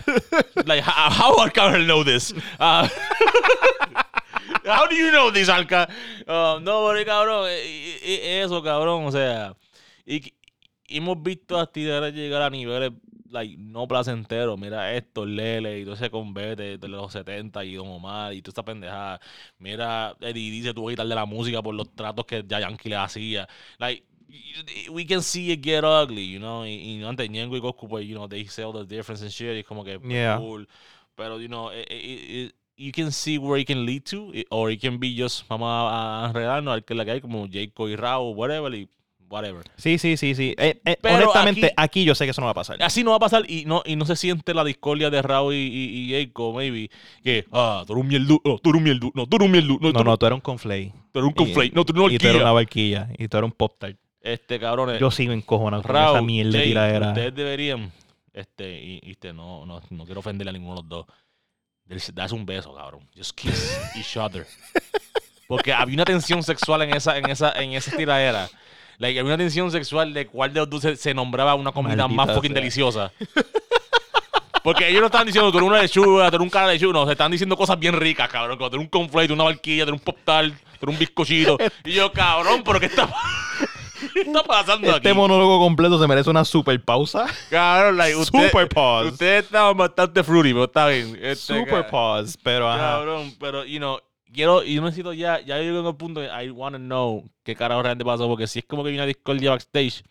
like, 0.64 0.82
how, 0.82 1.10
how 1.10 1.38
Arcángel 1.42 1.84
know 1.84 2.02
this? 2.02 2.32
Uh, 2.58 2.88
how 4.64 4.86
do 4.88 4.94
you 4.94 5.10
know 5.10 5.30
this, 5.32 5.48
Alca? 5.48 5.88
Uh, 6.26 6.60
no, 6.60 6.86
pero 6.88 7.04
cabrón, 7.04 7.48
eh, 7.48 7.60
eh, 7.64 7.98
eh, 8.02 8.42
eso, 8.44 8.62
cabrón, 8.62 9.04
o 9.06 9.12
sea. 9.12 9.56
Y, 10.06 10.16
y 10.86 10.96
hemos 10.98 11.22
visto 11.22 11.58
a 11.58 11.70
tiradores 11.70 12.14
llegar 12.14 12.42
a 12.42 12.50
niveles 12.50 12.92
like, 13.30 13.56
no 13.58 13.88
placenteros. 13.88 14.58
Mira 14.58 14.92
esto, 14.94 15.24
Lele 15.24 15.80
y 15.80 15.84
todo 15.84 15.94
ese 15.94 16.10
convete 16.10 16.76
de 16.78 16.88
los 16.88 17.12
70 17.12 17.64
y 17.64 17.74
Don 17.74 17.88
Omar 17.88 18.34
y 18.34 18.42
toda 18.42 18.50
esta 18.50 18.64
pendejada. 18.64 19.20
Mira, 19.58 20.14
Eddie 20.20 20.50
dice 20.50 20.74
tuvo 20.74 20.88
que 20.88 20.92
quitarle 20.94 21.14
la 21.14 21.24
música 21.24 21.62
por 21.62 21.74
los 21.74 21.94
tratos 21.94 22.26
que 22.26 22.44
ya 22.46 22.60
Yankee 22.60 22.90
le 22.90 22.96
hacía. 22.96 23.48
Like, 23.78 24.04
we 24.90 25.06
can 25.06 25.22
see 25.22 25.50
it 25.52 25.62
get 25.64 25.82
ugly, 25.84 26.30
you 26.30 26.38
know. 26.38 26.64
Y, 26.66 26.70
y 26.98 27.04
antes 27.04 27.28
Ñengo 27.30 27.56
y 27.56 27.60
Goku, 27.60 27.88
pues, 27.88 28.06
you 28.06 28.14
know, 28.14 28.28
they 28.28 28.46
sell 28.46 28.72
the 28.72 28.84
difference 28.84 29.22
and 29.22 29.30
shit. 29.32 29.54
Y 29.54 29.58
es 29.60 29.64
como 29.64 29.82
que 29.84 29.98
pues, 29.98 30.12
Yeah. 30.12 30.36
cool. 30.38 30.68
Pero, 31.14 31.40
you 31.40 31.48
know, 31.48 31.70
it- 31.72 31.90
it- 31.90 32.30
it- 32.48 32.54
you 32.76 32.92
can 32.92 33.12
see 33.12 33.38
where 33.38 33.60
it 33.60 33.66
can 33.66 33.84
lead 33.84 34.02
to. 34.10 34.32
or 34.50 34.70
it 34.70 34.80
can 34.80 34.98
be 34.98 35.14
just, 35.16 35.46
vamos 35.48 35.68
a, 35.68 36.24
a 36.24 36.28
enredarnos 36.28 36.74
al 36.74 36.84
que 36.84 36.94
la 36.94 37.04
que 37.04 37.10
hay, 37.12 37.20
como 37.20 37.46
Jacob 37.50 37.88
y 37.88 37.96
Raúl, 37.96 38.36
whatever. 38.36 38.74
Y 38.74 38.88
whatever. 39.28 39.64
Sí, 39.76 39.96
sí, 39.98 40.16
sí, 40.18 40.34
sí. 40.34 40.54
Eh, 40.58 40.78
eh, 40.84 40.96
honestamente, 41.04 41.66
aquí- 41.68 41.74
aquí, 41.76 42.04
yo 42.04 42.14
sé 42.14 42.24
que 42.26 42.32
eso 42.32 42.40
no 42.42 42.46
va 42.46 42.50
a 42.50 42.54
pasar. 42.54 42.82
Así 42.82 43.02
no 43.02 43.10
va 43.12 43.16
a 43.16 43.20
pasar 43.20 43.50
y 43.50 43.64
no, 43.64 43.82
y 43.86 43.96
no 43.96 44.04
se 44.04 44.14
siente 44.16 44.52
la 44.52 44.62
discordia 44.62 45.08
de 45.08 45.22
Raúl 45.22 45.54
y, 45.54 45.58
y, 45.58 46.04
y 46.04 46.14
Eiko, 46.14 46.52
maybe. 46.52 46.90
Que, 47.24 47.46
ah, 47.52 47.82
tú 47.86 47.94
eres 47.94 48.02
un 48.02 48.08
mierdu, 48.08 48.40
no, 48.44 48.58
tú 48.58 48.70
eres 48.70 48.78
un 48.78 48.84
mierdu, 48.84 49.10
no, 49.14 49.26
tú 49.26 49.36
eres 49.36 49.46
un 49.46 49.52
mierdu, 49.52 49.78
no, 49.80 49.90
No, 49.92 50.04
no, 50.04 50.16
tú 50.18 50.26
eres 50.26 50.34
un 50.36 50.40
conflate. 50.42 50.92
tú 51.12 51.18
eres 51.20 51.28
un 51.28 51.32
conflate, 51.34 51.70
no, 51.74 51.84
tú 51.86 51.92
eres 51.94 52.04
una 52.04 52.14
Y 52.14 52.18
tú 52.18 52.26
eres 52.28 52.42
una 52.42 52.52
barquilla. 52.52 53.08
Y 53.18 53.28
tú 53.28 53.36
eres 53.38 53.46
un 53.48 53.52
pop 53.52 53.74
tart. 53.78 53.96
Este, 54.20 54.60
cabrones. 54.60 55.00
Yo 55.00 55.10
sigo 55.10 55.32
encojonado 55.32 55.82
con 55.82 55.92
Raúl, 55.92 56.16
esa 56.16 56.22
mierda 56.22 56.58
de 56.58 56.64
tiradera. 56.64 57.08
ustedes 57.08 57.34
deberían, 57.34 57.90
este, 58.34 58.82
y, 58.84 59.00
y 59.02 59.10
este, 59.12 59.32
no, 59.32 59.64
no, 59.66 59.80
no 59.90 60.04
quiero 60.04 60.20
ofenderle 60.20 60.50
a 60.50 60.52
ninguno 60.52 60.76
de 60.76 60.80
los 60.82 60.88
dos. 60.88 61.06
Darse 62.14 62.34
un 62.34 62.46
beso, 62.46 62.74
cabrón. 62.74 63.06
Just 63.16 63.36
kiss 63.36 63.78
each 63.94 64.16
other. 64.16 64.46
Porque 65.46 65.72
había 65.72 65.94
una 65.94 66.04
tensión 66.04 66.42
sexual 66.42 66.82
en 66.82 66.94
esa, 66.94 67.18
en 67.18 67.28
esa, 67.28 67.52
en 67.52 67.72
esa 67.72 67.96
tiradera. 67.96 68.48
Like, 68.98 69.18
había 69.18 69.34
una 69.34 69.38
tensión 69.38 69.70
sexual 69.70 70.14
de 70.14 70.26
cuál 70.26 70.52
de 70.54 70.60
los 70.60 70.70
dos 70.70 70.82
se, 70.82 70.96
se 70.96 71.12
nombraba 71.12 71.54
una 71.54 71.72
comida 71.72 72.06
Maldita 72.08 72.24
más 72.24 72.34
fucking 72.34 72.52
sea. 72.52 72.60
deliciosa. 72.60 73.12
Porque 74.62 74.88
ellos 74.88 75.00
no 75.00 75.06
estaban 75.06 75.26
diciendo 75.26 75.50
tú 75.50 75.58
eres 75.58 75.68
una 75.68 75.82
lechuga, 75.82 76.30
tú 76.30 76.36
eres 76.36 76.44
un 76.44 76.50
cara 76.50 76.68
de 76.68 76.74
lechuga, 76.74 76.92
no, 76.92 77.06
se 77.06 77.12
están 77.12 77.32
diciendo 77.32 77.56
cosas 77.56 77.78
bien 77.78 77.94
ricas, 77.94 78.28
cabrón. 78.28 78.56
Como 78.56 78.70
tú 78.70 78.76
eres 78.76 78.84
un 78.84 78.90
conflate, 78.90 79.32
una 79.32 79.44
barquilla, 79.44 79.84
tú 79.84 79.90
eres 79.90 80.00
un 80.00 80.04
pop 80.04 80.18
tart, 80.24 80.54
tú 80.78 80.86
eres 80.86 80.94
un 80.94 80.98
bizcochito. 80.98 81.58
Y 81.84 81.92
yo, 81.92 82.12
cabrón, 82.12 82.62
pero 82.64 82.78
¿qué 82.78 82.86
está, 82.86 83.12
¿qué 84.24 84.30
está 84.30 84.42
pasando 84.44 84.88
aquí? 84.90 84.96
Este 84.96 85.14
monólogo 85.14 85.58
completo 85.58 86.00
se 86.00 86.06
merece 86.06 86.30
una 86.30 86.44
super 86.44 86.82
pausa. 86.84 87.26
Cabrón, 87.50 87.96
like, 87.96 88.16
usted, 88.16 88.46
Super 88.48 88.68
pause. 88.68 89.12
Ustedes 89.12 89.44
estaban 89.44 89.76
bastante 89.76 90.22
fruity, 90.22 90.52
pero 90.52 90.64
está 90.64 90.86
bien. 90.88 91.16
Este, 91.20 91.54
super 91.58 91.86
pause. 91.88 92.36
Pero 92.42 92.68
ajá. 92.70 92.78
Cabrón, 92.98 93.34
pero, 93.38 93.64
you 93.64 93.78
know, 93.78 93.98
quiero, 94.32 94.62
y 94.64 94.74
yo 94.74 94.82
necesito 94.82 95.12
ya, 95.12 95.40
ya 95.40 95.58
yo 95.58 95.64
llego 95.72 95.88
el 95.90 95.96
punto 95.96 96.20
que 96.20 96.26
I 96.44 96.50
wanna 96.50 96.78
know 96.78 97.24
qué 97.42 97.54
carajo 97.56 97.82
realmente 97.82 98.04
pasó, 98.04 98.26
porque 98.28 98.46
si 98.46 98.60
es 98.60 98.64
como 98.64 98.82
que 98.82 98.90
hay 98.90 98.94
una 98.96 99.06
discordia 99.06 99.50
backstage. 99.50 100.02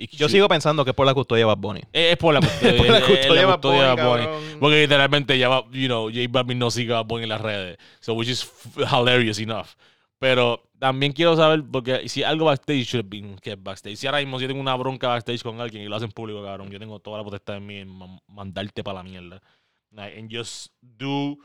y 0.00 0.06
Yo 0.16 0.26
shoot- 0.26 0.30
sigo 0.30 0.48
pensando 0.48 0.84
que 0.84 0.90
es 0.90 0.96
por 0.96 1.06
la 1.06 1.14
custodia 1.14 1.40
de 1.40 1.44
Bad 1.46 1.56
Bunny. 1.58 1.80
Es, 1.92 2.16
por 2.16 2.32
la 2.32 2.40
custodia, 2.40 2.76
por 2.76 2.86
la 2.88 2.98
es- 2.98 3.04
custodia 3.04 3.34
de 3.34 3.40
la 3.42 3.46
Bad 3.46 3.58
de 3.58 3.68
Bunny, 3.68 3.80
Bad 3.80 3.96
Bunny. 4.08 4.24
cabrón. 4.26 4.42
Porque 4.60 4.80
literalmente 4.82 5.38
ya 5.38 5.48
va, 5.48 5.64
you 5.72 5.86
know, 5.88 6.08
J 6.08 6.20
Balvin 6.30 6.58
no 6.58 6.70
sigue 6.70 6.92
a 6.92 6.96
Bad 6.98 7.06
Bunny 7.06 7.22
en 7.24 7.28
las 7.30 7.40
redes. 7.40 7.78
So, 8.00 8.14
which 8.14 8.28
is 8.28 8.48
hilarious 8.76 9.38
enough. 9.40 9.66
Pero 10.18 10.68
también 10.80 11.12
quiero 11.12 11.36
saber, 11.36 11.62
porque 11.70 12.08
si 12.08 12.22
algo 12.24 12.46
backstage 12.46 12.84
should 12.84 13.04
have 13.04 13.08
been 13.10 13.36
kept 13.38 13.62
backstage. 13.62 13.96
Si 13.96 14.06
ahora 14.06 14.18
mismo 14.18 14.40
yo 14.40 14.48
tengo 14.48 14.60
una 14.60 14.74
bronca 14.74 15.08
backstage 15.08 15.42
con 15.42 15.60
alguien 15.60 15.84
y 15.84 15.86
lo 15.86 15.94
hacen 15.96 16.10
público, 16.10 16.42
cabrón, 16.44 16.70
yo 16.70 16.78
tengo 16.80 16.98
toda 16.98 17.18
la 17.18 17.24
potestad 17.24 17.56
en 17.56 17.66
mí 17.66 17.76
en 17.76 17.88
ma- 17.88 18.18
mandarte 18.26 18.82
para 18.82 18.96
la 18.96 19.02
mierda. 19.04 19.40
And 19.96 20.28
just 20.30 20.72
do 20.80 21.38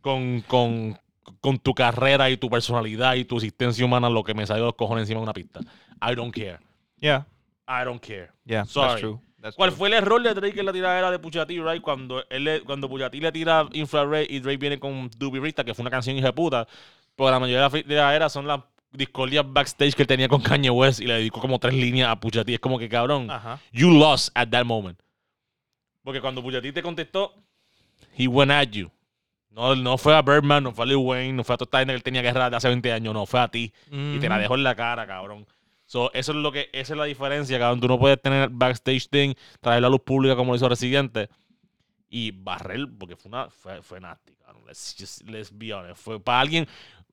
con, 0.00 0.40
con, 0.46 0.98
con 1.40 1.58
tu 1.58 1.74
carrera 1.74 2.30
y 2.30 2.36
tu 2.36 2.48
personalidad 2.48 3.14
y 3.16 3.24
tu 3.24 3.36
existencia 3.36 3.84
humana 3.84 4.08
lo 4.08 4.24
que 4.24 4.34
me 4.34 4.46
salió 4.46 4.64
de 4.64 4.68
los 4.68 4.76
cojones 4.76 5.02
encima 5.02 5.20
de 5.20 5.24
una 5.24 5.32
pista. 5.34 5.60
I 6.02 6.14
don't 6.14 6.34
care. 6.34 6.58
Yeah, 6.96 7.26
I 7.68 7.84
don't 7.84 8.00
care. 8.04 8.30
yeah, 8.44 8.64
Sorry. 8.64 8.88
that's 8.88 9.00
true. 9.00 9.20
That's 9.40 9.56
¿Cuál 9.56 9.70
true. 9.70 9.78
fue 9.78 9.88
el 9.88 9.94
error 9.94 10.22
de 10.22 10.34
Drake 10.34 10.58
en 10.60 10.66
la 10.66 10.72
tiradera 10.72 11.10
de 11.10 11.18
Puchati, 11.18 11.60
right? 11.60 11.80
Cuando, 11.80 12.22
él 12.28 12.44
le- 12.44 12.60
cuando 12.62 12.88
Puchati 12.88 13.20
le 13.20 13.30
tira 13.32 13.66
Infrared 13.72 14.26
y 14.28 14.40
Drake 14.40 14.58
viene 14.58 14.78
con 14.80 15.10
Doobie 15.16 15.40
Rista, 15.40 15.64
que 15.64 15.72
fue 15.74 15.82
una 15.82 15.90
canción 15.90 16.16
hija 16.16 16.26
de 16.28 16.32
puta. 16.32 16.66
Porque 17.20 17.32
la 17.32 17.38
mayoría 17.38 17.68
de 17.68 17.82
la 17.82 17.82
tiradera 17.86 18.28
son 18.30 18.46
las 18.46 18.60
discordias 18.92 19.44
backstage 19.46 19.94
que 19.94 20.04
él 20.04 20.08
tenía 20.08 20.26
con 20.26 20.40
Kanye 20.40 20.70
West 20.70 21.00
y 21.00 21.06
le 21.06 21.12
dedicó 21.12 21.38
como 21.38 21.58
tres 21.58 21.74
líneas 21.74 22.08
a 22.08 22.18
Puchati. 22.18 22.54
Es 22.54 22.60
como 22.60 22.78
que, 22.78 22.88
cabrón, 22.88 23.30
Ajá. 23.30 23.60
you 23.72 23.90
lost 23.90 24.30
at 24.34 24.48
that 24.48 24.64
moment. 24.64 24.98
Porque 26.02 26.22
cuando 26.22 26.42
Puchati 26.42 26.72
te 26.72 26.82
contestó, 26.82 27.34
he 28.16 28.26
went 28.26 28.50
at 28.50 28.68
you. 28.70 28.90
No, 29.50 29.76
no 29.76 29.98
fue 29.98 30.16
a 30.16 30.22
Birdman, 30.22 30.64
no 30.64 30.72
fue 30.72 30.84
a 30.84 30.86
Lil 30.86 30.96
Wayne, 30.96 31.34
no 31.34 31.44
fue 31.44 31.56
a 31.56 31.58
toda 31.58 31.84
que 31.84 31.92
él 31.92 32.02
tenía 32.02 32.22
guerra 32.22 32.48
de 32.48 32.56
hace 32.56 32.68
20 32.68 32.90
años, 32.90 33.12
no, 33.12 33.26
fue 33.26 33.40
a 33.40 33.48
ti. 33.48 33.70
Y 33.90 34.18
te 34.18 34.26
la 34.26 34.38
dejó 34.38 34.54
en 34.54 34.62
la 34.62 34.74
cara, 34.74 35.06
cabrón. 35.06 35.46
So, 35.84 36.10
eso 36.14 36.32
es 36.32 36.38
lo 36.38 36.50
que, 36.50 36.70
esa 36.72 36.94
es 36.94 36.98
la 36.98 37.04
diferencia, 37.04 37.58
cabrón. 37.58 37.80
Tú 37.80 37.88
no 37.88 37.98
puedes 37.98 38.18
tener 38.22 38.48
backstage 38.48 39.10
thing, 39.10 39.34
traerlo 39.60 39.88
a 39.88 39.90
luz 39.90 40.00
pública 40.00 40.36
como 40.36 40.52
lo 40.52 40.56
hizo 40.56 40.70
Residente 40.70 41.28
y 42.08 42.30
barrer, 42.30 42.86
porque 42.98 43.14
fue 43.14 43.28
una, 43.28 43.50
fue, 43.50 43.82
fue 43.82 44.00
nasty, 44.00 44.32
cabrón. 44.36 44.62
Let's 44.66 44.96
just, 44.98 45.22
let's 45.28 45.50
be 45.52 45.74
honest. 45.74 46.00
Fue 46.00 46.18
para 46.18 46.40
alguien, 46.40 46.66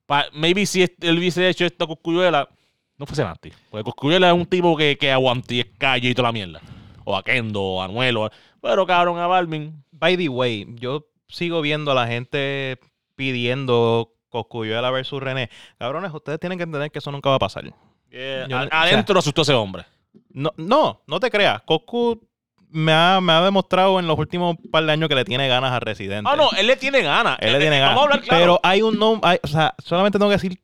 pa- 0.08 0.26
maybe 0.34 0.65
si 0.65 0.82
él 0.82 1.17
hubiese 1.20 1.48
hecho 1.48 1.65
esto 1.65 1.84
a 1.86 1.88
Coscuyuela, 1.88 2.50
no 2.98 3.06
fuese 3.06 3.24
nasty. 3.24 3.52
Porque 3.70 3.84
Coscuyuela 3.84 4.30
es 4.30 4.34
un 4.34 4.46
tipo 4.48 4.76
que, 4.76 4.98
que 4.98 5.12
aguanta 5.12 5.54
y 5.54 5.60
es 5.60 5.67
calle 5.78 6.10
y 6.10 6.15
toda 6.15 6.30
la 6.30 6.32
mierda. 6.34 6.60
O 7.06 7.15
a 7.15 7.22
Kendo, 7.24 7.62
o 7.62 7.82
a 7.82 7.86
Anuel, 7.86 8.17
o- 8.17 8.30
pero 8.62 8.88
cabrón, 8.88 9.20
a 9.20 9.28
Balvin. 9.28 9.84
By 9.91 10.17
the 10.17 10.28
way, 10.30 10.65
yo 10.80 11.06
sigo 11.28 11.62
viendo 11.62 11.91
a 11.91 11.96
la 11.96 12.08
gente 12.08 12.80
pidiendo 13.15 14.13
Coscuyuela 14.30 14.89
versus 14.91 15.22
René. 15.22 15.50
Cabrones, 15.78 16.13
ustedes 16.13 16.39
tienen 16.39 16.58
que 16.58 16.63
entender 16.63 16.91
que 16.91 17.00
eso 17.00 17.12
nunca 17.12 17.30
va 17.30 17.36
a 17.36 17.39
pasar. 17.39 17.65
Yo 17.65 17.72
a- 18.13 18.48
no- 18.48 18.58
o 18.65 18.70
sea- 18.70 18.82
adentro 18.82 19.20
asustó 19.20 19.41
a 19.41 19.43
ese 19.43 19.54
hombre. 19.54 19.86
No, 20.30 20.52
no, 20.58 21.02
no 21.08 21.20
te 21.20 21.30
creas. 21.30 21.62
Coscu 21.63 22.22
me 22.70 22.92
ha, 22.92 23.20
me 23.22 23.32
ha 23.34 23.42
demostrado 23.42 24.00
en 24.00 24.08
los 24.08 24.18
últimos 24.20 24.56
par 24.72 24.86
de 24.86 24.92
años 24.92 25.08
que 25.10 25.16
le 25.16 25.26
tiene 25.26 25.48
ganas 25.48 25.72
a 25.72 25.80
Residente. 25.80 26.30
Ah, 26.32 26.36
no, 26.36 26.50
él 26.58 26.68
le 26.68 26.76
tiene 26.76 27.02
ganas. 27.02 27.38
Él 27.40 27.52
le 27.54 27.58
Eh, 27.58 27.62
tiene 27.62 27.78
eh, 27.78 27.80
ganas. 27.80 27.96
Vamos 27.96 28.10
a 28.10 28.14
hablar 28.14 28.22
claro. 28.28 28.42
Pero 28.44 28.60
hay 28.64 28.82
un 28.82 28.98
nombre, 29.00 29.40
o 29.44 29.48
sea, 29.48 29.74
solamente 29.84 30.18
tengo 30.20 30.30
que 30.30 30.36
decir 30.36 30.60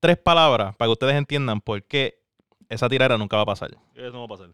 tres 0.00 0.16
palabras 0.18 0.74
para 0.76 0.88
que 0.88 0.92
ustedes 0.92 1.14
entiendan 1.14 1.60
por 1.60 1.82
qué 1.84 2.18
esa 2.68 2.88
tirada 2.88 3.16
nunca 3.16 3.36
va 3.36 3.42
a 3.42 3.46
pasar. 3.46 3.70
Eso 3.94 4.10
no 4.12 4.20
va 4.28 4.34
a 4.34 4.38
pasar. 4.38 4.48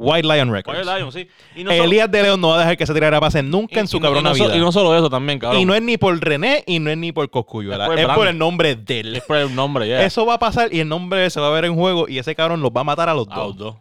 White 0.00 0.28
Lion 0.28 0.52
Records. 0.52 0.78
White 0.78 0.96
Lion, 0.96 1.10
sí. 1.10 1.28
Y 1.56 1.64
no 1.64 1.72
solo- 1.72 1.82
Elías 1.82 2.08
de 2.08 2.22
León 2.22 2.40
no 2.40 2.50
va 2.50 2.54
a 2.54 2.58
dejar 2.60 2.76
que 2.76 2.84
esa 2.84 2.94
tirada 2.94 3.18
pase 3.18 3.42
nunca 3.42 3.74
y- 3.74 3.78
en 3.80 3.88
su 3.88 3.98
no- 3.98 4.04
cabrona 4.04 4.28
no, 4.30 4.34
vida. 4.36 4.56
Y 4.56 4.60
no 4.60 4.70
solo 4.70 4.96
eso 4.96 5.10
también, 5.10 5.40
cabrón. 5.40 5.60
Y 5.60 5.64
no 5.64 5.74
es 5.74 5.82
ni 5.82 5.96
por 5.96 6.16
René 6.20 6.62
y 6.68 6.78
no 6.78 6.88
es 6.88 6.96
ni 6.96 7.10
por 7.10 7.28
Coscuyuela. 7.30 7.84
Es 7.86 7.88
por 7.88 7.98
Es 7.98 8.02
el 8.02 8.06
por, 8.06 8.16
brand. 8.18 8.30
el 8.30 8.38
nombre 8.38 8.76
de 8.76 9.00
él. 9.00 9.16
Es 9.16 9.24
por 9.24 9.38
el 9.38 9.52
nombre, 9.52 9.88
ya. 9.88 10.04
Eso 10.04 10.24
va 10.24 10.34
a 10.34 10.38
pasar 10.38 10.72
y 10.72 10.78
el 10.78 10.88
nombre 10.88 11.28
se 11.30 11.40
va 11.40 11.48
a 11.48 11.50
ver 11.50 11.64
en 11.64 11.74
juego 11.74 12.08
y 12.08 12.18
ese 12.18 12.36
cabrón 12.36 12.60
los 12.62 12.70
va 12.70 12.82
a 12.82 12.84
matar 12.84 13.08
a 13.08 13.14
los 13.14 13.26
A 13.28 13.34
dos. 13.34 13.46
los 13.48 13.56
dos. 13.56 13.76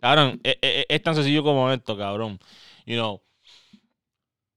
Cabrón, 0.00 0.40
es, 0.42 0.56
es- 0.62 0.86
es 0.88 1.02
tan 1.02 1.14
sencillo 1.14 1.42
como 1.42 1.70
esto, 1.70 1.96
cabrón. 1.96 2.38
You 2.86 2.96
know. 2.96 3.22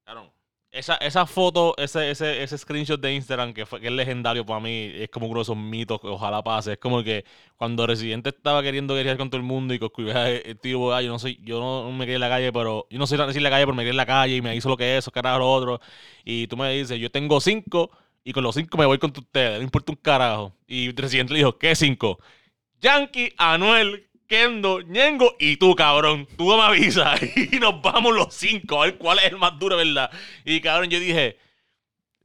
Cabrón. 0.05 0.31
Esa, 0.71 0.95
esa 0.95 1.27
foto, 1.27 1.75
ese, 1.77 2.09
ese, 2.09 2.41
ese 2.41 2.57
screenshot 2.57 2.99
de 2.99 3.13
Instagram 3.13 3.53
que, 3.53 3.63
fue, 3.67 3.79
que 3.79 3.87
es 3.87 3.93
legendario 3.93 4.43
para 4.43 4.59
mí, 4.59 4.91
es 4.95 5.07
como 5.09 5.27
uno 5.27 5.35
de 5.39 5.43
esos 5.43 5.55
mitos 5.55 6.01
que 6.01 6.07
ojalá 6.07 6.43
pase. 6.43 6.73
Es 6.73 6.77
como 6.79 7.03
que 7.03 7.25
cuando 7.57 7.85
Residente 7.85 8.29
estaba 8.29 8.63
queriendo 8.63 8.95
guerrear 8.95 9.17
con 9.17 9.29
todo 9.29 9.37
el 9.39 9.45
mundo 9.45 9.73
y 9.75 9.79
Coscuya, 9.79 10.29
el 10.31 10.59
tío, 10.59 10.91
ah, 10.93 11.01
yo 11.03 11.09
no 11.11 11.19
soy, 11.19 11.39
yo 11.43 11.59
no 11.59 11.91
me 11.91 12.05
quedé 12.05 12.15
en 12.15 12.21
la 12.21 12.29
calle, 12.29 12.51
pero 12.51 12.87
yo 12.89 12.97
no 12.97 13.05
soy 13.05 13.19
decir 13.19 13.37
en 13.37 13.43
la 13.43 13.49
calle, 13.51 13.65
pero 13.65 13.75
me 13.75 13.83
quedé 13.83 13.91
en 13.91 13.97
la 13.97 14.05
calle 14.07 14.35
y 14.37 14.41
me 14.41 14.55
hizo 14.55 14.67
lo 14.67 14.75
que 14.77 14.97
es, 14.97 15.07
carajo, 15.11 15.37
lo 15.39 15.51
otro. 15.51 15.79
Y 16.25 16.47
tú 16.47 16.57
me 16.57 16.71
dices, 16.73 16.99
yo 16.99 17.11
tengo 17.11 17.39
cinco 17.39 17.91
y 18.23 18.33
con 18.33 18.43
los 18.43 18.55
cinco 18.55 18.75
me 18.77 18.85
voy 18.87 18.97
con 18.97 19.11
ustedes, 19.15 19.57
no 19.59 19.63
importa 19.63 19.91
un 19.91 19.97
carajo. 19.97 20.55
Y 20.67 20.91
Residente 20.95 21.33
le 21.33 21.39
dijo, 21.39 21.57
¿qué 21.59 21.75
cinco? 21.75 22.17
Yankee, 22.81 23.33
Anuel, 23.37 24.07
Kendo, 24.27 24.81
Ñengo 24.81 25.35
y 25.39 25.57
tú, 25.57 25.75
cabrón. 25.75 26.27
Tú 26.37 26.47
me 26.55 26.61
avisas 26.61 27.19
y 27.51 27.59
nos 27.59 27.81
vamos 27.81 28.13
los 28.13 28.33
cinco 28.33 28.81
a 28.81 28.85
ver 28.85 28.97
cuál 28.97 29.19
es 29.19 29.25
el 29.25 29.37
más 29.37 29.57
duro, 29.59 29.77
¿verdad? 29.77 30.09
Y 30.45 30.61
cabrón, 30.61 30.89
yo 30.89 30.99
dije, 30.99 31.37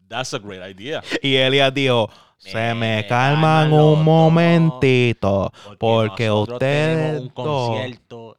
that's 0.08 0.34
a 0.34 0.38
great 0.38 0.70
idea. 0.70 1.02
Y 1.22 1.36
Elías 1.36 1.72
dijo, 1.74 2.10
se 2.38 2.74
Me 2.74 3.06
calman 3.06 3.72
un 3.72 4.04
momentito, 4.04 5.52
porque 5.78 6.30
ustedes 6.30 7.20
un 7.20 7.28
concierto 7.30 8.38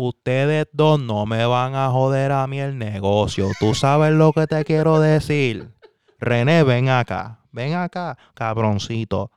ustedes 0.00 0.68
dos 0.72 1.00
no 1.00 1.26
me 1.26 1.44
van 1.44 1.74
a 1.74 1.90
joder 1.90 2.30
a 2.30 2.46
mí 2.46 2.60
el 2.60 2.78
negocio. 2.78 3.48
Tú 3.58 3.74
sabes 3.74 4.12
lo 4.12 4.32
que 4.32 4.46
te 4.46 4.64
quiero 4.64 5.00
decir. 5.00 5.74
René, 6.20 6.62
ven 6.62 6.88
acá, 6.88 7.40
ven 7.50 7.74
acá, 7.74 8.16
cabroncito. 8.34 9.32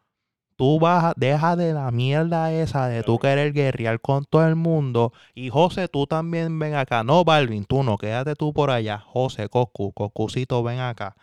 Tú 0.61 0.77
vas, 0.79 1.13
deja 1.17 1.55
de 1.55 1.73
la 1.73 1.89
mierda 1.89 2.53
esa 2.53 2.87
de 2.87 3.01
tú 3.01 3.17
querer 3.17 3.51
guerrear 3.51 3.99
con 3.99 4.25
todo 4.25 4.47
el 4.47 4.55
mundo. 4.55 5.11
Y 5.33 5.49
José, 5.49 5.87
tú 5.87 6.05
también 6.05 6.59
ven 6.59 6.75
acá. 6.75 7.03
No, 7.03 7.25
Balvin, 7.25 7.65
tú 7.65 7.81
no, 7.81 7.97
quédate 7.97 8.35
tú 8.35 8.53
por 8.53 8.69
allá. 8.69 8.99
José, 8.99 9.49
Coscu, 9.49 9.91
Coscucito, 9.91 10.61
ven 10.61 10.79
acá. 10.79 11.15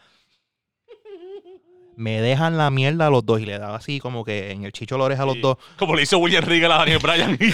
Me 1.94 2.20
dejan 2.20 2.58
la 2.58 2.68
mierda 2.70 3.06
a 3.06 3.10
los 3.10 3.24
dos 3.24 3.40
y 3.40 3.46
le 3.46 3.60
daba 3.60 3.76
así 3.76 4.00
como 4.00 4.24
que 4.24 4.50
en 4.50 4.64
el 4.64 4.72
chicho 4.72 4.98
la 4.98 5.04
oreja 5.04 5.22
a 5.22 5.26
los 5.26 5.36
Sí. 5.36 5.40
dos. 5.42 5.56
Como 5.78 5.94
le 5.94 6.02
hizo 6.02 6.18
William 6.18 6.42
Regal 6.42 6.72
a 6.72 6.78
Daniel 6.78 6.98
Bryan. 7.00 7.38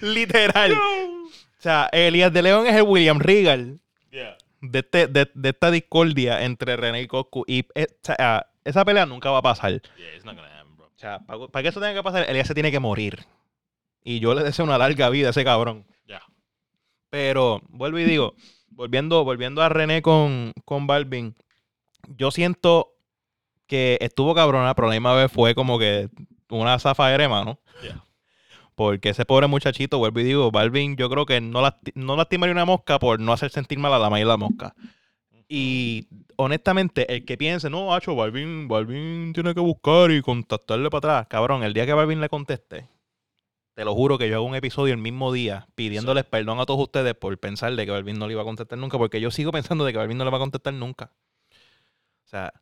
Literal. 0.00 0.72
O 1.58 1.62
sea, 1.62 1.88
Elías 1.92 2.32
de 2.32 2.42
León 2.42 2.66
es 2.66 2.74
el 2.74 2.82
William 2.82 3.20
Regal. 3.20 3.78
De, 4.62 4.78
este, 4.78 5.06
de, 5.08 5.30
de 5.34 5.48
esta 5.50 5.70
discordia 5.70 6.44
entre 6.44 6.76
René 6.76 7.02
y 7.02 7.06
Coscu. 7.06 7.44
Y 7.46 7.62
o 7.62 7.86
sea, 8.02 8.46
esa 8.64 8.84
pelea 8.84 9.04
nunca 9.04 9.30
va 9.30 9.38
a 9.38 9.42
pasar. 9.42 9.70
Yeah, 9.70 10.14
it's 10.14 10.24
not 10.24 10.36
gonna 10.36 10.60
happen, 10.60 10.76
bro. 10.76 10.86
O 10.86 10.98
sea, 10.98 11.18
para, 11.20 11.48
para 11.48 11.62
que 11.62 11.68
eso 11.68 11.80
tenga 11.80 11.94
que 11.94 12.02
pasar, 12.02 12.28
Elías 12.30 12.46
se 12.46 12.54
tiene 12.54 12.70
que 12.70 12.80
morir. 12.80 13.26
Y 14.02 14.20
yo 14.20 14.34
le 14.34 14.42
deseo 14.42 14.64
una 14.64 14.78
larga 14.78 15.10
vida 15.10 15.28
a 15.28 15.30
ese 15.30 15.44
cabrón. 15.44 15.84
Ya. 16.06 16.22
Pero, 17.10 17.60
vuelvo 17.68 17.98
y 17.98 18.04
digo, 18.04 18.34
volviendo, 18.70 19.24
volviendo 19.24 19.62
a 19.62 19.68
René 19.68 20.00
con, 20.00 20.52
con 20.64 20.86
Balvin, 20.86 21.36
yo 22.08 22.30
siento 22.30 22.94
que 23.66 23.98
estuvo 24.00 24.34
cabrona, 24.34 24.74
pero 24.74 24.88
la 24.88 24.94
misma 24.94 25.14
vez 25.14 25.30
fue 25.30 25.54
como 25.54 25.78
que 25.78 26.08
una 26.50 26.78
zafadera, 26.78 27.28
mano. 27.28 27.58
Yeah. 27.82 28.04
Porque 28.74 29.10
ese 29.10 29.24
pobre 29.24 29.46
muchachito, 29.46 29.98
vuelvo 29.98 30.20
y 30.20 30.24
digo, 30.24 30.50
Balvin, 30.50 30.96
yo 30.96 31.10
creo 31.10 31.26
que 31.26 31.40
no, 31.40 31.60
lasti- 31.60 31.92
no 31.94 32.16
lastimaría 32.16 32.52
una 32.52 32.64
mosca 32.64 32.98
por 32.98 33.20
no 33.20 33.32
hacer 33.32 33.50
sentir 33.50 33.78
mal 33.78 33.92
a 33.92 33.98
la 33.98 34.10
maíz 34.10 34.26
la 34.26 34.36
mosca. 34.36 34.74
Y 35.48 36.08
honestamente, 36.36 37.14
el 37.14 37.26
que 37.26 37.36
piense, 37.36 37.68
no, 37.68 37.94
Hacho, 37.94 38.14
Balvin, 38.16 38.68
Balvin 38.68 39.32
tiene 39.34 39.52
que 39.54 39.60
buscar 39.60 40.10
y 40.10 40.22
contactarle 40.22 40.88
para 40.88 40.98
atrás. 40.98 41.26
Cabrón, 41.28 41.62
el 41.62 41.74
día 41.74 41.84
que 41.84 41.92
Balvin 41.92 42.22
le 42.22 42.30
conteste, 42.30 42.88
te 43.74 43.84
lo 43.84 43.94
juro 43.94 44.16
que 44.16 44.28
yo 44.30 44.36
hago 44.36 44.46
un 44.46 44.54
episodio 44.54 44.94
el 44.94 45.00
mismo 45.00 45.32
día 45.32 45.66
pidiéndoles 45.74 46.24
perdón 46.24 46.60
a 46.60 46.64
todos 46.64 46.80
ustedes 46.80 47.14
por 47.14 47.36
pensar 47.38 47.76
de 47.76 47.84
que 47.84 47.92
Balvin 47.92 48.18
no 48.18 48.26
le 48.26 48.32
iba 48.32 48.42
a 48.42 48.46
contestar 48.46 48.78
nunca, 48.78 48.96
porque 48.96 49.20
yo 49.20 49.30
sigo 49.30 49.52
pensando 49.52 49.84
de 49.84 49.92
que 49.92 49.98
Balvin 49.98 50.16
no 50.16 50.24
le 50.24 50.30
va 50.30 50.38
a 50.38 50.40
contestar 50.40 50.72
nunca. 50.72 51.12
O 52.24 52.28
sea, 52.28 52.52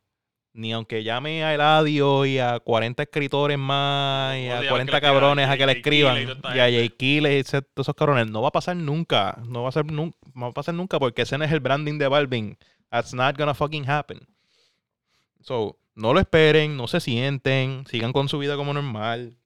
ni 0.53 0.73
aunque 0.73 1.03
llame 1.03 1.43
a 1.43 1.53
Eladio 1.53 2.25
y 2.25 2.37
a 2.39 2.59
40 2.59 3.03
escritores 3.03 3.57
más 3.57 4.35
y 4.37 4.47
a 4.49 4.57
diga 4.59 4.69
40 4.69 4.91
que 4.91 4.91
le 4.91 5.07
escriban, 5.07 5.13
cabrones 5.21 5.49
a 5.49 5.57
que 5.57 5.65
le 5.65 5.71
escriban 5.73 6.17
y 6.55 6.59
a 6.59 6.63
Jay 6.63 6.89
Kille 6.89 7.39
y 7.39 7.43
todos 7.43 7.63
esos 7.77 7.95
cabrones, 7.95 8.29
no 8.29 8.41
va 8.41 8.49
a 8.49 8.51
pasar 8.51 8.75
nunca. 8.75 9.37
No 9.45 9.63
va 9.63 9.69
a, 9.69 9.71
ser 9.71 9.85
nun- 9.85 10.13
no 10.33 10.41
va 10.45 10.47
a 10.49 10.53
pasar 10.53 10.73
nunca 10.75 10.99
porque 10.99 11.21
ese 11.21 11.37
no 11.37 11.45
es 11.45 11.51
el 11.51 11.59
branding 11.61 11.97
de 11.97 12.07
Balvin. 12.07 12.57
That's 12.89 13.13
not 13.13 13.37
gonna 13.37 13.53
fucking 13.53 13.89
happen. 13.89 14.19
So, 15.41 15.77
no 15.95 16.13
lo 16.13 16.19
esperen, 16.19 16.75
no 16.77 16.87
se 16.87 16.99
sienten, 16.99 17.85
sigan 17.87 18.11
con 18.13 18.27
su 18.29 18.37
vida 18.37 18.55
como 18.57 18.73
normal. 18.73 19.37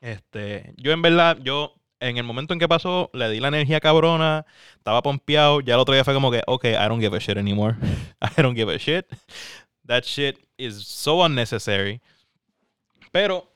Este, 0.00 0.74
yo 0.76 0.92
en 0.92 1.00
verdad, 1.00 1.38
yo 1.42 1.74
en 2.00 2.18
el 2.18 2.24
momento 2.24 2.52
en 2.52 2.58
que 2.58 2.68
pasó, 2.68 3.08
le 3.14 3.30
di 3.30 3.40
la 3.40 3.48
energía 3.48 3.80
cabrona, 3.80 4.44
estaba 4.76 5.00
pompeado, 5.00 5.60
ya 5.60 5.74
el 5.74 5.80
otro 5.80 5.94
día 5.94 6.04
fue 6.04 6.12
como 6.12 6.30
que, 6.30 6.42
ok, 6.46 6.64
I 6.66 6.88
don't 6.88 7.00
give 7.00 7.16
a 7.16 7.20
shit 7.20 7.38
anymore. 7.38 7.76
I 8.20 8.42
don't 8.42 8.54
give 8.56 8.70
a 8.72 8.76
shit. 8.76 9.06
That 9.86 10.04
shit 10.04 10.38
is 10.56 10.86
so 10.86 11.24
unnecessary. 11.24 12.00
Pero, 13.12 13.50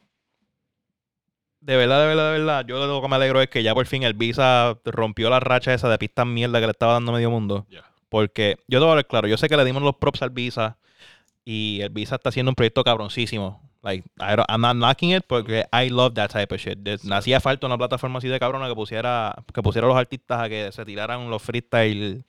de 1.61 1.77
verdad, 1.77 2.01
de 2.03 2.07
verdad, 2.07 2.33
de 2.33 2.39
verdad, 2.39 2.65
yo 2.67 2.87
lo 2.87 3.03
que 3.03 3.09
me 3.09 3.17
alegro 3.17 3.41
es 3.41 3.49
que 3.49 3.63
ya 3.63 3.75
por 3.75 3.87
fin 3.87 4.03
el 4.03 4.15
Visa 4.15 4.79
rompió 4.85 5.31
la 5.31 5.41
racha 5.41 5.75
esa 5.75 5.89
de 5.89 5.99
pistas 5.99 6.27
mierda 6.27 6.61
que 6.61 6.67
le 6.67 6.73
estaba 6.73 6.93
dando 6.95 7.13
medio 7.13 7.31
mundo. 7.31 7.67
Ya. 7.71 7.85
Porque 8.09 8.57
yo 8.69 8.79
te 8.79 8.85
voy 8.85 8.89
a 8.89 8.91
hablar 8.93 9.07
claro, 9.07 9.29
yo 9.29 9.37
sé 9.37 9.49
que 9.49 9.57
le 9.57 9.65
dimos 9.65 9.83
los 9.83 9.97
props 9.97 10.23
al 10.23 10.31
Visa 10.31 10.79
y 11.45 11.81
el 11.83 11.91
Visa 11.91 12.15
está 12.17 12.29
haciendo 12.29 12.51
un 12.51 12.55
proyecto 12.55 12.85
cabroncísimo. 12.85 13.63
Like, 13.83 14.09
I 14.19 14.35
don't- 14.37 14.47
I'm 14.49 14.61
not 14.61 14.77
knocking 14.77 15.15
it 15.15 15.25
porque 15.27 15.67
I 15.73 15.89
love 15.91 16.15
that 16.15 16.31
type 16.33 16.55
of 16.55 16.61
shit. 16.61 16.79
Hacía 17.11 17.41
falta 17.41 17.67
una 17.67 17.79
plataforma 17.79 18.19
así 18.19 18.29
de 18.29 18.39
cabrona 18.39 18.69
que 18.69 18.75
pusiera, 18.75 19.35
que 19.53 19.63
pusiera 19.63 19.87
a 19.87 19.89
los 19.91 19.97
artistas 19.99 20.43
a 20.43 20.49
que 20.49 20.71
se 20.73 20.85
tiraran 20.85 21.31
los 21.31 21.43
freestyle 21.43 22.25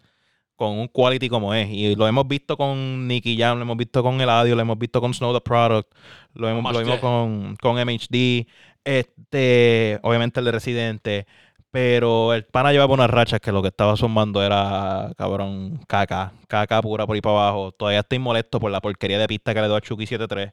con 0.60 0.78
un 0.78 0.90
quality 0.90 1.30
como 1.30 1.54
es. 1.54 1.70
Y 1.70 1.96
lo 1.96 2.06
hemos 2.06 2.28
visto 2.28 2.58
con 2.58 3.08
Nicky 3.08 3.38
Jam, 3.38 3.58
lo 3.58 3.62
hemos 3.64 3.78
visto 3.78 4.04
con 4.04 4.20
Eladio, 4.20 4.56
lo 4.56 4.62
hemos 4.62 4.78
visto 4.78 5.00
con 5.00 5.14
Snow 5.14 5.34
the 5.34 5.40
Product, 5.40 5.90
lo 6.34 6.50
hemos, 6.50 6.74
lo 6.74 6.80
vimos 6.80 7.00
con, 7.00 7.56
con 7.62 7.76
MHD, 7.78 8.46
este, 8.84 10.00
obviamente 10.04 10.42
el 10.42 10.46
de 10.48 10.52
Residente. 10.52 11.28
Pero 11.72 12.34
el 12.34 12.44
pana 12.46 12.72
llevaba 12.74 12.94
unas 12.94 13.10
rachas 13.10 13.40
que 13.40 13.52
lo 13.54 13.62
que 13.62 13.68
estaba 13.70 13.96
sumando 13.96 14.44
era, 14.44 15.12
cabrón, 15.18 15.80
caca. 15.88 16.34
Caca 16.50 16.82
pura 16.82 17.06
por 17.08 17.16
ahí 17.16 17.22
para 17.22 17.36
abajo. 17.36 17.72
Todavía 17.72 18.00
estoy 18.02 18.20
molesto 18.20 18.60
por 18.60 18.70
la 18.72 18.82
porquería 18.82 19.18
de 19.20 19.28
pista 19.28 19.54
que 19.54 19.62
le 19.62 19.68
dio 19.68 19.76
a 19.78 19.82
Chucky 19.82 20.08
73. 20.08 20.52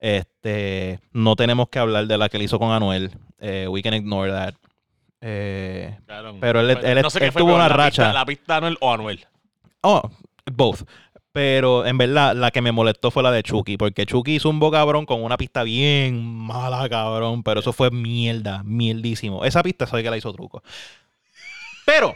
Este, 0.00 0.98
no 1.12 1.36
tenemos 1.36 1.68
que 1.68 1.78
hablar 1.78 2.06
de 2.08 2.18
la 2.18 2.28
que 2.28 2.38
le 2.38 2.44
hizo 2.44 2.58
con 2.58 2.72
Anuel. 2.72 3.12
Eh, 3.38 3.68
we 3.68 3.82
can 3.82 3.94
ignore 3.94 4.30
that. 4.32 4.54
Eh. 5.20 5.96
Pero 6.40 6.60
él- 6.60 6.78
él- 6.82 7.02
no 7.02 7.10
sé 7.10 7.18
qué 7.20 7.26
él 7.26 7.32
fue 7.32 7.42
tuvo 7.42 7.54
una 7.54 7.68
la 7.68 7.76
racha. 7.76 8.02
Pista, 8.04 8.12
la 8.12 8.24
pista 8.26 8.56
Anuel 8.56 8.76
o 8.80 8.92
Anuel. 8.92 9.20
Oh, 9.84 10.10
both. 10.52 10.82
Pero 11.32 11.84
en 11.84 11.98
verdad, 11.98 12.34
la 12.36 12.52
que 12.52 12.62
me 12.62 12.70
molestó 12.70 13.10
fue 13.10 13.22
la 13.22 13.32
de 13.32 13.42
Chucky. 13.42 13.76
Porque 13.76 14.06
Chucky 14.06 14.36
hizo 14.36 14.48
un 14.48 14.60
bo 14.60 14.70
cabrón 14.70 15.04
con 15.04 15.22
una 15.22 15.36
pista 15.36 15.64
bien 15.64 16.24
mala, 16.24 16.88
cabrón. 16.88 17.42
Pero 17.42 17.60
eso 17.60 17.72
fue 17.72 17.90
mierda, 17.90 18.62
mierdísimo. 18.64 19.44
Esa 19.44 19.62
pista 19.62 19.86
soy 19.86 20.02
que 20.02 20.10
la 20.10 20.16
hizo 20.16 20.32
truco. 20.32 20.62
Pero, 21.84 22.14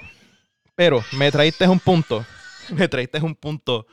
pero, 0.74 1.02
me 1.12 1.30
traíste 1.32 1.66
un 1.68 1.80
punto. 1.80 2.24
Me 2.70 2.86
traíste 2.86 3.18
un 3.22 3.34
punto 3.34 3.86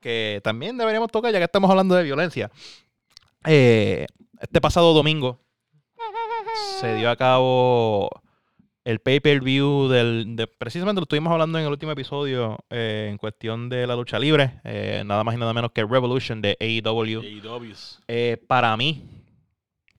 que 0.00 0.40
también 0.42 0.78
deberíamos 0.78 1.10
tocar, 1.10 1.30
ya 1.30 1.38
que 1.38 1.44
estamos 1.44 1.70
hablando 1.70 1.94
de 1.94 2.02
violencia. 2.02 2.50
Eh, 3.44 4.06
este 4.40 4.60
pasado 4.60 4.94
domingo 4.94 5.38
se 6.80 6.94
dio 6.96 7.10
a 7.10 7.16
cabo 7.16 8.10
el 8.84 8.98
pay-per-view 9.00 9.88
del... 9.88 10.36
De, 10.36 10.46
precisamente 10.46 11.00
lo 11.00 11.04
estuvimos 11.04 11.32
hablando 11.32 11.58
en 11.58 11.64
el 11.64 11.70
último 11.70 11.92
episodio 11.92 12.58
eh, 12.70 13.08
en 13.10 13.18
cuestión 13.18 13.68
de 13.68 13.86
la 13.86 13.94
lucha 13.94 14.18
libre. 14.18 14.60
eh, 14.64 15.02
nada 15.06 15.22
más 15.24 15.34
y 15.34 15.38
nada 15.38 15.52
menos 15.52 15.70
que 15.72 15.84
Revolution 15.84 16.42
de 16.42 16.56
AEW. 16.60 17.20
AEWs. 17.20 18.00
Eh, 18.08 18.38
para 18.48 18.76
mí, 18.76 19.04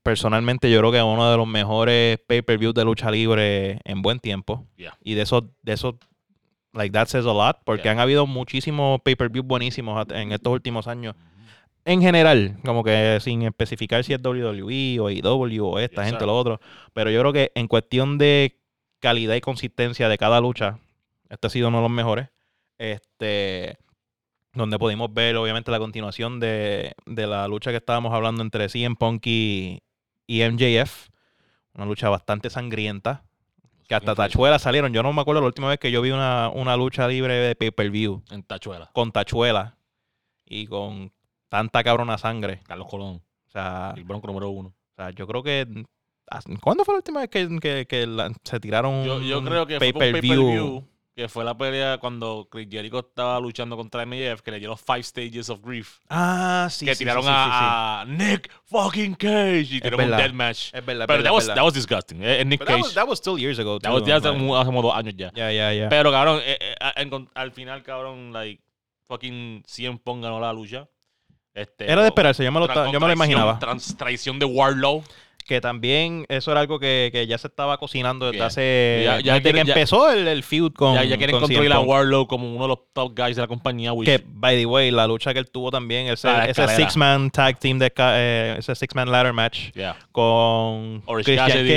personalmente, 0.03 0.69
yo 0.69 0.79
creo 0.79 0.91
que 0.91 0.97
es 0.97 1.03
uno 1.03 1.31
de 1.31 1.37
los 1.37 1.47
mejores 1.47 2.19
pay-per-views 2.27 2.73
de 2.73 2.83
lucha 2.83 3.09
libre 3.09 3.79
en 3.85 4.01
buen 4.01 4.19
tiempo. 4.19 4.65
Yeah. 4.75 4.97
Y 5.01 5.13
de 5.13 5.21
eso, 5.21 5.49
de 5.61 5.73
eso, 5.73 5.97
like 6.73 6.91
that 6.91 7.07
says 7.07 7.25
a 7.25 7.33
lot, 7.33 7.57
porque 7.65 7.83
Yeah. 7.83 7.93
han 7.93 7.99
habido 7.99 8.27
muchísimos 8.27 8.99
pay-per-views 9.01 9.45
buenísimos 9.47 10.05
en 10.09 10.31
estos 10.33 10.51
últimos 10.51 10.87
años. 10.87 11.15
En 11.85 12.01
general, 12.01 12.57
como 12.63 12.83
que 12.83 13.17
sin 13.21 13.41
especificar 13.43 14.03
si 14.05 14.13
es 14.13 14.19
WWE 14.23 14.99
o 15.01 15.07
AEW 15.07 15.65
o 15.65 15.79
esta 15.79 16.05
gente 16.05 16.23
o 16.23 16.27
lo 16.27 16.37
otro. 16.37 16.59
Pero 16.93 17.11
yo 17.11 17.19
creo 17.19 17.33
que 17.33 17.51
en 17.55 17.67
cuestión 17.67 18.17
de 18.17 18.57
calidad 19.03 19.35
y 19.35 19.41
consistencia 19.41 20.07
de 20.09 20.17
cada 20.17 20.39
lucha, 20.39 20.79
este 21.29 21.47
ha 21.47 21.49
sido 21.49 21.67
uno 21.67 21.77
de 21.79 21.83
los 21.83 21.91
mejores. 21.91 22.29
Este, 22.77 23.77
donde 24.53 24.79
pudimos 24.79 25.13
ver, 25.13 25.35
obviamente, 25.35 25.69
la 25.71 25.79
continuación 25.79 26.39
de, 26.39 26.93
de 27.05 27.27
la 27.27 27.47
lucha 27.47 27.71
que 27.71 27.77
estábamos 27.77 28.13
hablando 28.13 28.41
entre 28.41 28.69
CM 28.69 28.95
Punk 28.95 29.27
y, 29.27 29.81
y 30.25 30.41
MJF. 30.49 31.09
Una 31.75 31.85
lucha 31.85 32.07
bastante 32.09 32.49
sangrienta. 32.49 33.23
Que 33.87 33.95
hasta 33.95 34.15
tachuelas 34.15 34.61
salieron. 34.61 34.93
Yo 34.93 35.03
no 35.03 35.11
me 35.11 35.21
acuerdo 35.21 35.41
la 35.41 35.47
última 35.47 35.67
vez 35.67 35.77
que 35.79 35.91
yo 35.91 36.01
vi 36.01 36.11
una, 36.11 36.49
una 36.49 36.77
lucha 36.77 37.05
libre 37.07 37.33
de 37.33 37.55
pay-per-view 37.55 38.23
En 38.31 38.43
Tachuela. 38.43 38.89
con 38.93 39.11
tachuelas 39.11 39.73
y 40.45 40.67
con 40.67 41.11
tanta 41.49 41.83
cabrona 41.83 42.17
sangre. 42.17 42.61
Carlos 42.65 42.87
Colón. 42.89 43.21
O 43.47 43.51
sea, 43.51 43.93
El 43.97 44.05
bronco 44.05 44.27
número 44.27 44.49
uno. 44.49 44.69
o 44.69 44.95
sea, 44.95 45.09
yo 45.11 45.27
creo 45.27 45.43
que. 45.43 45.67
¿Cuándo 46.61 46.83
fue 46.85 46.93
la 46.95 46.97
última 46.97 47.19
vez 47.21 47.29
que, 47.29 47.47
que- 47.59 47.85
que 47.87 48.07
la- 48.07 48.31
se 48.43 48.59
tiraron 48.59 49.03
Yo, 49.23 49.43
creo 49.43 49.65
que 49.67 49.77
fue 49.77 49.87
un 49.87 49.93
pay-per-view? 49.93 50.35
pay-per-view. 50.45 50.87
Que 51.15 51.29
fue 51.29 51.43
la 51.43 51.55
pelea 51.55 51.99
cuando 51.99 52.47
Chris 52.49 52.67
Jericho 52.71 52.97
estaba 52.97 53.39
luchando 53.39 53.77
contra 53.77 54.01
MJF, 54.03 54.41
que 54.41 54.49
le 54.49 54.59
dio 54.59 54.69
los 54.69 54.81
five 54.81 55.03
stages 55.03 55.47
of 55.47 55.61
grief. 55.61 55.99
Ah, 56.09 56.67
sí. 56.71 56.87
que 56.87 56.95
sí, 56.95 57.03
tiraron 57.03 57.21
sí, 57.21 57.27
sí, 57.29 57.33
a, 57.35 58.03
Nick 58.07 58.49
fucking 58.65 59.13
Cage 59.13 59.59
y 59.59 59.79
tiraron 59.79 59.99
un 60.05 60.09
verdad. 60.09 60.17
dead 60.25 60.33
match. 60.33 60.73
Es 60.73 60.83
verdad, 60.83 61.05
Pero 61.05 61.19
es 61.19 61.23
that 61.25 61.33
was, 61.33 61.45
that 61.47 61.63
was 61.63 61.73
disgusting. 61.75 62.23
Eh, 62.23 62.43
Nick 62.43 62.61
But 62.61 62.67
that 62.67 62.73
Cage. 62.77 62.83
was, 62.85 62.93
that 62.95 63.07
was 63.07 63.19
still 63.19 63.37
years 63.37 63.59
ago. 63.59 63.77
That 63.79 63.89
too, 63.91 63.97
was- 63.97 64.07
ya 64.07 64.15
hace, 64.15 64.29
como- 64.29 64.57
hace 64.57 64.65
como 64.65 64.81
dos 64.81 64.95
años 64.95 65.13
ya. 65.15 65.31
Ya, 65.35 65.51
ya, 65.51 65.71
ya. 65.71 65.87
Pero 65.89 66.11
cabrón, 66.11 66.39
eh, 66.43 66.57
eh, 66.59 66.75
a- 66.81 66.99
en- 66.99 67.29
al 67.35 67.51
final, 67.51 67.83
cabrón, 67.83 68.33
like, 68.33 68.63
fucking 69.07 69.61
CM 69.67 69.99
Punk 69.99 70.23
ganó 70.23 70.39
la 70.39 70.51
lucha. 70.51 70.87
Este, 71.53 71.91
Era 71.91 72.01
de 72.01 72.07
esperarse, 72.07 72.43
yo 72.43 72.51
me 72.51 72.59
lo, 72.59 72.91
yo 72.91 72.99
me 72.99 73.05
lo 73.07 73.13
imaginaba. 73.13 73.59
trans- 73.59 73.95
traición 73.95 74.39
de 74.39 74.45
Warlow. 74.47 75.03
Que 75.45 75.59
también 75.59 76.25
eso 76.29 76.51
era 76.51 76.61
algo 76.61 76.79
que, 76.79 77.09
que 77.11 77.27
ya 77.27 77.37
se 77.37 77.47
estaba 77.47 77.77
cocinando 77.77 78.31
desde 78.31 78.43
hace. 78.45 79.01
Ya- 79.03 79.19
ya 79.19 79.33
desde 79.33 79.43
quieren- 79.51 79.61
que 79.63 79.67
ya- 79.67 79.73
empezó 79.73 80.09
el, 80.09 80.27
el 80.27 80.41
feud 80.43 80.71
con. 80.73 80.95
ya, 80.95 81.03
ya 81.03 81.17
quieren 81.17 81.33
con 81.33 81.41
construir 81.41 81.71
a. 81.73 81.79
Warlow 81.81 82.27
como 82.27 82.49
uno 82.49 82.63
de 82.63 82.67
los 82.69 82.79
top 82.93 83.11
guys 83.17 83.35
de 83.35 83.41
la 83.41 83.47
compañía. 83.47 83.91
which- 83.91 84.05
Que, 84.05 84.23
by 84.25 84.55
the 84.57 84.65
way, 84.65 84.89
la 84.91 85.05
lucha 85.05 85.33
que 85.33 85.39
él 85.39 85.51
tuvo 85.51 85.69
también, 85.69 86.07
ese, 86.07 86.29
ese 86.49 86.67
six-man 86.69 87.29
tag 87.29 87.59
team, 87.59 87.77
de, 87.77 87.91
eh, 87.97 88.55
ese 88.57 88.73
six-man 88.73 89.11
ladder 89.11 89.33
match 89.33 89.71
yeah. 89.73 89.97
con 90.11 91.01
Orange 91.05 91.25
Christian 91.25 91.47
Cassidy. 91.47 91.69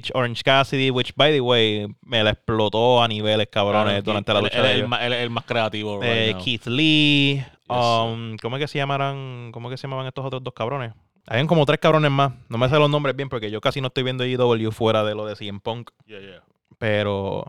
Cage, 0.00 0.10
Orange 0.14 0.42
Cassidy, 0.42 0.90
which, 0.90 1.12
by 1.14 1.30
the 1.32 1.40
way, 1.40 1.86
me 2.06 2.22
la 2.24 2.30
explotó 2.30 3.02
a 3.02 3.08
niveles 3.08 3.48
cabrones 3.50 3.86
Claro, 3.88 4.02
durante 4.04 4.32
la 4.32 4.40
lucha 4.40 4.58
él 4.72 4.88
de 4.88 5.06
el, 5.06 5.12
el 5.12 5.30
más 5.30 5.44
creativo. 5.44 6.00
right 6.00 6.10
Eh. 6.12 6.36
Keith 6.42 6.66
Lee, 6.66 7.34
Yes, 7.68 7.78
um, 7.78 8.36
¿cómo 8.38 8.56
es 8.56 8.60
que 8.62 8.68
se 8.68 8.78
llamarán? 8.78 9.50
¿Cómo 9.52 9.68
es 9.68 9.74
que 9.74 9.76
se 9.78 9.82
llamaban 9.86 10.06
estos 10.06 10.24
otros 10.24 10.42
dos 10.42 10.52
cabrones? 10.54 10.92
Habían 11.26 11.46
como 11.46 11.64
tres 11.66 11.78
cabrones 11.78 12.10
más. 12.10 12.32
No 12.48 12.58
me 12.58 12.68
sé 12.68 12.78
los 12.78 12.90
nombres 12.90 13.14
bien 13.14 13.28
porque 13.28 13.50
yo 13.50 13.60
casi 13.60 13.80
no 13.80 13.88
estoy 13.88 14.02
viendo 14.02 14.24
EW 14.24 14.70
fuera 14.72 15.04
de 15.04 15.14
lo 15.14 15.26
de 15.26 15.36
CM 15.36 15.60
Punk. 15.60 15.90
Yeah, 16.06 16.20
yeah. 16.20 16.42
Pero 16.78 17.44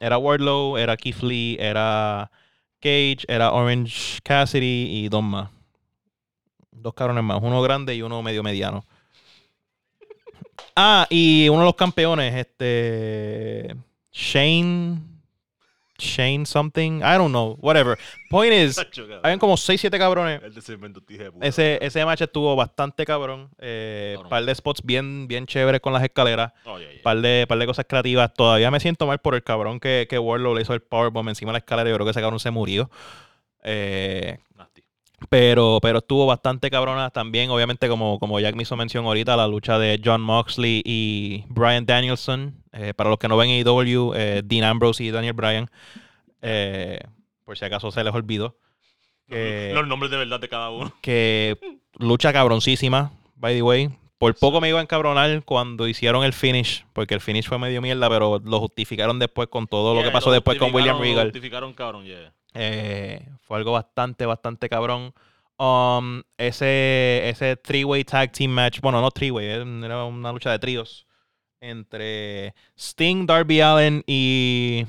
era 0.00 0.18
Wardlow, 0.18 0.76
era 0.76 0.96
Keith 0.96 1.22
Lee, 1.22 1.56
era 1.60 2.30
Cage, 2.80 3.24
era 3.28 3.52
Orange 3.52 4.20
Cassidy 4.22 4.88
y 4.90 5.08
dos 5.08 5.22
más. 5.22 5.50
Dos 6.72 6.92
cabrones 6.94 7.24
más, 7.24 7.38
uno 7.40 7.62
grande 7.62 7.94
y 7.94 8.02
uno 8.02 8.22
medio 8.22 8.42
mediano. 8.42 8.84
Ah, 10.76 11.06
y 11.08 11.48
uno 11.48 11.60
de 11.60 11.66
los 11.66 11.76
campeones, 11.76 12.34
este. 12.34 13.76
Shane. 14.10 15.13
Shane 15.98 16.44
something. 16.44 17.02
I 17.02 17.16
don't 17.16 17.30
know. 17.30 17.56
Whatever. 17.60 17.96
Point 18.30 18.52
is, 18.52 18.78
habían 19.22 19.38
como 19.38 19.56
6, 19.56 19.80
7 19.80 19.98
cabrones. 19.98 20.40
Ese, 21.40 21.78
ese 21.80 22.04
match 22.04 22.22
estuvo 22.22 22.56
bastante 22.56 23.04
cabrón. 23.04 23.50
Eh, 23.58 24.16
par 24.28 24.44
de 24.44 24.54
spots 24.54 24.82
bien, 24.82 25.28
bien 25.28 25.46
chéveres 25.46 25.80
con 25.80 25.92
las 25.92 26.02
escaleras. 26.02 26.52
Oh, 26.64 26.78
yeah, 26.78 26.90
yeah. 26.90 27.02
Par 27.02 27.20
de, 27.20 27.46
par 27.48 27.58
de 27.58 27.66
cosas 27.66 27.86
creativas. 27.88 28.34
Todavía 28.34 28.70
me 28.70 28.80
siento 28.80 29.06
mal 29.06 29.18
por 29.18 29.34
el 29.34 29.44
cabrón 29.44 29.78
que, 29.78 30.06
que 30.08 30.18
Warlow 30.18 30.54
le 30.54 30.62
hizo 30.62 30.74
el 30.74 30.80
powerbomb 30.82 31.28
encima 31.28 31.50
de 31.50 31.54
la 31.54 31.58
escalera. 31.58 31.88
Yo 31.88 31.94
creo 31.96 32.06
que 32.06 32.10
ese 32.10 32.20
cabrón 32.20 32.40
se 32.40 32.50
murió. 32.50 32.90
Eh, 33.62 34.38
pero, 35.28 35.78
pero 35.80 35.98
estuvo 35.98 36.26
bastante 36.26 36.70
cabrona 36.70 37.10
también. 37.10 37.50
Obviamente, 37.50 37.88
como, 37.88 38.18
como 38.18 38.40
Jack 38.40 38.54
me 38.54 38.62
hizo 38.62 38.76
mención 38.76 39.04
ahorita, 39.06 39.36
la 39.36 39.46
lucha 39.46 39.78
de 39.78 40.00
John 40.04 40.20
Moxley 40.20 40.82
y 40.84 41.44
Brian 41.48 41.86
Danielson. 41.86 42.63
Eh, 42.76 42.92
para 42.92 43.08
los 43.08 43.18
que 43.18 43.28
no 43.28 43.36
ven 43.36 43.50
AEW, 43.50 44.14
eh, 44.14 44.42
Dean 44.44 44.64
Ambrose 44.64 45.04
y 45.04 45.10
Daniel 45.10 45.32
Bryan. 45.34 45.70
Eh, 46.42 46.98
por 47.44 47.56
si 47.56 47.64
acaso 47.64 47.90
se 47.92 48.02
les 48.02 48.12
olvidó. 48.12 48.56
Que, 49.28 49.70
Los 49.72 49.86
nombres 49.86 50.10
de 50.10 50.18
verdad 50.18 50.40
de 50.40 50.48
cada 50.48 50.70
uno. 50.70 50.92
que 51.00 51.56
lucha 51.98 52.32
cabroncísima, 52.32 53.12
by 53.36 53.54
the 53.54 53.62
way. 53.62 53.90
Por 54.18 54.34
poco 54.36 54.60
me 54.60 54.68
iba 54.68 54.80
a 54.80 54.82
encabronar 54.82 55.44
cuando 55.44 55.86
hicieron 55.86 56.24
el 56.24 56.32
finish, 56.32 56.84
porque 56.92 57.14
el 57.14 57.20
finish 57.20 57.46
fue 57.46 57.58
medio 57.58 57.80
mierda, 57.80 58.08
pero 58.08 58.40
lo 58.44 58.60
justificaron 58.60 59.18
después 59.18 59.48
con 59.48 59.66
todo 59.66 59.94
lo 59.94 60.02
que 60.02 60.10
pasó 60.10 60.30
después 60.30 60.58
con 60.58 60.74
William 60.74 60.96
justificaron- 60.96 60.98
lo 60.98 61.04
Regal. 61.04 61.26
Justificaron, 61.26 61.72
cabrón, 61.74 62.04
yeah. 62.04 62.32
Eh, 62.54 63.28
fue 63.42 63.58
algo 63.58 63.72
bastante, 63.72 64.24
bastante 64.26 64.68
cabrón. 64.68 65.12
Um, 65.58 66.22
ese, 66.38 67.28
ese 67.28 67.56
three-way 67.56 68.04
tag 68.04 68.32
team 68.32 68.50
match, 68.50 68.80
bueno, 68.80 69.00
no 69.00 69.10
three-way, 69.10 69.46
era 69.46 70.04
una 70.04 70.32
lucha 70.32 70.50
de 70.50 70.58
tríos 70.58 71.06
entre 71.70 72.54
Sting, 72.76 73.26
Darby 73.26 73.60
Allen 73.60 74.02
y 74.06 74.84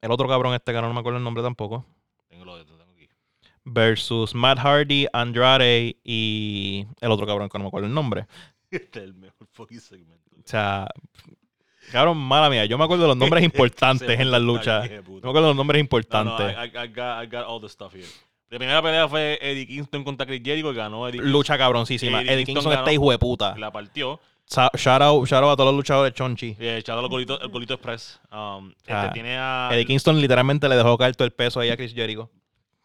el 0.00 0.10
otro 0.10 0.28
cabrón 0.28 0.54
este 0.54 0.72
que 0.72 0.80
no 0.80 0.92
me 0.92 1.00
acuerdo 1.00 1.18
el 1.18 1.24
nombre 1.24 1.42
tampoco, 1.42 1.84
Tengo 2.28 2.44
lo 2.44 2.64
tengo 2.64 2.82
aquí. 2.94 3.08
versus 3.64 4.34
Matt 4.34 4.58
Hardy, 4.58 5.06
Andrade 5.12 5.96
y 6.04 6.86
el 7.00 7.10
otro 7.10 7.26
cabrón 7.26 7.48
que 7.48 7.58
no 7.58 7.64
me 7.64 7.68
acuerdo 7.68 7.86
el 7.88 7.94
nombre. 7.94 8.26
Este 8.70 8.98
es 8.98 9.04
el 9.04 9.14
mejor 9.14 9.46
fucking 9.52 9.80
segmento. 9.80 10.28
O 10.38 10.42
sea, 10.44 10.88
cabrón, 11.92 12.18
mala 12.18 12.50
mía, 12.50 12.64
yo 12.66 12.76
me 12.76 12.84
acuerdo 12.84 13.04
de 13.04 13.08
los 13.08 13.16
nombres 13.16 13.44
importantes 13.44 14.18
en 14.20 14.30
las 14.30 14.42
luchas. 14.42 14.88
Yeah, 14.88 14.96
Yo 14.96 15.04
puto. 15.04 15.26
me 15.26 15.30
acuerdo 15.30 15.48
de 15.48 15.50
los 15.54 15.56
nombres 15.56 15.78
No, 15.78 15.78
no, 15.78 15.84
importantes. 15.84 16.56
I, 16.56 16.76
I- 16.76 16.84
I 16.84 16.88
got, 16.88 17.22
I 17.22 17.26
got 17.26 17.46
all 17.46 17.60
the 17.60 17.68
stuff 17.68 17.94
here. 17.94 18.04
La 18.50 18.58
primera 18.58 18.80
pelea 18.82 19.08
fue 19.08 19.38
Eddie 19.40 19.66
Kingston 19.66 20.04
contra 20.04 20.24
Chris 20.26 20.40
Jericho 20.44 20.72
y 20.72 20.74
ganó 20.76 21.08
Eddie 21.08 21.20
Lucha 21.22 21.56
cabroncísima. 21.58 22.20
Eddie 22.20 22.32
Eddie 22.34 22.44
Kingston 22.44 22.54
Kingston 22.54 22.70
ganó. 22.72 22.82
está 22.82 22.92
hijo 22.92 23.10
de 23.10 23.18
puta. 23.18 23.44
Kingston. 23.46 23.60
La 23.60 23.72
partió. 23.72 24.20
Shout 24.48 25.02
out, 25.02 25.26
shout 25.26 25.42
out 25.42 25.52
a 25.52 25.56
todos 25.56 25.66
los 25.72 25.74
luchadores 25.74 26.14
chonchi. 26.14 26.56
Y 26.58 26.66
echado 26.68 27.02
los 27.02 27.10
golitos, 27.10 27.40
el 27.42 27.48
golito 27.48 27.74
express. 27.74 28.20
Um, 28.32 28.70
este 28.78 28.92
Ah, 28.92 29.10
tiene 29.12 29.36
a. 29.36 29.70
Eddie 29.72 29.86
Kingston 29.86 30.20
literalmente 30.20 30.68
le 30.68 30.76
dejó 30.76 30.96
caer 30.96 31.16
todo 31.16 31.26
el 31.26 31.32
peso 31.32 31.58
ahí 31.60 31.70
a 31.70 31.76
Chris 31.76 31.92
Jericho. 31.92 32.30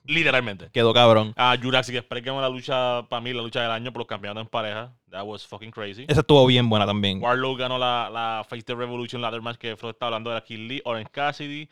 Literalmente. 0.03 0.69
Quedó 0.73 0.93
cabrón. 0.93 1.33
A 1.37 1.55
Jurassic 1.61 1.95
Express 1.95 2.23
ganó 2.23 2.41
la 2.41 2.49
lucha, 2.49 3.03
para 3.07 3.21
mí, 3.21 3.33
la 3.33 3.43
lucha 3.43 3.61
del 3.61 3.69
año 3.69 3.93
por 3.93 3.99
los 3.99 4.07
campeonatos 4.07 4.41
en 4.41 4.49
pareja. 4.49 4.91
That 5.11 5.23
was 5.25 5.45
fucking 5.45 5.69
crazy. 5.69 6.05
Esa 6.07 6.21
estuvo 6.21 6.43
bien 6.47 6.67
buena 6.67 6.87
también. 6.87 7.21
Warlow 7.21 7.55
ganó 7.55 7.77
la, 7.77 8.09
la 8.11 8.43
Face 8.49 8.63
the 8.63 8.73
Revolution 8.73 9.21
Ladder 9.21 9.41
Match 9.43 9.57
que 9.57 9.77
Flo 9.77 9.91
está 9.91 10.07
hablando 10.07 10.31
de 10.31 10.37
la 10.37 10.41
Kid 10.43 10.57
Lee, 10.67 10.81
Orange 10.85 11.11
Cassidy, 11.11 11.69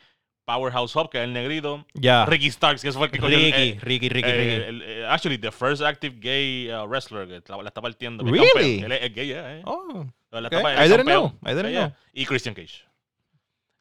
Powerhouse 0.54 0.94
Hub, 0.96 1.10
que 1.10 1.18
es 1.18 1.24
el 1.24 1.32
negrito, 1.32 1.84
Ya. 1.94 2.24
Ricky 2.26 2.50
Starks, 2.50 2.82
que 2.82 2.88
eso 2.88 2.98
fue 2.98 3.06
el 3.06 3.12
que 3.12 3.18
cogió 3.18 3.36
Ricky, 3.38 3.52
el- 3.72 3.80
Ricky, 3.80 4.08
Ricky, 4.08 4.28
eh, 4.28 4.32
Ricky. 4.32 4.54
el- 4.68 4.82
el- 4.82 5.06
actually, 5.06 5.38
the 5.38 5.50
first 5.52 5.82
active 5.82 6.16
gay 6.20 6.70
uh, 6.72 6.84
wrestler 6.86 7.26
que 7.28 7.42
la, 7.52 7.62
la 7.62 7.68
está 7.68 7.80
partiendo. 7.80 8.24
Really? 8.24 8.48
campeón. 8.80 8.84
Él 8.84 8.92
es, 8.92 9.02
es 9.04 9.14
gay, 9.14 9.26
yeah, 9.28 9.56
eh. 9.58 9.62
Oh, 9.64 10.06
La 10.30 10.48
ok. 10.48 10.52
está- 10.54 10.72
él 10.72 10.78
I 10.78 10.82
didn't 10.88 10.96
campeón. 11.06 11.30
know. 11.40 11.50
I 11.50 11.54
didn't 11.54 11.70
Yeah, 11.72 11.88
know. 11.88 11.96
yeah. 12.12 12.22
Y 12.22 12.26
Christian 12.26 12.54
Cage. 12.54 12.84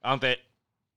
Antes, 0.01 0.37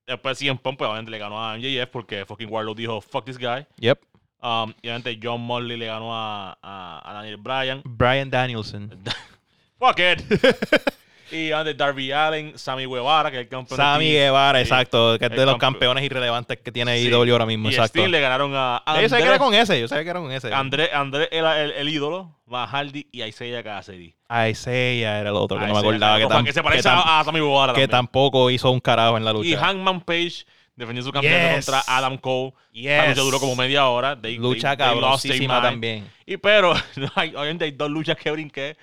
después 0.06 0.38
CM 0.38 0.58
Punk, 0.58 0.78
pues 0.78 0.88
obviamente 0.88 1.10
le 1.10 1.18
ganó 1.18 1.42
a 1.44 1.56
MJF 1.56 1.88
porque 1.90 2.24
fucking 2.26 2.48
Warlow 2.50 2.74
dijo, 2.74 3.00
fuck 3.00 3.24
this 3.24 3.38
guy. 3.38 3.66
Yep. 3.78 3.98
Um, 4.42 4.72
y 4.82 4.88
obviamente 4.88 5.18
John 5.22 5.40
Morley 5.40 5.76
le 5.76 5.86
ganó 5.86 6.14
a, 6.14 6.58
a, 6.62 7.02
a 7.10 7.12
Daniel 7.14 7.36
Bryan. 7.36 7.80
Brian 7.84 8.28
Danielson. 8.28 8.90
Fuck 9.78 9.98
it. 9.98 10.22
y 11.32 11.50
antes 11.52 11.76
Darby 11.76 12.12
Allen, 12.12 12.58
Sammy 12.58 12.86
Guevara, 12.86 13.30
que 13.30 13.38
es 13.38 13.42
el 13.42 13.48
campeón. 13.48 13.76
de 13.78 13.82
Sammy 13.84 14.12
Guevara, 14.12 14.58
sí. 14.58 14.62
exacto. 14.64 15.18
Que 15.18 15.24
es 15.24 15.30
El 15.30 15.36
de 15.38 15.44
los 15.46 15.54
campeón. 15.54 15.72
campeones 15.72 16.04
irrelevantes 16.04 16.58
que 16.58 16.70
tiene 16.72 16.98
Sí. 16.98 17.08
IW 17.08 17.32
ahora 17.32 17.46
mismo. 17.46 17.68
Y 17.70 17.72
Exacto. 17.74 17.98
Sting 17.98 18.10
le 18.10 18.20
ganaron 18.20 18.52
a 18.54 18.82
Yo 19.00 19.08
sabía 19.08 19.24
que 19.24 19.28
era 19.30 19.38
con 19.38 19.54
ese. 19.54 19.80
Yo 19.80 19.88
sabía 19.88 20.04
que 20.04 20.10
era 20.10 20.20
con 20.20 20.30
ese. 20.32 20.52
André, 20.52 20.90
André 20.92 21.28
era 21.32 21.60
el, 21.62 21.70
el 21.72 21.88
ídolo, 21.88 22.36
Matt 22.46 22.68
Hardy 22.70 23.06
y 23.10 23.22
Isaiah 23.22 23.62
Cassidy. 23.62 24.14
Isaiah 24.50 25.18
era 25.20 25.30
el 25.30 25.36
otro 25.36 25.58
que 25.58 25.66
no 25.66 25.72
me 25.74 25.78
Isaiah 25.80 25.88
acordaba. 25.88 26.18
Que, 26.18 26.26
tam- 26.26 26.44
que 26.44 26.52
se 26.52 26.60
que 26.60 26.64
parece 26.64 26.88
tam- 26.88 27.02
a, 27.04 27.20
a 27.20 27.24
Sammy 27.24 27.40
Guevara 27.40 27.72
que 27.72 27.88
tampoco 27.88 28.50
hizo 28.50 28.70
un 28.70 28.80
carajo 28.80 29.16
en 29.16 29.24
la 29.24 29.30
Y 29.32 29.34
lucha. 29.34 29.58
Hangman 29.58 30.00
Page 30.02 30.44
defendió 30.74 31.02
su 31.04 31.12
campeonato 31.12 31.56
Yes. 31.56 31.66
contra 31.66 31.82
Adam 31.86 32.16
Cole. 32.18 32.52
La 32.72 32.80
Yes. 32.80 33.08
lucha 33.10 33.20
duró 33.22 33.40
como 33.40 33.56
media 33.56 33.86
hora. 33.88 34.20
They- 34.20 34.38
Lucha 34.38 34.76
cabrosísima 34.76 35.60
también. 35.60 36.06
Y 36.26 36.36
pero, 36.38 36.72
hay, 37.14 37.30
obviamente 37.34 37.64
hay 37.66 37.72
dos 37.72 37.90
luchas 37.90 38.16
que 38.16 38.30
brinqué. 38.30 38.76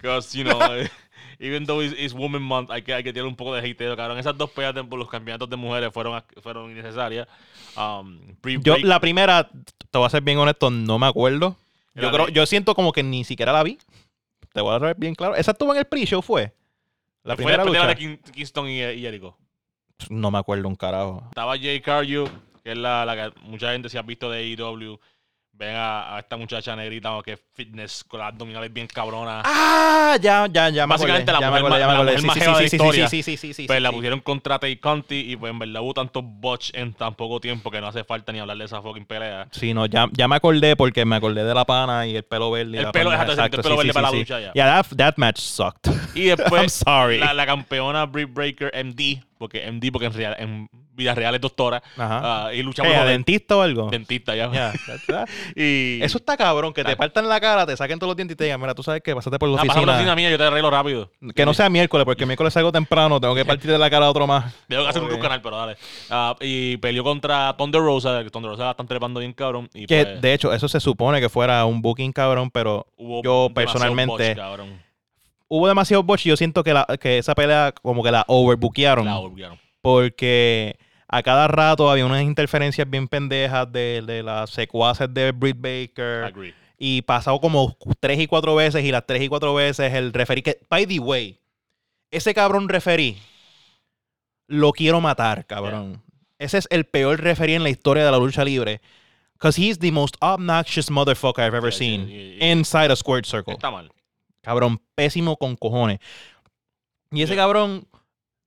Because, 0.00 0.36
you 0.36 0.44
know, 0.44 0.58
even 1.44 1.66
though 1.66 1.82
it's, 1.82 1.94
it's 1.98 2.12
Women 2.14 2.42
Month, 2.42 2.70
hay 2.70 2.82
que, 2.82 2.94
hay 2.94 3.02
que 3.04 3.12
tener 3.12 3.26
un 3.26 3.36
poco 3.36 3.54
de 3.54 3.60
hateo, 3.68 3.96
cabrón. 3.96 4.18
Esas 4.18 4.36
dos 4.36 4.50
peleas 4.50 4.74
de- 4.74 4.84
por 4.84 4.98
los 4.98 5.08
campeonatos 5.08 5.48
de 5.50 5.56
mujeres 5.56 5.90
fueron, 5.92 6.22
fueron 6.42 6.70
innecesarias. 6.70 7.28
Um, 7.76 8.18
Yo, 8.62 8.76
la 8.78 9.00
primera, 9.00 9.48
te 9.90 9.98
voy 9.98 10.06
a 10.06 10.10
ser 10.10 10.22
bien 10.22 10.38
honesto, 10.38 10.70
no 10.70 10.98
me 10.98 11.06
acuerdo. 11.06 11.56
La 11.94 12.02
Yo 12.02 12.12
creo, 12.12 12.28
yo 12.28 12.46
siento 12.46 12.74
como 12.74 12.92
que 12.92 13.02
ni 13.02 13.24
siquiera 13.24 13.52
la 13.52 13.62
vi. 13.62 13.78
Te 14.52 14.60
voy 14.60 14.74
a 14.74 14.78
ser 14.80 14.96
bien 14.96 15.14
claro. 15.14 15.34
Esa 15.36 15.50
estuvo 15.52 15.72
en 15.72 15.78
el 15.80 15.84
pre-show, 15.84 16.22
fue. 16.22 16.52
La 17.22 17.34
fue 17.34 17.44
primera 17.44 17.64
después 17.64 17.72
de 17.72 17.78
lucha. 17.78 17.86
la 17.86 17.94
de 17.94 17.96
King- 18.22 18.32
Kingston 18.32 18.68
y, 18.68 18.82
y 18.82 19.00
Jericho. 19.00 19.36
No 20.10 20.30
me 20.30 20.38
acuerdo 20.38 20.68
un 20.68 20.74
carajo. 20.76 21.22
Estaba 21.28 21.56
Jay 21.58 21.80
Cargill, 21.80 22.24
que 22.62 22.72
es 22.72 22.78
la, 22.78 23.04
la 23.04 23.14
que 23.30 23.40
mucha 23.42 23.72
gente 23.72 23.88
se 23.88 23.98
ha 23.98 24.02
visto 24.02 24.30
de 24.30 24.38
AEW. 24.40 24.98
Ven 25.56 25.76
a, 25.76 26.16
a 26.16 26.18
esta 26.18 26.36
muchacha 26.36 26.74
negrita 26.74 27.10
que 27.24 27.34
es 27.34 27.40
fitness 27.54 28.02
con 28.02 28.18
las 28.18 28.32
abdominales 28.32 28.72
bien 28.72 28.88
cabronas. 28.88 29.44
Ah, 29.46 30.16
ya, 30.20 30.48
ya, 30.50 30.68
ya 30.68 30.84
me 30.84 30.94
Básicamente 30.94 31.30
la 31.30 31.40
mujer 31.40 31.62
más 31.62 31.78
de 31.78 32.46
la 32.46 32.62
historia. 32.64 33.08
sí, 33.08 33.22
sí, 33.22 33.36
sí, 33.36 33.54
sí, 33.54 33.66
pues 33.66 33.76
sí, 33.76 33.82
la 33.82 33.90
sí. 33.90 33.94
pusieron 33.94 34.20
contra 34.20 34.58
Tay 34.58 34.76
Conti 34.78 35.30
y 35.30 35.36
pues 35.36 35.52
en 35.52 35.60
verdad 35.60 35.82
hubo 35.82 35.94
tantos 35.94 36.24
botch 36.26 36.70
en 36.74 36.92
tan 36.92 37.14
poco 37.14 37.38
tiempo 37.38 37.70
que 37.70 37.80
no 37.80 37.86
hace 37.86 38.02
falta 38.02 38.32
ni 38.32 38.40
hablar 38.40 38.56
de 38.56 38.64
esa 38.64 38.82
fucking 38.82 39.06
pelea. 39.06 39.46
Sí, 39.52 39.72
no, 39.74 39.86
ya, 39.86 40.08
ya 40.12 40.26
me 40.26 40.34
acordé 40.34 40.74
porque 40.74 41.04
me 41.04 41.14
acordé 41.14 41.44
de 41.44 41.54
la 41.54 41.64
pana 41.64 42.04
y 42.06 42.16
el 42.16 42.24
pelo 42.24 42.50
verde. 42.50 42.78
El 42.78 42.90
pelo, 42.90 43.10
pendeja, 43.10 43.30
exacto, 43.30 43.56
el 43.58 43.62
pelo 43.62 43.76
verde 43.76 43.92
para 43.92 44.10
la 44.10 44.16
lucha 44.18 44.40
ya. 44.40 44.52
Yeah, 44.54 44.82
that, 44.82 44.96
that 44.96 45.14
match 45.18 45.38
sucked. 45.38 45.88
Y 46.16 46.30
I'm 46.30 46.36
después 46.36 46.72
sorry. 46.72 47.18
la, 47.18 47.32
la 47.32 47.46
campeona 47.46 48.06
Britt 48.06 48.32
Breaker 48.34 48.72
MD, 48.74 49.22
porque 49.44 49.70
MD 49.70 49.90
porque 49.92 50.06
en, 50.06 50.12
real- 50.14 50.36
en 50.38 50.68
vida 50.92 51.14
real 51.14 51.34
es 51.34 51.40
doctora, 51.40 51.82
Ajá. 51.96 52.46
ah, 52.46 52.54
y 52.54 52.62
lucha 52.62 52.82
¿Qué, 52.82 52.88
por 52.88 52.98
los 52.98 53.08
dentista 53.08 53.56
o 53.56 53.62
algo? 53.62 53.90
dentista 53.90 54.34
ya. 54.36 54.50
Yeah, 54.52 54.72
y 55.56 56.00
Eso 56.02 56.18
está 56.18 56.36
cabrón, 56.36 56.72
que 56.72 56.84
te 56.84 56.96
partan 56.96 57.28
la 57.28 57.40
cara, 57.40 57.66
te 57.66 57.76
saquen 57.76 57.98
todos 57.98 58.10
los 58.10 58.16
dientes 58.16 58.34
y 58.34 58.36
te 58.36 58.44
digan, 58.44 58.60
mira, 58.60 58.74
tú 58.74 58.82
sabes 58.82 59.02
que 59.02 59.14
pasaste 59.14 59.38
por 59.38 59.48
la 59.48 59.56
Ah, 59.56 59.58
por 59.58 59.66
la 59.66 59.72
oficina. 59.74 59.92
oficina 59.94 60.14
mía, 60.16 60.30
yo 60.30 60.38
te 60.38 60.44
arreglo 60.44 60.70
rápido. 60.70 61.10
Que 61.34 61.44
no 61.44 61.52
sea 61.54 61.68
miércoles, 61.68 62.04
porque 62.04 62.26
miércoles 62.26 62.52
salgo 62.52 62.70
temprano, 62.72 63.20
tengo 63.20 63.34
que 63.34 63.44
partir 63.44 63.70
de 63.70 63.78
la 63.78 63.90
cara 63.90 64.06
a 64.06 64.10
otro 64.10 64.26
más. 64.26 64.54
Tengo 64.68 64.82
que 64.84 64.88
hacer 64.90 65.02
un 65.02 65.18
canal, 65.20 65.42
pero 65.42 65.56
dale. 65.56 65.76
Ah, 66.10 66.36
y 66.40 66.76
peleó 66.76 67.02
contra 67.04 67.54
Thunder 67.56 67.80
Rosa, 67.80 68.22
que 68.22 68.30
Thunder 68.30 68.50
Rosa 68.52 68.64
la 68.64 68.70
están 68.72 68.86
trepando 68.86 69.20
bien 69.20 69.32
cabrón. 69.32 69.68
Y 69.74 69.86
Que 69.86 70.04
pues, 70.04 70.20
de 70.22 70.32
hecho, 70.34 70.52
eso 70.52 70.68
se 70.68 70.80
supone 70.80 71.20
que 71.20 71.28
fuera 71.28 71.64
un 71.64 71.82
booking 71.82 72.12
cabrón, 72.12 72.50
pero 72.50 72.86
hubo 72.96 73.22
yo 73.22 73.50
personalmente- 73.54 74.34
cabrón. 74.36 74.82
Hubo 75.56 75.68
demasiado 75.68 76.02
botch 76.02 76.26
y 76.26 76.30
yo 76.30 76.36
siento 76.36 76.64
que, 76.64 76.74
la, 76.74 76.84
que 77.00 77.18
esa 77.18 77.34
pelea 77.34 77.72
como 77.80 78.02
que 78.02 78.10
la 78.10 78.24
overbookearon. 78.26 79.06
La. 79.06 79.58
Porque 79.80 80.76
a 81.06 81.22
cada 81.22 81.46
rato 81.46 81.88
había 81.90 82.06
unas 82.06 82.22
interferencias 82.22 82.88
bien 82.90 83.06
pendejas 83.06 83.70
de, 83.70 84.02
de 84.04 84.22
las 84.22 84.50
secuaces 84.50 85.12
de 85.14 85.30
Britt 85.30 85.56
Baker. 85.60 86.24
Agree. 86.24 86.54
Y 86.76 87.02
pasado 87.02 87.40
como 87.40 87.76
tres 88.00 88.18
y 88.18 88.26
cuatro 88.26 88.56
veces 88.56 88.84
y 88.84 88.90
las 88.90 89.06
tres 89.06 89.22
y 89.22 89.28
cuatro 89.28 89.54
veces 89.54 89.92
el 89.94 90.12
referí 90.12 90.42
que, 90.42 90.58
by 90.68 90.86
the 90.86 90.98
way, 90.98 91.38
ese 92.10 92.34
cabrón 92.34 92.68
referí 92.68 93.16
lo 94.48 94.72
quiero 94.72 95.00
matar, 95.00 95.46
cabrón. 95.46 96.02
Ese 96.38 96.58
es 96.58 96.68
el 96.70 96.84
peor 96.84 97.20
referí 97.20 97.54
en 97.54 97.62
la 97.62 97.70
historia 97.70 98.04
de 98.04 98.10
la 98.10 98.18
lucha 98.18 98.44
libre. 98.44 98.80
Because 99.34 99.60
he's 99.60 99.78
the 99.78 99.92
most 99.92 100.16
obnoxious 100.20 100.90
motherfucker 100.90 101.40
I've 101.40 101.54
ever 101.54 101.72
seen 101.72 102.08
inside 102.40 102.90
a 102.90 102.96
squared 102.96 103.24
circle. 103.24 103.54
Está 103.54 103.70
mal. 103.70 103.90
Cabrón, 104.44 104.80
pésimo 104.94 105.36
con 105.36 105.56
cojones. 105.56 105.98
Y 107.10 107.22
ese 107.22 107.34
Yeah. 107.34 107.42
cabrón 107.44 107.86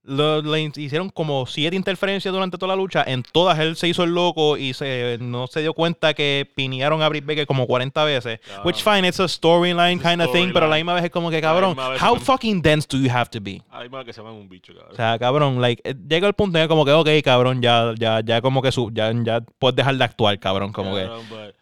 lo- 0.03 0.41
le 0.41 0.61
hicieron 0.77 1.09
como 1.09 1.45
siete 1.47 1.75
interferencias 1.75 2.33
durante 2.33 2.57
toda 2.57 2.69
la 2.73 2.81
lucha. 2.81 3.03
En 3.05 3.23
todas 3.23 3.59
él 3.59 3.75
se 3.75 3.89
hizo 3.89 4.05
el 4.05 4.11
loco 4.11 4.55
y 4.55 4.73
se, 4.73 5.17
no 5.19 5.47
se 5.47 5.59
dio 5.59 5.73
cuenta 5.73 6.13
que 6.13 6.49
pinearon 6.55 7.01
a 7.01 7.09
Britt 7.09 7.25
Baker 7.25 7.45
como 7.45 7.67
40 7.67 8.05
veces. 8.05 8.39
Which 8.63 8.81
fine, 8.83 9.05
it's 9.05 9.19
a 9.19 9.27
storyline 9.27 9.99
a 9.99 10.09
kind 10.11 10.21
of 10.21 10.31
thing, 10.31 10.51
pero 10.53 10.65
a 10.65 10.69
la 10.69 10.77
misma 10.77 10.93
vez 10.93 11.03
es 11.03 11.11
como 11.11 11.29
que, 11.29 11.37
A 11.37 11.41
la 11.41 11.47
cabrón, 11.47 11.69
misma 11.71 11.89
vez 11.89 12.01
how 12.01 12.17
se- 12.17 12.23
fucking 12.23 12.61
dense 12.61 12.87
do 12.89 12.97
you 12.97 13.09
have 13.11 13.29
to 13.31 13.39
be? 13.41 13.61
Ay, 13.69 13.89
más 13.89 14.05
que 14.05 14.13
se 14.13 14.21
llaman 14.21 14.35
un 14.37 14.47
bicho, 14.47 14.73
cabrón. 14.73 14.93
O 14.93 14.95
sea, 14.95 15.19
cabrón, 15.19 15.59
like, 15.61 15.81
eh, 15.89 15.93
llega 16.07 16.25
el 16.27 16.33
punto 16.35 16.57
en 16.57 16.63
que 16.63 16.67
como 16.69 16.85
que, 16.85 16.91
ok, 16.93 17.09
cabrón, 17.21 17.61
ya, 17.61 17.93
ya, 17.99 18.21
ya 18.23 18.41
como 18.41 18.61
que 18.61 18.71
su, 18.71 18.89
ya, 18.93 19.11
ya 19.25 19.41
puedes 19.59 19.75
dejar 19.75 19.95
de 19.97 20.03
actuar, 20.05 20.39
cabrón, 20.39 20.71
como 20.71 20.95
que 20.95 21.01
Cabrón, 21.01 21.25
but- 21.29 21.55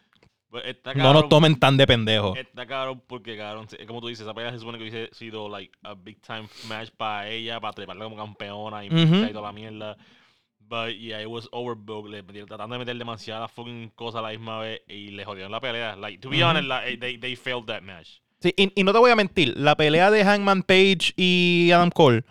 está 0.64 0.94
no 0.94 1.14
nos 1.14 1.30
tomen 1.30 1.60
tan 1.60 1.78
de 1.78 1.88
pendejo. 1.88 2.36
Está 2.36 2.66
cabrón 2.66 3.02
porque, 3.08 3.38
cabrón, 3.38 3.68
como 3.88 4.02
tú 4.02 4.08
dices, 4.08 4.24
esa 4.26 4.34
pelea 4.34 4.52
se 4.52 4.60
supone 4.60 4.78
que 4.78 4.84
hubiese 4.84 5.14
sido, 5.14 5.50
like, 5.50 5.72
a 5.84 5.94
big 5.94 6.20
time 6.22 6.48
match 6.68 6.90
para 6.96 7.30
ella, 7.30 7.60
para 7.60 7.74
treparla 7.74 8.06
como 8.06 8.16
campeona 8.16 8.86
y, 8.86 8.90
toda 8.90 9.42
la 9.42 9.52
mierda. 9.52 9.98
But, 10.60 10.96
yeah, 10.98 11.22
it 11.22 11.28
was 11.28 11.48
overbooked. 11.52 12.10
Le 12.10 12.24
tratando 12.46 12.74
de 12.74 12.80
meter 12.80 12.98
demasiadas 12.98 13.52
fucking 13.52 13.92
cosas 13.96 14.20
a 14.20 14.22
la 14.24 14.30
misma 14.30 14.60
vez 14.60 14.82
y 14.88 15.10
le 15.10 15.24
jodieron 15.24 15.52
la 15.52 15.60
pelea. 15.60 15.96
Like, 15.96 16.20
to 16.20 16.30
be 16.30 16.44
honest, 16.44 16.68
like, 16.68 16.98
they, 17.00 17.18
they 17.18 17.36
failed 17.36 17.66
that 17.68 17.82
match. 17.82 18.20
Sí, 18.40 18.54
y, 18.58 18.72
y 18.76 18.84
no 18.84 18.92
te 18.92 19.00
voy 19.00 19.12
a 19.12 19.16
mentir, 19.16 19.54
la 19.58 19.76
pelea 19.76 20.10
de 20.10 20.24
Hangman 20.24 20.64
Page 20.64 21.14
y 21.16 21.70
Adam 21.72 21.90
Cole 21.92 22.24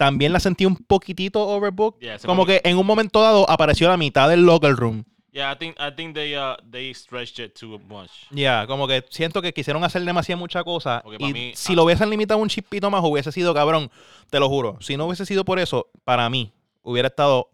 también 0.00 0.32
la 0.32 0.40
sentí 0.40 0.64
un 0.64 0.76
poquitito 0.76 1.46
overbooked. 1.46 2.00
Yeah, 2.00 2.18
como 2.24 2.46
que 2.46 2.62
en 2.64 2.78
un 2.78 2.86
momento 2.86 3.20
dado 3.20 3.48
apareció 3.50 3.86
la 3.86 3.98
mitad 3.98 4.30
del 4.30 4.46
locker 4.46 4.74
room. 4.74 5.04
Yeah, 5.32 5.52
I 5.52 5.56
think, 5.56 5.76
I 5.78 5.90
think 5.94 6.14
they, 6.14 6.36
uh, 6.36 6.56
they 6.68 6.92
stretched 6.92 7.38
it 7.38 7.54
too 7.54 7.78
much. 7.88 8.10
Ya, 8.30 8.66
como 8.66 8.88
que 8.88 9.04
siento 9.10 9.40
que 9.40 9.52
quisieron 9.52 9.84
hacer 9.84 10.02
demasiada 10.02 10.38
mucha 10.38 10.64
cosa. 10.64 11.02
Y 11.18 11.32
mí, 11.32 11.52
si 11.54 11.72
ah- 11.72 11.76
lo 11.76 11.84
hubiesen 11.84 12.10
limitado 12.10 12.40
un 12.40 12.48
chispito 12.48 12.90
más, 12.90 13.02
hubiese 13.04 13.30
sido 13.30 13.54
cabrón. 13.54 13.90
Te 14.28 14.40
lo 14.40 14.48
juro. 14.48 14.78
Si 14.80 14.96
no 14.96 15.06
hubiese 15.06 15.26
sido 15.26 15.44
por 15.44 15.58
eso, 15.58 15.88
para 16.04 16.28
mí, 16.28 16.52
hubiera 16.82 17.08
estado 17.08 17.48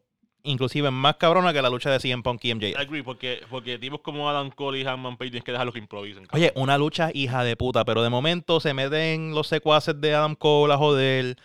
inclusive 0.46 0.90
más 0.90 1.16
cabrona 1.16 1.52
que 1.52 1.60
la 1.60 1.68
lucha 1.68 1.90
de 1.90 1.98
CM 2.00 2.22
Punk 2.22 2.44
y 2.44 2.54
MJF. 2.54 2.78
Agree, 2.78 3.02
porque, 3.02 3.40
porque 3.50 3.78
tipos 3.78 4.00
como 4.00 4.30
Adam 4.30 4.50
Cole 4.50 4.80
y 4.80 4.84
Hangman 4.84 5.16
Page 5.16 5.30
tienes 5.32 5.44
que 5.44 5.52
dejarlos 5.52 5.74
que 5.74 5.80
improvisen. 5.80 6.26
Oye, 6.32 6.52
una 6.54 6.78
lucha 6.78 7.10
hija 7.12 7.44
de 7.44 7.56
puta, 7.56 7.84
pero 7.84 8.02
de 8.02 8.10
momento 8.10 8.60
se 8.60 8.72
meten 8.72 9.34
los 9.34 9.48
secuaces 9.48 10.00
de 10.00 10.14
Adam 10.14 10.34
Cole 10.34 10.72
a 10.72 10.78
joder 10.78 11.36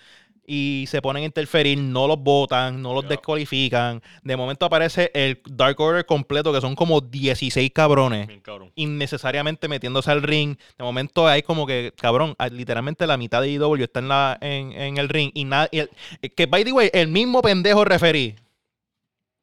y 0.46 0.86
se 0.88 1.02
ponen 1.02 1.24
a 1.24 1.26
interferir, 1.28 1.78
no 1.78 2.08
los 2.08 2.18
botan, 2.20 2.82
no 2.82 2.94
los 2.94 3.04
Ya. 3.04 3.10
descualifican. 3.10 4.02
De 4.24 4.36
momento 4.36 4.66
aparece 4.66 5.12
el 5.14 5.40
Dark 5.46 5.80
Order 5.80 6.06
completo, 6.06 6.52
que 6.52 6.60
son 6.62 6.76
como 6.76 7.00
16 7.00 7.72
cabrones. 7.72 8.28
Cabrón. 8.42 8.72
innecesariamente 8.76 9.68
metiéndose 9.68 10.12
al 10.12 10.24
ring. 10.24 10.58
De 10.78 10.84
momento 10.84 11.28
hay 11.28 11.42
como 11.44 11.66
que, 11.68 11.94
cabrón, 11.96 12.36
literalmente 12.52 13.06
la 13.08 13.18
mitad 13.18 13.42
de 13.42 13.50
IW 13.52 13.84
está 13.84 14.00
en, 14.00 14.08
la, 14.08 14.38
en, 14.42 14.72
en 14.74 14.98
el 14.98 15.10
ring. 15.10 15.32
Y 15.34 15.46
nada. 15.46 15.70
y 15.72 15.80
el- 15.80 15.90
que, 16.36 16.46
by 16.48 16.64
the 16.64 16.72
way, 16.72 16.90
el 16.94 17.08
mismo 17.08 17.42
pendejo 17.42 17.86
referí. 17.86 18.36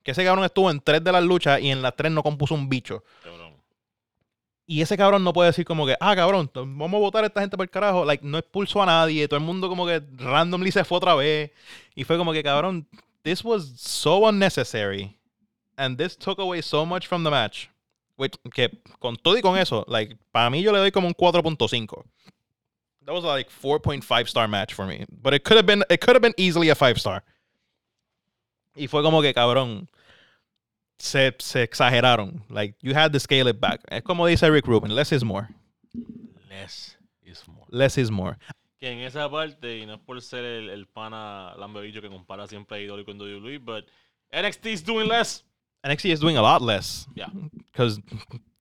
Que 0.02 0.12
ese 0.12 0.24
cabrón 0.24 0.44
estuvo 0.44 0.70
en 0.70 0.80
tres 0.80 1.02
de 1.04 1.12
las 1.12 1.22
luchas 1.22 1.60
y 1.60 1.70
en 1.70 1.80
las 1.82 1.94
tres 1.94 2.10
no 2.12 2.22
compuso 2.22 2.54
un 2.54 2.68
bicho. 2.68 3.04
cabrón. 3.22 3.47
Y 4.70 4.82
ese 4.82 4.98
cabrón 4.98 5.24
no 5.24 5.32
puede 5.32 5.48
decir 5.48 5.64
como 5.64 5.86
que, 5.86 5.96
ah, 5.98 6.14
cabrón, 6.14 6.50
vamos 6.52 6.92
a 6.92 6.98
votar 6.98 7.24
a 7.24 7.28
esta 7.28 7.40
gente 7.40 7.56
por 7.56 7.64
el 7.64 7.70
carajo. 7.70 8.04
Like, 8.04 8.22
no 8.22 8.36
expulsó 8.36 8.82
a 8.82 8.86
nadie. 8.86 9.26
Todo 9.26 9.38
el 9.38 9.46
mundo 9.46 9.66
como 9.66 9.86
que 9.86 10.02
randomly 10.16 10.70
se 10.70 10.84
fue 10.84 10.98
otra 10.98 11.14
vez. 11.14 11.50
Y 11.94 12.04
fue 12.04 12.18
como 12.18 12.34
que, 12.34 12.42
cabrón, 12.42 12.86
this 13.22 13.42
was 13.42 13.72
so 13.76 14.28
unnecessary. 14.28 15.16
And 15.78 15.96
this 15.96 16.18
took 16.18 16.38
away 16.38 16.60
so 16.60 16.84
much 16.84 17.06
from 17.06 17.24
the 17.24 17.30
match. 17.30 17.68
Which, 18.18 18.34
que 18.52 18.68
con 18.98 19.16
todo 19.16 19.38
y 19.38 19.40
con 19.40 19.56
eso, 19.56 19.86
like, 19.88 20.18
para 20.32 20.50
mí 20.50 20.60
yo 20.60 20.70
le 20.70 20.80
doy 20.80 20.90
como 20.90 21.08
un 21.08 21.14
4.5. 21.14 22.04
That 23.06 23.14
was 23.14 23.24
like 23.24 23.48
4.5 23.48 24.28
star 24.28 24.48
match 24.48 24.74
for 24.74 24.84
me. 24.84 25.06
But 25.10 25.32
it 25.32 25.44
could 25.44 25.56
have 25.56 25.64
been, 25.64 25.82
it 25.88 26.02
could 26.02 26.14
have 26.14 26.20
been 26.20 26.34
easily 26.36 26.68
a 26.68 26.74
5 26.74 26.98
star. 26.98 27.24
Y 28.76 28.86
fue 28.86 29.02
como 29.02 29.22
que, 29.22 29.32
cabrón, 29.32 29.88
se, 30.98 31.34
se 31.38 31.62
exageraron. 31.62 32.42
Like, 32.48 32.76
you 32.80 32.94
had 32.94 33.12
to 33.12 33.20
scale 33.20 33.48
it 33.48 33.60
back. 33.60 33.80
Es 33.88 34.02
como 34.02 34.26
dice 34.26 34.50
Rick 34.50 34.66
Rubin, 34.66 34.94
less 34.94 35.12
is 35.12 35.24
more. 35.24 35.48
Less 36.48 36.96
is 37.22 37.46
more. 37.46 37.66
Less 37.70 37.98
is 37.98 38.10
more. 38.10 38.36
Que 38.78 38.92
en 38.92 39.00
esa 39.00 39.28
parte, 39.28 39.78
y 39.78 39.86
no 39.86 39.94
es 39.94 40.00
por 40.00 40.20
ser 40.20 40.44
el, 40.44 40.70
el 40.70 40.86
pana 40.86 41.54
lambebillo 41.56 42.00
que 42.00 42.08
compara 42.08 42.46
siempre 42.46 42.78
a 42.78 42.80
IW 42.80 43.04
con 43.04 43.18
WWE, 43.18 43.58
but 43.58 43.84
NXT 44.32 44.66
is 44.66 44.84
doing 44.84 45.08
less. 45.08 45.44
NXT 45.84 46.12
is 46.12 46.20
doing 46.20 46.36
a 46.36 46.42
lot 46.42 46.62
less. 46.62 47.06
Yeah. 47.14 47.28
Because 47.72 48.00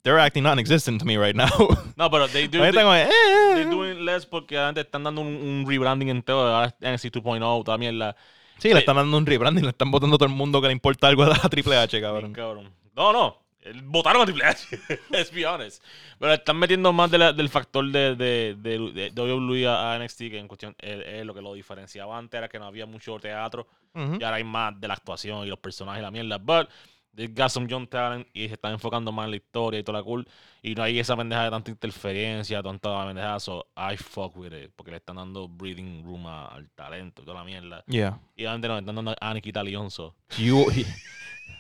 they're 0.04 0.20
acting 0.20 0.44
non-existent 0.44 1.00
to 1.00 1.06
me 1.06 1.18
right 1.18 1.36
now. 1.36 1.50
No, 1.98 2.10
pero 2.10 2.28
they 2.28 2.48
do, 2.52 2.60
Ahorita 2.60 2.74
they, 2.74 2.84
como, 2.84 2.94
eh, 2.94 3.04
eh, 3.04 3.10
eh 3.10 3.56
they're 3.56 3.68
eh. 3.68 3.70
doing 3.70 4.06
less 4.06 4.26
porque 4.26 4.58
antes 4.58 4.86
están 4.86 5.04
dando 5.04 5.22
un, 5.22 5.28
un 5.28 5.66
rebranding 5.68 6.10
entero 6.10 6.46
de 6.46 6.54
ahora 6.54 6.76
NXT 6.80 7.08
2.0, 7.18 7.64
toda 7.66 7.78
mierda. 7.78 8.16
Sí, 8.58 8.74
le 8.74 8.80
están 8.80 8.96
dando 8.96 9.18
un 9.18 9.26
rebranding, 9.26 9.64
le 9.64 9.70
están 9.72 9.92
votando 9.92 10.16
a 10.16 10.20
todo 10.20 10.28
el 10.30 10.36
mundo 10.36 10.60
que 10.62 10.68
le 10.68 10.74
importa 10.74 11.08
algo 11.08 11.24
a 11.24 11.28
la 11.30 11.36
Triple 11.50 11.78
H, 11.78 12.02
cabrón. 12.02 12.34
cabrón. 12.34 12.74
No, 12.96 13.14
no. 13.14 13.38
Votaron 13.84 14.22
a 14.22 14.26
Triple 14.26 14.46
H. 14.46 14.80
Let's 15.10 15.32
be 15.32 15.46
honest. 15.46 15.84
Pero 16.20 16.34
están 16.34 16.58
metiendo 16.58 16.94
más 16.94 17.12
de 17.12 17.18
la- 17.18 17.34
del 17.34 17.50
factor 17.50 17.86
de, 17.92 18.16
de, 18.16 18.56
de, 18.58 19.12
de 19.12 19.22
WWE 19.22 19.68
a 19.68 20.00
NXT 20.00 20.18
que 20.20 20.40
en 20.40 20.48
cuestión 20.48 20.74
es, 20.80 21.02
es 21.06 21.26
lo 21.26 21.34
que 21.34 21.42
lo 21.42 21.54
diferenciaba 21.54 22.18
antes 22.18 22.38
era 22.38 22.48
que 22.48 22.60
no 22.60 22.66
había 22.66 22.86
mucho 22.86 23.20
teatro 23.20 23.68
Ujú. 23.94 24.18
y 24.20 24.24
ahora 24.24 24.38
hay 24.38 24.44
más 24.46 24.80
de 24.80 24.88
la 24.88 24.94
actuación 24.94 25.46
y 25.46 25.50
los 25.50 25.60
personajes 25.60 26.00
y 26.00 26.04
la 26.04 26.12
mierda. 26.12 26.38
But 26.38 26.70
they 27.18 27.28
got 27.28 27.50
some 27.50 27.68
young 27.68 27.86
talent 27.88 28.26
y 28.34 28.48
se 28.48 28.54
están 28.54 28.72
enfocando 28.72 29.12
más 29.12 29.26
en 29.26 29.32
la 29.32 29.38
historia 29.38 29.80
y 29.80 29.84
toda 29.84 29.98
la 30.00 30.04
cool. 30.06 30.26
Y 30.62 30.74
no 30.76 30.84
hay 30.84 30.98
esa 31.00 31.18
pendeja 31.18 31.44
de 31.44 31.50
tanta 31.50 31.72
interferencia, 31.72 32.64
tanta 32.64 33.06
pendeja. 33.06 33.40
So 33.42 33.66
I 33.76 33.98
fuck 33.98 34.38
with 34.38 34.54
it. 34.54 34.72
Porque 34.76 34.92
le 34.92 34.98
están 34.98 35.16
dando 35.18 35.48
breathing 35.50 36.04
room 36.06 36.26
a- 36.28 36.48
al 36.48 36.70
talento 36.70 37.22
y 37.22 37.26
toda 37.26 37.40
la 37.40 37.44
mierda. 37.44 37.84
Yeah. 37.88 38.20
Y 38.36 38.46
antes 38.46 38.70
nos 38.70 38.80
están 38.80 38.96
dando 38.96 39.16
a 39.20 39.34
Nikita 39.34 39.62
Leon. 39.64 39.92
So. 39.92 40.16
You- 40.38 40.68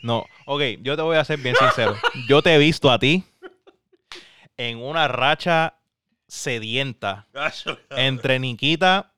No, 0.04 0.26
ok, 0.46 0.62
yo 0.82 0.96
te 0.96 1.02
voy 1.02 1.18
a 1.18 1.26
ser 1.26 1.40
bien 1.40 1.56
sincero. 1.56 1.96
Yo 2.30 2.42
te 2.42 2.54
he 2.54 2.58
visto 2.60 2.92
a 2.92 3.00
ti 3.00 3.24
en 4.58 4.78
una 4.80 5.08
racha 5.08 5.74
sedienta 6.28 7.26
entre 7.92 8.40
Nikita 8.40 9.12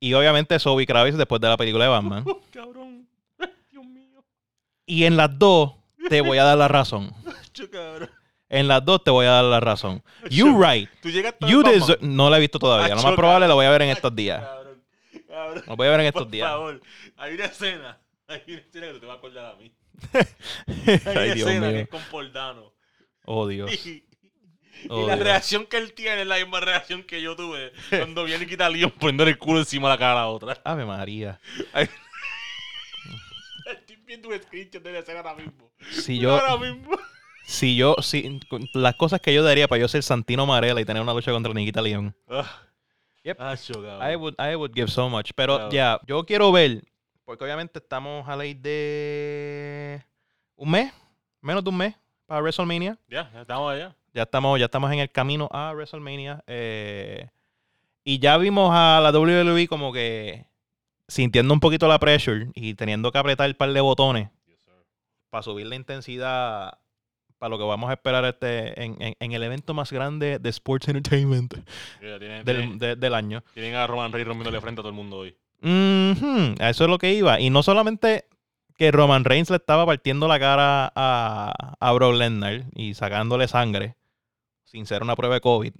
y 0.00 0.14
obviamente 0.14 0.58
Zoe 0.58 0.86
Kravitz 0.86 1.16
después 1.16 1.40
de 1.40 1.48
la 1.48 1.56
película 1.56 1.84
de 1.84 1.90
Batman. 1.90 2.24
cabrón. 2.52 3.07
Y 4.88 5.04
en 5.04 5.16
las 5.16 5.38
dos 5.38 5.74
te 6.08 6.20
voy 6.22 6.38
a 6.38 6.44
dar 6.44 6.58
la 6.58 6.66
razón. 6.66 7.12
En 8.50 8.66
las 8.66 8.82
dos 8.82 9.04
te 9.04 9.10
voy 9.10 9.26
a 9.26 9.30
dar 9.32 9.44
la 9.44 9.60
razón. 9.60 10.02
You 10.30 10.58
right. 10.58 10.88
Tú 11.02 11.08
a 11.10 11.46
You 11.50 11.62
deserve- 11.62 11.98
No 12.00 12.30
la 12.30 12.38
he 12.38 12.40
visto 12.40 12.58
todavía. 12.58 12.94
Lo 12.94 13.02
más 13.02 13.14
probable 13.14 13.46
lo 13.46 13.54
voy 13.56 13.66
a 13.66 13.70
ver 13.70 13.82
en 13.82 13.90
estos 13.90 14.16
días. 14.16 14.40
Cabrón. 14.42 14.82
Cabrón. 15.28 15.64
Lo 15.66 15.76
voy 15.76 15.86
a 15.86 15.90
ver 15.90 16.00
en 16.00 16.06
estos 16.06 16.22
Por 16.22 16.30
días. 16.32 16.48
favor, 16.48 16.80
hay 17.18 17.34
una 17.34 17.44
escena. 17.44 17.98
Hay 18.26 18.42
una 18.48 18.56
escena 18.58 18.86
que 18.92 19.00
te 19.00 19.04
vas 19.06 19.16
a 19.16 19.18
acordar 19.18 19.44
a 19.44 19.56
mí. 19.56 19.70
Hay 20.66 20.76
Ay, 21.04 21.12
una 21.26 21.34
Dios 21.34 21.48
escena 21.48 21.68
que 21.72 21.80
es 21.80 21.88
con 21.88 22.02
Poldano. 22.10 22.72
Oh, 23.26 23.46
Dios. 23.46 23.70
Y, 23.86 24.04
Oh, 24.88 25.02
y 25.02 25.06
la 25.08 25.16
Dios. 25.16 25.26
reacción 25.26 25.66
que 25.66 25.76
él 25.76 25.92
tiene 25.92 26.22
es 26.22 26.26
la 26.26 26.36
misma 26.36 26.60
reacción 26.60 27.02
que 27.02 27.20
yo 27.20 27.34
tuve 27.36 27.72
cuando 27.90 28.22
viene 28.24 28.44
y 28.44 28.46
quita 28.46 28.70
Leon 28.70 28.92
poniendo 28.92 29.24
el 29.24 29.36
culo 29.36 29.58
encima 29.58 29.88
de 29.88 29.94
la 29.94 29.98
cara 29.98 30.12
a 30.12 30.14
la 30.22 30.26
otra. 30.28 30.58
Ave 30.64 30.86
María. 30.86 31.38
Viendo 34.08 34.28
un 34.30 34.38
screenshot 34.42 34.82
de 34.82 34.92
la 34.92 34.98
escena 35.00 35.20
ahora 35.20 35.34
mismo. 35.36 35.70
Si 35.92 36.18
yo, 36.18 36.32
Ahora 36.34 36.56
mismo. 36.56 36.90
si 37.44 37.76
yo, 37.76 37.94
si, 38.00 38.40
las 38.74 38.94
cosas 38.96 39.20
que 39.20 39.32
yo 39.32 39.44
daría 39.44 39.68
para 39.68 39.80
yo 39.80 39.86
ser 39.88 40.02
Santino 40.02 40.46
Marella 40.46 40.80
y 40.80 40.84
tener 40.84 41.02
una 41.02 41.12
lucha 41.14 41.30
contra 41.30 41.52
Nikita 41.52 41.80
León. 41.82 42.16
Ah. 42.28 42.62
Yep. 43.22 43.40
Acho, 43.40 43.74
cabrón. 43.74 44.10
I 44.10 44.16
would, 44.16 44.34
I 44.38 44.54
would 44.56 44.72
give 44.74 44.88
so 44.90 45.08
much. 45.08 45.30
Pero 45.36 45.70
ya, 45.70 46.00
yo 46.06 46.24
quiero 46.24 46.50
ver, 46.50 46.82
porque 47.24 47.44
obviamente 47.44 47.78
estamos 47.78 48.26
a 48.26 48.34
ley 48.36 48.54
de 48.54 50.02
un 50.56 50.70
mes, 50.70 50.92
menos 51.42 51.62
de 51.62 51.70
un 51.70 51.76
mes 51.76 51.94
para 52.26 52.40
WrestleMania. 52.40 52.98
Ya, 53.08 53.30
ya 53.32 53.42
estamos 53.42 53.72
allá. 53.72 53.94
Ya 54.14 54.22
estamos, 54.22 54.58
ya 54.58 54.64
estamos 54.64 54.90
en 54.92 55.00
el 55.00 55.10
camino 55.10 55.48
a 55.52 55.72
WrestleMania. 55.74 56.42
eh, 56.46 57.28
y 58.04 58.18
ya 58.20 58.38
vimos 58.38 58.70
a 58.72 59.00
la 59.02 59.10
WWE 59.10 59.68
como 59.68 59.92
que 59.92 60.46
sintiendo 61.08 61.52
un 61.54 61.60
poquito 61.60 61.88
la 61.88 61.98
pressure 61.98 62.48
y 62.54 62.74
teniendo 62.74 63.10
que 63.10 63.18
apretar 63.18 63.46
el 63.46 63.56
par 63.56 63.72
de 63.72 63.80
botones 63.80 64.28
para 65.30 65.42
subir 65.42 65.66
la 65.66 65.74
intensidad 65.76 66.78
para 67.38 67.50
lo 67.50 67.58
que 67.58 67.64
vamos 67.64 67.88
a 67.90 67.92
esperar 67.92 68.24
este 68.24 68.82
en, 68.82 69.00
en- 69.00 69.14
en 69.20 69.32
el 69.32 69.42
evento 69.42 69.72
más 69.74 69.92
grande 69.92 70.38
de 70.38 70.48
Sports 70.48 70.88
Entertainment 70.88 71.54
del, 72.44 72.78
de- 72.78 72.96
del 72.96 73.14
año. 73.14 73.42
tienen 73.54 73.74
a 73.76 73.86
Roman 73.86 74.10
Reigns 74.12 74.26
rompiéndole 74.28 74.60
frente 74.60 74.80
a 74.80 74.82
todo 74.82 74.88
el 74.90 74.96
mundo 74.96 75.18
hoy. 75.18 75.36
Ujú, 75.62 76.54
a 76.60 76.70
eso 76.70 76.84
es 76.84 76.90
lo 76.90 76.98
que 76.98 77.12
iba. 77.12 77.38
Y 77.40 77.50
no 77.50 77.62
solamente 77.62 78.24
que 78.76 78.90
Roman 78.90 79.24
Reigns 79.24 79.50
le 79.50 79.56
estaba 79.56 79.84
partiendo 79.86 80.26
la 80.28 80.38
cara 80.38 80.92
a, 80.94 81.74
a 81.78 81.92
Brock 81.92 82.14
Lesnar 82.14 82.64
y 82.74 82.94
sacándole 82.94 83.46
sangre 83.48 83.94
sin 84.64 84.86
ser 84.86 85.02
una 85.02 85.14
prueba 85.16 85.34
de 85.36 85.40
COVID, 85.40 85.72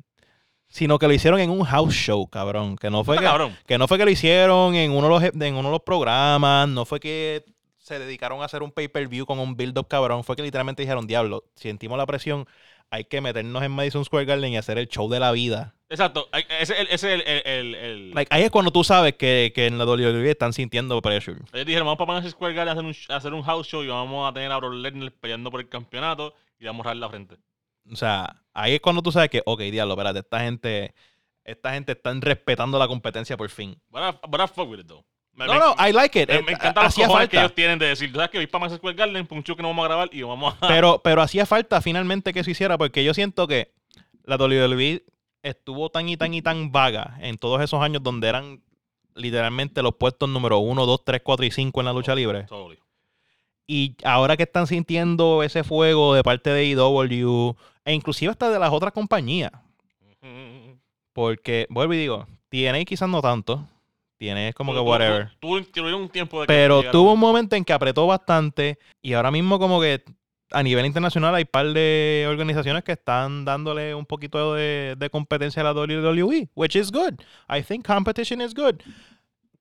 sino 0.69 0.99
que 0.99 1.07
lo 1.09 1.15
hicieron 1.15 1.41
en 1.41 1.51
un 1.51 1.65
house 1.65 1.95
show, 1.95 2.29
cabrón. 2.29 2.77
Que 2.77 2.91
no 2.91 3.05
fue 3.05 3.19
que, 3.19 3.25
cabrón. 3.25 3.57
que 3.67 3.79
no 3.79 3.89
fue 3.89 3.99
que 3.99 4.05
lo 4.05 4.11
hicieron 4.11 4.75
en 4.75 4.91
uno, 4.93 5.05
de 5.19 5.31
los, 5.33 5.43
en 5.43 5.55
uno 5.57 5.69
de 5.69 5.73
los 5.73 5.83
programas, 5.83 6.69
no 6.69 6.85
fue 6.85 7.01
que 7.01 7.45
se 7.79 7.99
dedicaron 7.99 8.43
a 8.43 8.45
hacer 8.45 8.63
un 8.63 8.71
pay-per-view 8.71 9.25
con 9.25 9.39
un 9.39 9.57
build-up 9.57 9.89
cabrón, 9.89 10.23
fue 10.23 10.37
que 10.37 10.43
literalmente 10.43 10.83
dijeron, 10.83 11.07
diablo, 11.07 11.45
sentimos 11.55 11.97
la 11.97 12.05
presión, 12.05 12.47
hay 12.91 13.05
que 13.05 13.21
meternos 13.23 13.63
en 13.63 13.71
Madison 13.73 14.05
Square 14.05 14.27
Garden 14.27 14.53
y 14.53 14.57
hacer 14.59 14.77
el 14.79 14.89
show 14.89 15.09
de 15.09 15.21
la 15.21 15.33
vida. 15.33 15.75
Exacto. 15.89 16.29
Ese 16.61 16.75
es 16.75 16.81
el, 16.81 16.87
ese 16.91 17.15
es 17.15 17.23
el, 17.27 17.43
el, 17.47 17.75
el- 17.75 18.11
Like, 18.11 18.29
ahí 18.35 18.43
es 18.43 18.51
cuando 18.51 18.71
tú 18.71 18.85
sabes 18.85 19.15
que, 19.15 19.53
que 19.55 19.67
en 19.67 19.79
la 19.79 19.87
WWE 19.87 20.31
están 20.31 20.53
sintiendo 20.53 21.01
pressure. 21.01 21.39
Ellos 21.55 21.67
dijeron, 21.67 21.87
vamos 21.87 21.99
para 21.99 22.13
Madison 22.13 22.31
Square 22.33 22.53
Garden 22.55 22.69
a 22.69 22.73
hacer, 22.73 22.85
un, 22.85 22.95
a 23.15 23.17
hacer 23.17 23.33
un 23.35 23.43
house 23.43 23.67
show 23.67 23.83
y 23.83 23.87
vamos 23.89 24.29
a 24.29 24.35
tener 24.35 24.53
a 24.53 24.59
Brock 24.59 24.75
Lesnar 24.75 25.13
peleando 25.13 25.51
por 25.51 25.61
el 25.61 25.69
campeonato 25.71 26.35
y 26.61 26.65
le 26.65 26.69
vamos 26.71 26.85
a 26.85 26.91
dar 26.91 26.97
la 26.99 27.09
frente. 27.09 27.37
O 27.93 27.97
sea, 27.97 28.43
ahí 28.55 28.75
es 28.75 28.81
cuando 28.81 29.03
tú 29.03 29.13
sabes 29.13 29.31
que, 29.31 29.43
ok, 29.45 29.61
diablo, 29.63 29.95
espérate, 29.95 30.21
esta 30.21 30.41
gente, 30.41 30.95
esta 31.45 31.73
gente 31.73 31.93
están 31.93 32.21
respetando 32.21 32.79
la 32.79 32.87
competencia 32.89 33.37
por 33.37 33.49
fin. 33.51 33.81
But 33.91 34.01
I, 34.03 34.27
but 34.29 34.41
I 34.41 34.47
fuck 34.47 34.69
with 34.69 34.81
it, 34.81 34.87
though. 34.87 35.05
Me, 35.33 35.47
No, 35.47 35.53
me- 35.55 35.59
no, 35.61 35.75
I 35.89 35.93
like 35.93 36.21
it. 36.21 36.29
me, 36.29 36.37
Eh, 36.37 36.43
me 36.43 36.53
encantan 36.53 36.85
los 36.85 36.95
cojones 36.95 37.29
que 37.29 37.39
ellos 37.39 37.55
tienen 37.55 37.79
de 37.79 37.87
decir, 37.87 38.11
¿tú 38.11 38.17
sabes 38.17 38.31
que 38.31 38.39
voy 38.39 38.47
para 38.49 38.69
Square 38.75 38.97
Garden 38.97 39.29
show 39.45 39.57
que 39.57 39.63
no 39.63 39.69
vamos 39.69 39.85
a 39.85 39.89
grabar 39.89 40.09
y 40.13 40.23
vamos 40.23 40.55
a... 40.61 40.67
Pero, 40.67 41.01
pero 41.03 41.23
hacía 41.23 41.47
falta 41.47 41.81
finalmente 41.81 42.33
que 42.33 42.43
se 42.43 42.51
hiciera 42.51 42.77
porque 42.77 43.05
yo 43.05 43.15
siento 43.15 43.47
que 43.47 43.73
la 44.25 44.37
WWE 44.37 45.05
estuvo 45.43 45.91
tan 45.91 46.09
y 46.09 46.17
tan 46.17 46.35
y 46.35 46.43
tan 46.43 46.73
vaga 46.73 47.17
en 47.21 47.39
todos 47.39 47.63
esos 47.63 47.81
años 47.81 48.03
donde 48.03 48.29
eran 48.29 48.63
literalmente 49.15 49.81
los 49.83 49.95
puestos 49.95 50.29
número 50.29 50.59
1, 50.59 50.85
2, 50.87 51.05
3, 51.05 51.21
4 51.25 51.47
y 51.47 51.51
5 51.53 51.81
en 51.81 51.87
la 51.87 51.93
lucha 51.93 52.15
libre. 52.15 52.43
Totally. 52.45 52.79
Y 53.71 53.95
ahora 54.03 54.37
que 54.39 54.45
están 54.45 54.67
sintiendo 54.67 55.43
ese 55.43 55.63
fuego 55.63 56.15
de 56.15 56.23
parte 56.23 56.49
de 56.51 56.65
IW 56.65 57.55
e 57.85 57.93
inclusive 57.93 58.31
hasta 58.31 58.51
de 58.51 58.59
las 58.59 58.73
otras 58.73 58.93
compañías. 58.93 59.53
Porque, 61.13 61.67
vuelvo 61.69 61.93
y 61.95 61.99
digo, 61.99 62.27
TNA 62.49 62.85
quizás 62.87 63.09
no 63.09 63.21
tanto. 63.21 63.67
Es 64.19 64.55
como 64.55 64.73
que 64.73 64.81
whatever. 64.81 65.31
tuvo- 65.39 65.97
un 65.97 66.09
tiempo 66.09 66.41
de 66.41 66.47
Pero 66.47 66.83
tuvo 66.91 67.13
un 67.13 67.21
momento 67.21 67.55
en 67.55 67.65
que 67.65 67.73
apretó 67.73 68.07
bastante 68.07 68.79
y 69.01 69.13
ahora 69.13 69.31
mismo 69.31 69.59
como 69.61 69.81
que 69.81 70.03
a 70.51 70.63
nivel 70.63 70.87
internacional 70.87 71.35
hay 71.35 71.45
par 71.45 71.67
de 71.73 72.27
organizaciones 72.29 72.83
que 72.83 72.93
están 72.93 73.45
dándole 73.45 73.95
un 73.95 74.07
poquito 74.07 74.55
de, 74.55 74.97
de 74.99 75.11
competencia 75.11 75.61
a 75.61 75.65
la 75.67 75.73
WWE, 75.73 76.49
which 76.55 76.75
is 76.75 76.91
good. 76.91 77.15
I 77.49 77.63
think 77.63 77.87
competition 77.87 78.41
is 78.41 78.55
good. 78.55 78.77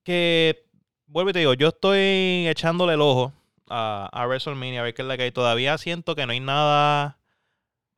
Que, 0.02 0.64
vuelvo 1.06 1.30
y 1.30 1.32
te 1.34 1.38
digo, 1.40 1.54
yo 1.54 1.68
estoy 1.68 2.46
echándole 2.48 2.94
el 2.94 3.00
ojo 3.02 3.32
a, 3.70 4.08
a 4.12 4.26
WrestleMania, 4.26 4.80
a 4.80 4.84
ver 4.84 4.94
qué 4.94 5.02
es 5.02 5.08
la 5.08 5.16
que 5.16 5.24
hay. 5.24 5.32
Todavía 5.32 5.76
siento 5.78 6.14
que 6.14 6.26
no 6.26 6.32
hay 6.32 6.40
nada 6.40 7.18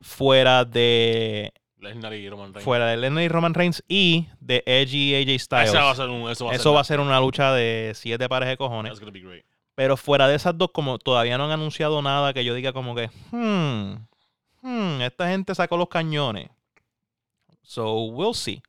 fuera 0.01 0.64
de 0.64 1.53
Lesnar 1.81 2.14
y 2.14 2.29
Roman 2.29 2.53
Reigns. 2.53 2.64
fuera 2.64 2.87
de 2.87 2.97
Lennon 2.97 3.23
y 3.23 3.29
Roman 3.29 3.55
Reigns 3.55 3.83
y 3.89 4.29
de 4.41 4.62
Edge 4.66 4.95
y 4.95 5.14
AJ 5.14 5.41
Styles. 5.41 5.71
Esa 5.71 5.85
va 5.85 5.91
a 5.91 5.95
ser 5.95 6.09
un, 6.09 6.31
eso 6.31 6.45
va 6.47 6.53
a 6.53 6.55
Eso 6.55 6.64
ser, 6.64 6.77
va 6.77 6.81
a 6.81 6.85
ser 6.85 7.01
una 7.01 7.21
lucha 7.21 7.53
de 7.53 7.93
siete 7.95 8.29
pares 8.29 8.49
de 8.49 8.57
cojones. 8.57 8.91
That's 8.91 9.01
gonna 9.01 9.12
be 9.12 9.21
great. 9.21 9.45
Pero 9.75 9.97
fuera 9.97 10.29
de 10.29 10.35
esas 10.35 10.57
dos, 10.59 10.71
como 10.73 10.99
todavía 10.99 11.39
no 11.39 11.47
han 11.47 11.53
anunciado 11.53 12.03
nada 12.03 12.35
que 12.35 12.45
yo 12.45 12.55
diga 12.55 12.73
como 12.73 12.95
que, 12.95 13.09
hmm, 13.31 13.95
hmm, 14.62 15.01
esta 15.01 15.29
gente 15.29 15.55
sacó 15.55 15.77
los 15.77 15.89
cañones. 15.89 16.49
So, 17.62 18.05
we'll 18.07 18.35
see. 18.35 18.62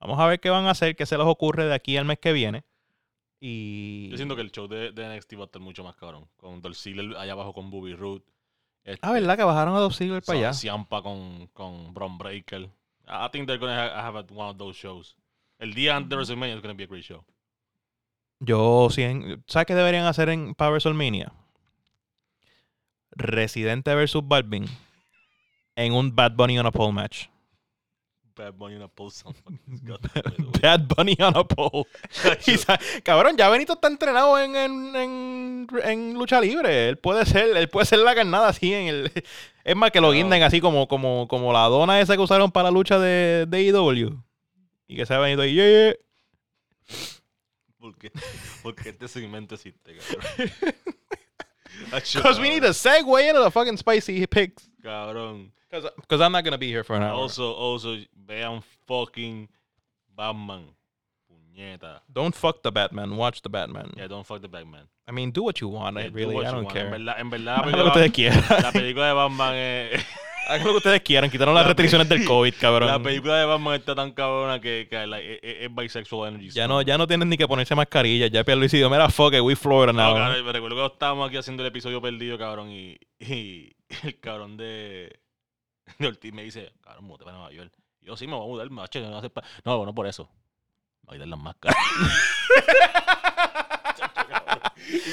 Vamos 0.00 0.18
a 0.18 0.26
ver 0.26 0.40
qué 0.40 0.50
van 0.50 0.66
a 0.66 0.72
hacer, 0.72 0.96
qué 0.96 1.06
se 1.06 1.16
les 1.16 1.26
ocurre 1.26 1.64
de 1.64 1.74
aquí 1.74 1.96
al 1.96 2.04
mes 2.04 2.18
que 2.18 2.32
viene. 2.32 2.64
Y... 3.46 4.08
Yo 4.08 4.16
siento 4.16 4.36
que 4.36 4.40
el 4.40 4.50
show 4.50 4.66
de, 4.68 4.90
de 4.92 5.16
NXT 5.16 5.34
va 5.36 5.42
a 5.42 5.44
estar 5.44 5.60
mucho 5.60 5.84
más 5.84 5.94
cabrón. 5.96 6.26
Con 6.38 6.62
Dolph 6.62 6.76
Ziggler 6.78 7.14
allá 7.18 7.32
abajo 7.32 7.52
con 7.52 7.70
Bobby 7.70 7.94
Roode. 7.94 8.22
Este, 8.84 9.06
Ah, 9.06 9.12
¿verdad? 9.12 9.36
Que 9.36 9.44
bajaron 9.44 9.76
a 9.76 9.80
Dolph 9.80 9.94
Ziggler 9.94 10.22
para 10.22 10.38
allá. 10.38 10.52
Ciampa 10.54 11.02
con, 11.02 11.48
con 11.48 11.92
Braun 11.92 12.16
Breaker. 12.16 12.70
I 13.06 13.28
think 13.32 13.46
they're 13.46 13.58
gonna 13.58 13.76
ha- 13.76 14.06
have 14.06 14.24
one 14.34 14.48
of 14.48 14.56
those 14.56 14.78
shows. 14.78 15.14
El 15.58 15.74
día 15.74 15.94
antes 15.94 16.08
de 16.08 16.16
WrestleMania 16.16 16.54
is 16.56 16.62
gonna 16.62 16.72
be 16.72 16.84
a 16.84 16.86
great 16.86 17.04
show. 17.04 17.22
Yo, 18.40 18.88
sí, 18.90 19.02
en- 19.02 19.44
¿sabes 19.46 19.66
qué 19.66 19.74
deberían 19.74 20.06
hacer 20.06 20.30
en 20.30 20.54
para 20.54 20.70
WrestleMania? 20.70 21.30
Residente 23.10 23.94
versus 23.94 24.26
Balvin 24.26 24.64
en 25.76 25.92
un 25.92 26.14
Bad 26.16 26.32
Bunny 26.32 26.58
on 26.58 26.64
a 26.66 26.72
pole 26.72 26.92
match. 26.92 27.26
Bad 28.36 28.54
Bunny 28.54 28.74
in 28.76 28.82
a 28.82 28.88
post. 28.88 29.24
Bad 30.60 30.88
Bunny 30.88 31.16
on 31.20 31.36
a 31.36 31.44
pole. 31.44 31.86
Cabrón, 33.04 33.36
ya 33.36 33.48
Benito 33.48 33.74
está 33.74 33.88
entrenado 33.88 34.38
en, 34.40 34.56
en, 34.56 34.96
en, 34.96 35.66
en 35.84 36.14
lucha 36.14 36.40
libre. 36.40 36.88
Él 36.88 36.98
puede 36.98 37.24
ser, 37.26 37.56
él 37.56 37.68
puede 37.68 37.86
ser 37.86 38.00
la 38.00 38.14
carnada 38.14 38.48
así 38.48 38.72
en 38.74 38.88
el. 38.88 39.12
Es 39.64 39.74
más 39.74 39.90
que 39.92 40.00
lo 40.02 40.08
No. 40.08 40.12
guinden 40.12 40.42
así 40.42 40.60
como, 40.60 40.86
como, 40.88 41.26
como 41.26 41.50
la 41.50 41.60
dona 41.68 41.98
esa 41.98 42.16
que 42.16 42.22
usaron 42.22 42.52
para 42.52 42.64
la 42.64 42.70
lucha 42.70 42.98
de, 42.98 43.46
de 43.48 43.56
AEW. 43.70 44.22
Y 44.86 44.96
que 44.96 45.06
se 45.06 45.14
ha 45.14 45.18
venido 45.18 45.40
ahí. 45.40 45.54
"Yeah, 45.54 45.66
yeah". 45.66 45.94
porque, 47.80 48.12
porque 48.62 48.90
este 48.90 49.08
segmento 49.08 49.54
existe, 49.54 49.96
cabrón. 49.96 50.50
Because 51.90 52.38
we 52.40 52.48
need 52.50 52.62
to 52.62 52.72
segue 52.74 53.26
into 53.28 53.42
the 53.42 53.50
fucking 53.50 53.76
spicy 53.78 54.26
picks. 54.26 54.68
Cabrón. 54.84 55.50
Because 55.70 56.20
I'm 56.20 56.30
not 56.32 56.44
gonna 56.44 56.58
be 56.58 56.68
here 56.68 56.84
for 56.84 56.94
an 56.96 57.02
hour. 57.02 57.14
Also, 57.14 57.50
also, 57.52 57.96
vean 58.14 58.62
fucking 58.86 59.48
Batman. 60.16 60.66
Puñeta. 61.28 62.00
Don't 62.12 62.34
fuck 62.34 62.62
the 62.62 62.70
Batman. 62.70 63.16
Watch 63.16 63.40
the 63.42 63.48
Batman. 63.48 63.90
Yeah, 63.96 64.06
don't 64.08 64.24
fuck 64.26 64.40
the 64.42 64.48
Batman. 64.48 64.86
I 65.08 65.12
mean, 65.12 65.30
do 65.32 65.42
what 65.42 65.60
you 65.60 65.68
want. 65.68 65.96
I 65.98 66.02
Yeah, 66.02 66.08
do 66.10 66.14
really, 66.16 66.34
what 66.34 66.44
I 66.44 66.48
you 66.50 66.54
don't 66.54 66.64
want. 66.64 66.74
care. 66.76 66.84
En 66.86 66.90
verdad, 67.04 67.20
en 67.20 67.30
verdad, 67.30 67.64
la 67.66 67.76
lo 67.76 67.92
que 67.92 68.10
película, 68.10 68.60
la 68.62 68.72
película 68.72 69.06
de 69.08 69.12
Batman 69.12 69.54
es... 69.54 70.06
Hagan 70.46 70.66
lo 70.66 70.72
que 70.72 70.76
ustedes 70.76 71.00
quieran. 71.00 71.30
Quitaron 71.30 71.54
las 71.54 71.62
La 71.64 71.68
restricciones 71.68 72.06
del 72.06 72.22
COVID, 72.26 72.52
cabrón. 72.60 72.86
La 72.88 72.98
película 73.02 73.38
de 73.38 73.46
Batman 73.46 73.74
está 73.76 73.94
tan 73.94 74.12
cabrona 74.12 74.60
que, 74.60 74.86
que 74.90 75.06
like, 75.06 75.40
es, 75.42 75.62
es- 75.70 75.74
bisexual 75.74 76.34
energy. 76.34 76.50
Ya 76.50 76.68
no, 76.68 76.82
ya 76.82 76.98
no 76.98 77.06
tienen 77.06 77.30
ni 77.30 77.38
que 77.38 77.48
ponerse 77.48 77.74
mascarilla. 77.74 78.26
Ya 78.26 78.44
Pierre 78.44 78.58
Luis 78.60 78.70
dijo, 78.70 78.90
mira, 78.90 79.08
fuck 79.08 79.32
it, 79.32 79.40
we 79.40 79.56
Florida 79.56 79.92
No, 79.94 80.02
now. 80.02 80.14
cabrón, 80.14 80.44
me 80.44 80.52
recuerdo 80.52 80.76
que 80.88 80.92
estábamos 80.92 81.28
aquí 81.28 81.38
haciendo 81.38 81.62
el 81.62 81.68
episodio 81.68 82.02
perdido, 82.02 82.36
cabrón, 82.36 82.70
y, 82.70 82.98
y 83.20 83.72
el 84.02 84.18
cabrón 84.20 84.56
de, 84.56 85.20
de 85.98 86.06
Ortiz 86.06 86.32
me 86.32 86.42
dice, 86.42 86.72
cabrón, 86.82 87.04
mute 87.04 87.24
para 87.24 87.36
Nueva 87.36 87.52
York. 87.52 87.72
Y 88.00 88.06
yo 88.06 88.16
sí 88.16 88.26
me 88.26 88.34
voy 88.34 88.44
a 88.44 88.48
mudar, 88.48 88.70
macho, 88.70 89.00
no, 89.00 89.06
voy 89.06 89.14
a 89.14 89.18
hacer 89.18 89.30
pa-". 89.32 89.42
no, 89.64 89.84
no 89.86 89.94
por 89.94 90.06
eso. 90.06 90.28
Me 91.02 91.08
voy 91.08 91.14
a 91.16 91.18
quitar 91.18 91.28
las 91.28 91.38
máscaras. 91.38 91.76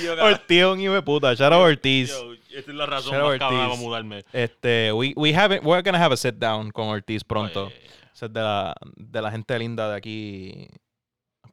cabrón, 0.06 0.34
Ortiz 0.34 0.58
es 0.60 0.66
un 0.66 0.80
hijo 0.80 0.94
de 0.94 1.02
puta. 1.02 1.34
Shout 1.34 1.54
out 1.54 1.64
Ortiz. 1.64 2.10
yo, 2.10 2.34
esta 2.34 2.72
es 2.72 2.78
la 2.78 2.86
razón 2.86 3.14
Shout 3.14 3.24
out 3.24 3.40
más 3.42 3.50
para 3.50 3.68
Ortiz. 3.68 3.80
mudarme. 3.80 4.26
Este, 4.34 4.92
we, 4.94 5.14
we 5.16 5.34
haven't, 5.34 5.64
we're 5.64 5.82
gonna 5.82 6.04
have 6.04 6.14
a 6.14 6.18
sit 6.18 6.36
down 6.36 6.72
con 6.72 6.88
Ortiz 6.88 7.24
pronto. 7.24 7.66
Oye, 7.68 7.76
Ese 8.14 8.26
es 8.26 8.34
de 8.34 8.42
la, 8.42 8.76
de 8.96 9.22
la 9.22 9.32
gente 9.32 9.58
linda 9.60 9.90
de 9.90 9.96
aquí. 9.98 10.68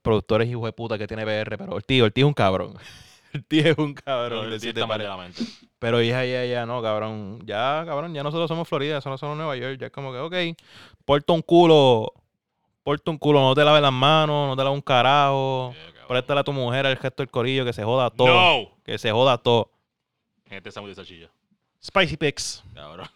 Productores 0.03 0.49
hijos 0.49 0.65
de 0.65 0.73
puta 0.73 0.97
que 0.97 1.07
tiene 1.07 1.25
PR. 1.25 1.57
Pero 1.59 1.73
Ortiz, 1.75 2.03
Ortiz 2.03 2.23
es 2.23 2.27
un 2.27 2.35
cabrón. 2.35 2.77
Ortiz 3.35 3.67
es 3.67 3.79
un 3.79 3.95
cabrón. 3.95 4.41
pero 4.41 4.43
de 4.43 4.55
el 4.55 4.61
tío 4.61 4.61
siete 4.61 4.81
está 4.81 4.87
mal 4.87 4.99
de 4.99 5.05
pares. 5.07 5.19
la 5.19 5.25
mente. 5.25 5.69
Pero 5.79 6.03
ya, 6.03 6.25
ya, 6.25 6.45
ya, 6.45 6.67
no, 6.67 6.83
cabrón. 6.83 7.41
Ya, 7.45 7.83
cabrón, 7.87 8.15
ya 8.15 8.23
nosotros 8.23 8.49
somos 8.49 8.69
Florida, 8.69 8.99
eso 8.99 9.11
no 9.11 9.19
somos 9.19 9.37
Nueva 9.37 9.57
York. 9.57 9.79
Ya 9.81 9.87
es 9.87 9.93
como 9.93 10.13
que, 10.13 10.19
ok, 10.19 10.59
porta 11.05 11.33
un 11.33 11.43
culo, 11.43 12.13
porta 12.83 13.11
un 13.11 13.19
culo, 13.19 13.41
no 13.41 13.55
te 13.55 13.65
laves 13.65 13.83
las 13.83 13.93
manos, 13.93 14.49
no 14.49 14.57
te 14.57 14.63
laves 14.63 14.77
un 14.77 14.83
carajo. 14.83 15.73
Yeah. 15.73 16.07
Préstale 16.09 16.41
a 16.41 16.45
tu 16.45 16.53
mujer 16.53 16.87
el 16.87 16.97
gesto 16.97 17.23
del 17.23 17.31
corillo, 17.31 17.65
que 17.65 17.73
se 17.75 17.85
joda 17.85 18.11
todo. 18.11 18.29
No. 18.29 18.71
Que 18.83 18.97
se 18.99 19.11
joda 19.13 19.37
todo. 19.37 19.71
En 20.47 20.57
este 20.57 20.71
sándwich 20.71 20.97
de 20.97 21.05
salchicha. 21.05 21.31
Spicy 21.85 22.17
picks, 22.17 22.65
Cabrón. 22.75 23.07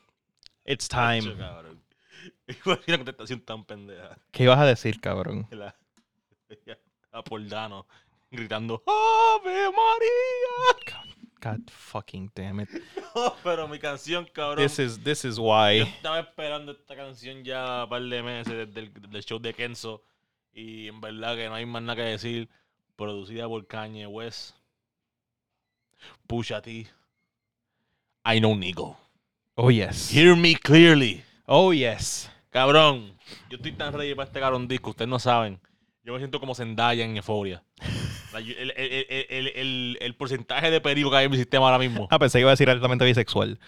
it's 0.66 0.86
time. 0.88 1.36
cabrón. 1.36 1.82
Una 2.86 2.96
contestación 2.98 3.40
tan 3.40 3.64
pendeja. 3.64 4.16
¿Qué 4.30 4.44
ibas 4.44 4.58
a 4.58 4.66
decir, 4.66 5.00
cabrón? 5.00 5.48
La, 7.12 7.22
Poldano 7.24 7.86
gritando 8.32 8.82
¡Ave 8.86 9.70
María! 9.70 11.02
God 11.40 11.70
fucking 11.70 12.30
damn 12.34 12.60
it. 12.60 12.68
No, 13.14 13.34
pero 13.44 13.68
mi 13.68 13.78
canción, 13.78 14.24
cabrón. 14.32 14.64
This 14.64 14.78
is, 14.78 15.02
this 15.02 15.24
is 15.24 15.36
Yo 15.36 15.42
why. 15.42 15.80
estaba 15.80 16.20
esperando 16.20 16.72
esta 16.72 16.96
canción 16.96 17.44
ya 17.44 17.84
un 17.84 17.90
par 17.90 18.02
de 18.02 18.22
meses 18.22 18.68
desde 18.68 18.80
el 18.80 19.10
del 19.10 19.22
show 19.22 19.38
de 19.38 19.52
Kenzo. 19.52 20.02
Y 20.54 20.88
en 20.88 21.00
verdad 21.00 21.36
que 21.36 21.46
no 21.48 21.54
hay 21.54 21.66
más 21.66 21.82
nada 21.82 21.96
que 21.96 22.02
decir. 22.02 22.48
Producida 22.96 23.46
por 23.48 23.66
Kanye 23.66 24.06
West. 24.06 24.54
Pusha 26.26 26.62
T. 26.62 26.86
I 28.24 28.38
know 28.38 28.54
Nico. 28.56 28.96
Oh, 29.56 29.70
yes. 29.70 30.10
Hear 30.14 30.34
me 30.36 30.54
clearly. 30.54 31.22
Oh, 31.46 31.72
yes. 31.72 32.30
Cabrón, 32.50 33.18
yo 33.50 33.56
estoy 33.56 33.72
tan 33.72 33.92
ready 33.92 34.14
para 34.14 34.26
este 34.26 34.40
cabrón 34.40 34.68
disco, 34.68 34.90
ustedes 34.90 35.08
no 35.08 35.18
saben. 35.18 35.60
Yo 36.04 36.12
me 36.12 36.18
siento 36.18 36.38
como 36.40 36.54
Zendaya 36.54 37.04
en 37.04 37.16
Euphoria. 37.16 37.62
El, 38.34 38.72
el- 38.76 39.48
el- 39.54 39.98
el- 40.00 40.14
porcentaje 40.14 40.70
de 40.70 40.80
peligro 40.80 41.10
que 41.10 41.16
hay 41.18 41.24
en 41.26 41.30
mi 41.30 41.36
sistema 41.36 41.66
ahora 41.66 41.78
mismo. 41.78 42.08
Ah, 42.10 42.18
pensé 42.18 42.38
que 42.38 42.42
iba 42.42 42.50
a 42.50 42.54
decir 42.54 42.68
altamente 42.70 43.04
bisexual. 43.04 43.58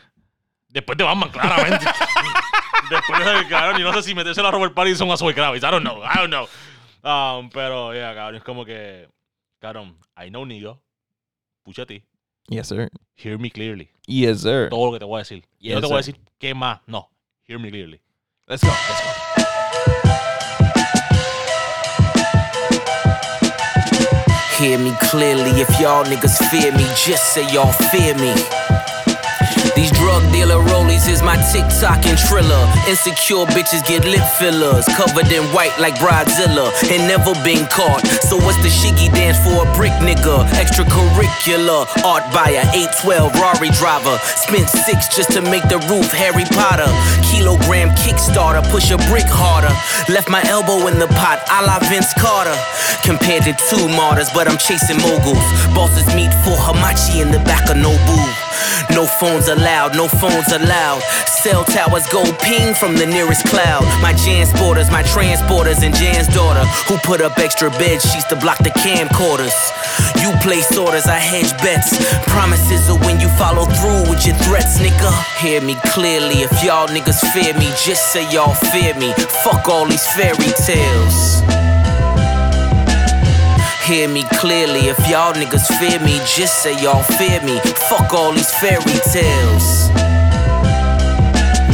Después 0.68 0.96
de 0.98 1.04
Batman, 1.04 1.30
claramente. 1.30 1.84
Después 2.90 3.24
de 3.24 3.48
cabrón, 3.48 3.80
y 3.80 3.84
no 3.84 3.92
sé 3.94 4.02
si 4.02 4.14
meterse 4.14 4.40
a 4.40 4.50
Robert 4.50 4.74
Pattinson 4.74 5.10
a 5.10 5.16
Zoe 5.16 5.34
Kravitz. 5.34 5.62
I 5.64 5.70
don't 5.70 5.82
know, 5.82 6.02
I 6.04 6.16
don't 6.18 6.28
know. 6.30 6.48
Um, 7.02 7.48
pero, 7.50 7.92
yeah, 7.94 8.14
cabrón, 8.14 8.36
es 8.36 8.42
como 8.44 8.64
que, 8.64 9.08
cabrón, 9.58 9.96
I 10.16 10.28
know 10.28 10.44
nigga, 10.44 10.78
pucha 11.62 11.86
ti, 11.86 12.02
Yes, 12.48 12.68
sir. 12.68 12.90
hear 13.16 13.38
me 13.38 13.50
clearly. 13.50 13.88
Yes, 14.06 14.42
sir. 14.42 14.68
Todo 14.68 14.86
lo 14.86 14.92
que 14.92 14.98
te 14.98 15.04
voy 15.04 15.16
a 15.16 15.18
decir. 15.20 15.44
Y 15.58 15.68
no 15.70 15.74
Yes, 15.76 15.80
te 15.80 15.86
voy 15.86 15.94
a 15.94 15.98
decir 15.98 16.20
qué 16.38 16.54
más, 16.54 16.80
no, 16.86 17.10
hear 17.46 17.58
me 17.58 17.70
clearly. 17.70 18.00
Let's 18.46 18.62
go. 18.62 18.68
Let's 18.70 19.02
go. 19.04 19.23
Hear 24.64 24.78
me 24.78 24.94
clearly, 24.98 25.60
if 25.60 25.78
y'all 25.78 26.06
niggas 26.06 26.38
fear 26.48 26.72
me, 26.72 26.84
just 26.96 27.34
say 27.34 27.46
y'all 27.52 27.70
fear 27.70 28.14
me. 28.14 28.32
Drug 30.14 30.30
dealer 30.30 30.62
rollies 30.70 31.10
is 31.10 31.22
my 31.26 31.34
TikTok 31.50 32.06
and 32.06 32.14
Triller. 32.14 32.70
Insecure 32.86 33.50
bitches 33.50 33.82
get 33.82 34.06
lip 34.06 34.22
fillers, 34.38 34.86
covered 34.94 35.26
in 35.32 35.42
white 35.50 35.74
like 35.80 35.98
Bridezilla, 35.98 36.70
and 36.86 37.02
never 37.10 37.34
been 37.42 37.66
caught. 37.66 37.98
So 38.22 38.36
what's 38.38 38.62
the 38.62 38.70
shiggy 38.70 39.10
dance 39.10 39.42
for 39.42 39.66
a 39.66 39.74
brick 39.74 39.90
nigga? 39.98 40.46
Extracurricular, 40.54 41.90
art 42.06 42.22
buyer, 42.30 42.62
812 42.70 43.34
Rari 43.42 43.70
driver. 43.74 44.14
Spent 44.38 44.70
six 44.86 45.10
just 45.10 45.32
to 45.32 45.42
make 45.42 45.66
the 45.66 45.82
roof 45.90 46.06
Harry 46.14 46.46
Potter. 46.54 46.86
Kilogram 47.34 47.90
Kickstarter, 47.98 48.62
push 48.70 48.94
a 48.94 48.98
brick 49.10 49.26
harder. 49.26 49.74
Left 50.06 50.30
my 50.30 50.46
elbow 50.46 50.86
in 50.86 51.00
the 51.00 51.10
pot, 51.18 51.42
a 51.50 51.66
la 51.66 51.82
Vince 51.90 52.14
Carter. 52.14 52.54
Compared 53.02 53.42
to 53.50 53.52
two 53.66 53.88
martyrs, 53.88 54.30
but 54.30 54.46
I'm 54.46 54.58
chasing 54.58 55.02
moguls. 55.02 55.42
Bosses 55.74 56.06
meet 56.14 56.30
for 56.46 56.54
Hamachi 56.54 57.18
in 57.18 57.32
the 57.34 57.42
back 57.42 57.66
of 57.68 57.82
Nobu. 57.82 58.14
No 58.90 59.06
phones 59.06 59.48
allowed, 59.48 59.96
no 59.96 60.03
phones 60.08 60.52
allowed. 60.52 61.02
Cell 61.44 61.64
towers 61.64 62.06
go 62.08 62.24
ping 62.40 62.74
from 62.74 62.96
the 62.96 63.06
nearest 63.06 63.46
cloud. 63.46 63.82
My 64.00 64.12
Jansporters, 64.14 64.90
my 64.90 65.02
transporters, 65.02 65.82
and 65.82 65.94
Jan's 65.94 66.28
daughter, 66.28 66.64
who 66.88 66.96
put 66.98 67.20
up 67.20 67.38
extra 67.38 67.70
bed 67.70 68.00
sheets 68.00 68.24
to 68.28 68.36
block 68.36 68.58
the 68.58 68.70
camcorders. 68.70 69.54
You 70.22 70.32
place 70.40 70.76
orders, 70.76 71.06
I 71.06 71.18
hedge 71.18 71.52
bets. 71.58 71.96
Promises 72.28 72.88
are 72.88 72.98
when 73.00 73.20
you 73.20 73.28
follow 73.36 73.64
through 73.64 74.10
with 74.10 74.26
your 74.26 74.36
threats, 74.46 74.78
nigga. 74.78 75.10
Hear 75.40 75.60
me 75.60 75.76
clearly, 75.92 76.42
if 76.42 76.64
y'all 76.64 76.88
niggas 76.88 77.20
fear 77.32 77.52
me, 77.54 77.66
just 77.84 78.12
say 78.12 78.30
y'all 78.32 78.54
fear 78.72 78.94
me. 78.94 79.12
Fuck 79.44 79.68
all 79.68 79.86
these 79.86 80.06
fairy 80.08 80.52
tales. 80.66 81.63
Hear 83.86 84.08
me 84.08 84.24
clearly, 84.40 84.88
if 84.88 84.98
y'all 85.10 85.34
niggas 85.34 85.66
fear 85.78 86.00
me, 86.00 86.16
just 86.24 86.62
say 86.62 86.72
y'all 86.82 87.02
fear 87.02 87.38
me. 87.42 87.60
Fuck 87.90 88.14
all 88.14 88.32
these 88.32 88.50
fairy 88.54 88.80
tales. 89.12 89.90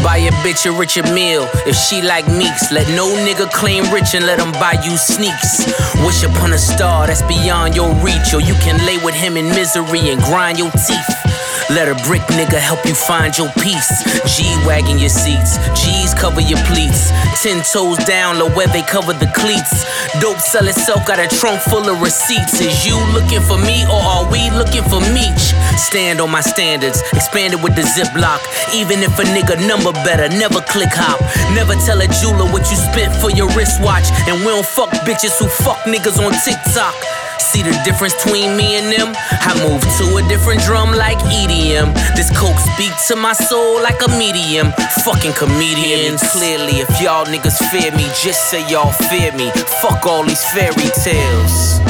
Buy 0.02 0.16
a 0.26 0.32
bitch 0.42 0.66
a 0.66 0.76
richer 0.76 1.04
meal 1.14 1.48
if 1.66 1.76
she 1.76 2.02
like 2.02 2.26
meeks. 2.26 2.72
Let 2.72 2.88
no 2.96 3.06
nigga 3.24 3.48
claim 3.52 3.84
rich 3.92 4.14
and 4.14 4.26
let 4.26 4.40
him 4.40 4.50
buy 4.52 4.74
you 4.82 4.96
sneaks. 4.96 5.66
Wish 6.04 6.24
upon 6.24 6.52
a 6.52 6.58
star 6.58 7.06
that's 7.06 7.22
beyond 7.22 7.76
your 7.76 7.94
reach, 8.02 8.34
or 8.34 8.40
you 8.40 8.54
can 8.54 8.84
lay 8.84 8.98
with 9.04 9.14
him 9.14 9.36
in 9.36 9.46
misery 9.46 10.10
and 10.10 10.20
grind 10.22 10.58
your 10.58 10.72
teeth. 10.72 11.29
Let 11.70 11.86
a 11.86 11.94
brick 12.02 12.22
nigga 12.34 12.58
help 12.58 12.84
you 12.84 12.94
find 12.94 13.30
your 13.38 13.48
peace. 13.62 14.02
G 14.26 14.42
wagging 14.66 14.98
your 14.98 15.08
seats, 15.08 15.54
G's 15.78 16.14
cover 16.14 16.40
your 16.40 16.58
pleats. 16.66 17.14
Ten 17.42 17.62
toes 17.62 17.96
down, 18.10 18.40
low 18.40 18.50
where 18.50 18.66
they 18.66 18.82
cover 18.82 19.12
the 19.14 19.30
cleats. 19.38 19.86
Dope 20.18 20.42
sell 20.42 20.66
itself, 20.66 21.06
got 21.06 21.20
a 21.22 21.28
trunk 21.38 21.60
full 21.62 21.88
of 21.88 22.02
receipts. 22.02 22.60
Is 22.60 22.84
you 22.84 22.98
looking 23.14 23.40
for 23.40 23.56
me 23.56 23.86
or 23.86 24.02
are 24.02 24.26
we 24.26 24.50
looking 24.50 24.82
for 24.82 24.98
Meech? 25.14 25.54
Stand 25.78 26.20
on 26.20 26.30
my 26.30 26.40
standards, 26.40 27.02
expanded 27.14 27.62
with 27.62 27.76
the 27.76 27.86
ziplock. 27.86 28.42
Even 28.74 28.98
if 29.06 29.14
a 29.18 29.24
nigga 29.30 29.54
number 29.66 29.92
better, 30.02 30.28
never 30.28 30.60
click 30.66 30.90
hop. 30.90 31.22
Never 31.54 31.78
tell 31.86 32.02
a 32.02 32.08
jeweler 32.18 32.50
what 32.50 32.66
you 32.66 32.76
spent 32.76 33.14
for 33.22 33.30
your 33.30 33.46
wristwatch. 33.54 34.10
And 34.26 34.42
we 34.42 34.50
don't 34.50 34.66
fuck 34.66 34.90
bitches 35.06 35.38
who 35.38 35.46
fuck 35.46 35.78
niggas 35.86 36.18
on 36.18 36.34
TikTok. 36.42 36.98
See 37.40 37.62
the 37.62 37.72
difference 37.84 38.14
between 38.22 38.56
me 38.56 38.76
and 38.76 38.92
them? 38.92 39.16
I 39.16 39.56
move 39.64 39.80
to 39.98 40.04
a 40.16 40.28
different 40.28 40.60
drum 40.60 40.92
like 40.92 41.18
EDM. 41.32 41.94
This 42.14 42.30
coke 42.36 42.58
speak 42.76 42.92
to 43.08 43.16
my 43.16 43.32
soul 43.32 43.80
like 43.82 44.00
a 44.06 44.10
medium. 44.18 44.72
Fucking 45.04 45.32
comedians. 45.32 46.20
Clearly, 46.32 46.84
if 46.84 47.00
y'all 47.00 47.24
niggas 47.24 47.58
fear 47.72 47.90
me, 47.92 48.04
just 48.22 48.50
say 48.50 48.60
y'all 48.70 48.92
fear 49.08 49.32
me. 49.32 49.50
Fuck 49.80 50.06
all 50.06 50.22
these 50.22 50.44
fairy 50.52 50.90
tales. 51.02 51.80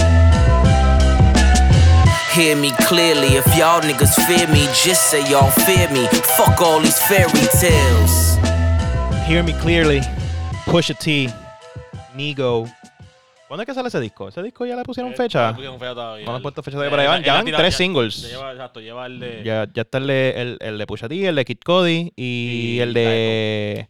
Hear 2.32 2.54
me 2.54 2.70
clearly, 2.86 3.34
if 3.34 3.46
y'all 3.56 3.80
niggas 3.80 4.14
fear 4.24 4.46
me, 4.48 4.64
just 4.72 5.10
say 5.10 5.28
y'all 5.28 5.50
fear 5.50 5.90
me. 5.90 6.06
Fuck 6.38 6.60
all 6.60 6.80
these 6.80 6.98
fairy 7.02 7.46
tales. 7.60 8.36
Hear 9.26 9.42
Me 9.42 9.52
Clearly, 9.54 10.00
Pusha 10.64 10.96
T, 10.98 11.28
Nigo. 12.16 12.70
¿Cuándo 13.50 13.62
es 13.62 13.66
que 13.66 13.74
sale 13.74 13.88
ese 13.88 13.98
disco? 13.98 14.28
¿Ese 14.28 14.44
disco 14.44 14.64
ya 14.64 14.76
le 14.76 14.84
pusieron 14.84 15.12
fecha? 15.12 15.48
No 15.48 15.54
pusieron 15.56 15.80
fecha 15.80 15.92
todavía. 15.92 16.24
No 16.24 16.30
le 16.30 16.36
han 16.36 16.42
puesto 16.42 16.62
fecha 16.62 16.76
todavía, 16.76 16.90
pero 16.92 17.02
ya 17.02 17.08
van, 17.08 17.18
él 17.18 17.24
ya 17.24 17.32
van 17.34 17.44
tres 17.46 17.74
singles. 17.74 18.30
Lleva, 18.30 18.52
exacto, 18.52 18.80
lleva 18.80 19.06
el 19.06 19.18
de. 19.18 19.42
Ya, 19.42 19.66
ya 19.74 19.82
está 19.82 19.98
el 19.98 20.06
de, 20.06 20.34
el, 20.36 20.58
el 20.60 20.78
de 20.78 20.86
Pusha 20.86 21.08
T, 21.08 21.26
el 21.26 21.34
de 21.34 21.44
Kid 21.44 21.58
Cody 21.64 22.12
y, 22.14 22.74
Y 22.76 22.80
el 22.80 22.94
de... 22.94 23.88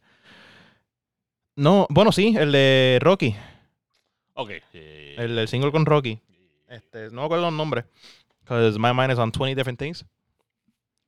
No, 1.56 1.86
bueno, 1.90 2.10
sí, 2.10 2.34
el 2.38 2.52
de 2.52 3.00
Rocky. 3.02 3.36
Ok. 4.32 4.48
eh, 4.72 5.16
El, 5.18 5.38
el 5.38 5.46
single 5.46 5.70
con 5.72 5.84
Rocky. 5.84 6.18
Este, 6.66 7.10
no 7.10 7.20
me 7.20 7.24
acuerdo 7.26 7.50
el 7.50 7.54
nombre. 7.58 7.84
Because 8.40 8.78
my 8.78 8.94
mind 8.94 9.12
is 9.12 9.18
on 9.18 9.30
20 9.30 9.54
different 9.54 9.78
things. 9.78 10.06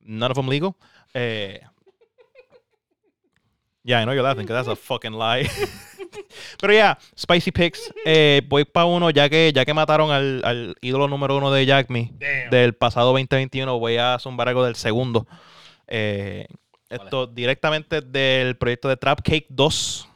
None 0.00 0.30
of 0.30 0.36
them 0.36 0.46
legal. 0.48 0.76
Eh, 1.14 1.58
yeah, 3.82 4.02
I 4.02 4.04
know 4.04 4.12
you're 4.12 4.22
laughing 4.22 4.44
because 4.44 4.62
that's 4.66 4.68
a 4.68 4.76
fucking 4.76 5.14
lie. 5.14 5.48
Pero 6.60 6.72
ya, 6.72 6.98
Spicy 7.18 7.52
Picks. 7.52 7.92
Eh, 8.04 8.42
voy 8.48 8.64
para 8.64 8.86
uno, 8.86 9.10
ya 9.10 9.28
que, 9.28 9.52
ya 9.54 9.64
que 9.64 9.74
mataron 9.74 10.10
al, 10.10 10.42
al 10.44 10.76
ídolo 10.80 11.08
número 11.08 11.36
uno 11.36 11.50
de 11.50 11.66
Jack 11.66 11.90
Me 11.90 12.10
Damn. 12.12 12.50
del 12.50 12.74
pasado 12.74 13.08
2021, 13.12 13.78
voy 13.78 13.96
a 13.96 14.18
zumbar 14.18 14.48
algo 14.48 14.64
del 14.64 14.76
segundo. 14.76 15.26
Eh, 15.86 16.46
esto 16.88 17.26
directamente 17.26 18.00
del 18.00 18.56
proyecto 18.56 18.88
de 18.88 18.96
Trap 18.96 19.20
Cake 19.22 19.46
2. 19.48 20.08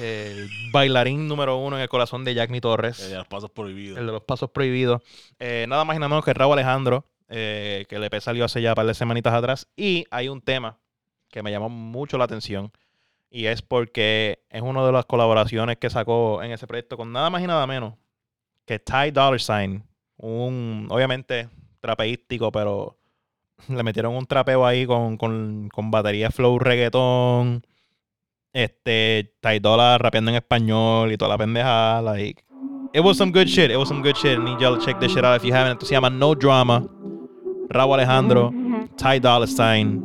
El 0.00 0.48
bailarín 0.72 1.28
número 1.28 1.56
uno 1.58 1.76
en 1.76 1.82
el 1.82 1.88
corazón 1.88 2.24
de 2.24 2.34
Jack 2.34 2.50
Me 2.50 2.60
Torres. 2.60 3.00
El 3.00 3.10
de 3.10 3.16
los 3.16 3.26
pasos 3.26 3.50
prohibidos. 3.50 3.98
El 3.98 4.06
de 4.06 4.12
los 4.12 4.22
pasos 4.22 4.50
prohibidos. 4.50 5.02
Eh, 5.38 5.66
nada 5.68 5.84
más 5.84 5.96
y 5.96 5.98
nada 5.98 6.08
menos 6.08 6.24
que 6.24 6.32
Raúl 6.32 6.54
Alejandro, 6.54 7.06
que 7.28 7.86
el 7.88 8.04
EP 8.04 8.20
salió 8.20 8.44
hace 8.44 8.62
ya 8.62 8.70
un 8.70 8.74
par 8.74 8.86
de 8.86 8.94
semanitas 8.94 9.34
atrás. 9.34 9.66
Y 9.76 10.06
hay 10.10 10.28
un 10.28 10.40
tema 10.40 10.78
que 11.30 11.42
me 11.42 11.50
llamó 11.50 11.68
mucho 11.68 12.18
la 12.18 12.24
atención. 12.24 12.72
Y 13.34 13.46
es 13.46 13.62
porque 13.62 14.44
es 14.50 14.60
una 14.60 14.84
de 14.84 14.92
las 14.92 15.06
colaboraciones 15.06 15.78
que 15.78 15.88
sacó 15.88 16.42
en 16.42 16.52
ese 16.52 16.66
proyecto 16.66 16.98
con 16.98 17.12
nada 17.12 17.30
más 17.30 17.42
y 17.42 17.46
nada 17.46 17.66
menos 17.66 17.94
que 18.66 18.78
Ty 18.78 19.10
Dollar 19.10 19.40
Sign. 19.40 19.82
Un, 20.18 20.86
obviamente, 20.90 21.48
trapeístico, 21.80 22.52
pero 22.52 22.98
le 23.68 23.82
metieron 23.82 24.14
un 24.14 24.26
trapeo 24.26 24.66
ahí 24.66 24.84
con, 24.84 25.16
con, 25.16 25.70
con 25.72 25.90
batería 25.90 26.30
flow 26.30 26.58
reggaetón. 26.58 27.64
Este, 28.52 29.34
Ty 29.40 29.60
Dolla 29.60 29.96
rapeando 29.96 30.30
en 30.30 30.36
español 30.36 31.10
y 31.10 31.16
toda 31.16 31.30
la 31.30 31.38
pendejada. 31.38 32.02
Like, 32.02 32.44
it 32.92 33.00
was 33.00 33.16
some 33.16 33.32
good 33.32 33.46
shit. 33.46 33.70
It 33.70 33.78
was 33.78 33.88
some 33.88 34.02
good 34.02 34.14
shit. 34.14 34.38
Need 34.38 34.60
y'all 34.60 34.78
to 34.78 34.84
check 34.84 35.00
this 35.00 35.10
shit 35.10 35.24
out 35.24 35.40
if 35.40 35.42
you 35.42 35.54
haven't. 35.54 35.72
Esto 35.72 35.86
se 35.86 35.94
llama 35.94 36.10
No 36.10 36.34
Drama. 36.34 36.86
Raúl 37.70 37.94
Alejandro, 37.94 38.52
Ty 38.98 39.20
Dolla 39.20 39.46
Sign. 39.46 40.04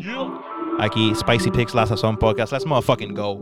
Aquí, 0.80 1.13
Spicy 1.15 1.51
Picks 1.51 1.73
La 1.73 1.86
Sazón 1.86 2.17
Podcast. 2.17 2.53
Let's 2.53 2.65
motherfucking 2.65 3.13
go. 3.15 3.39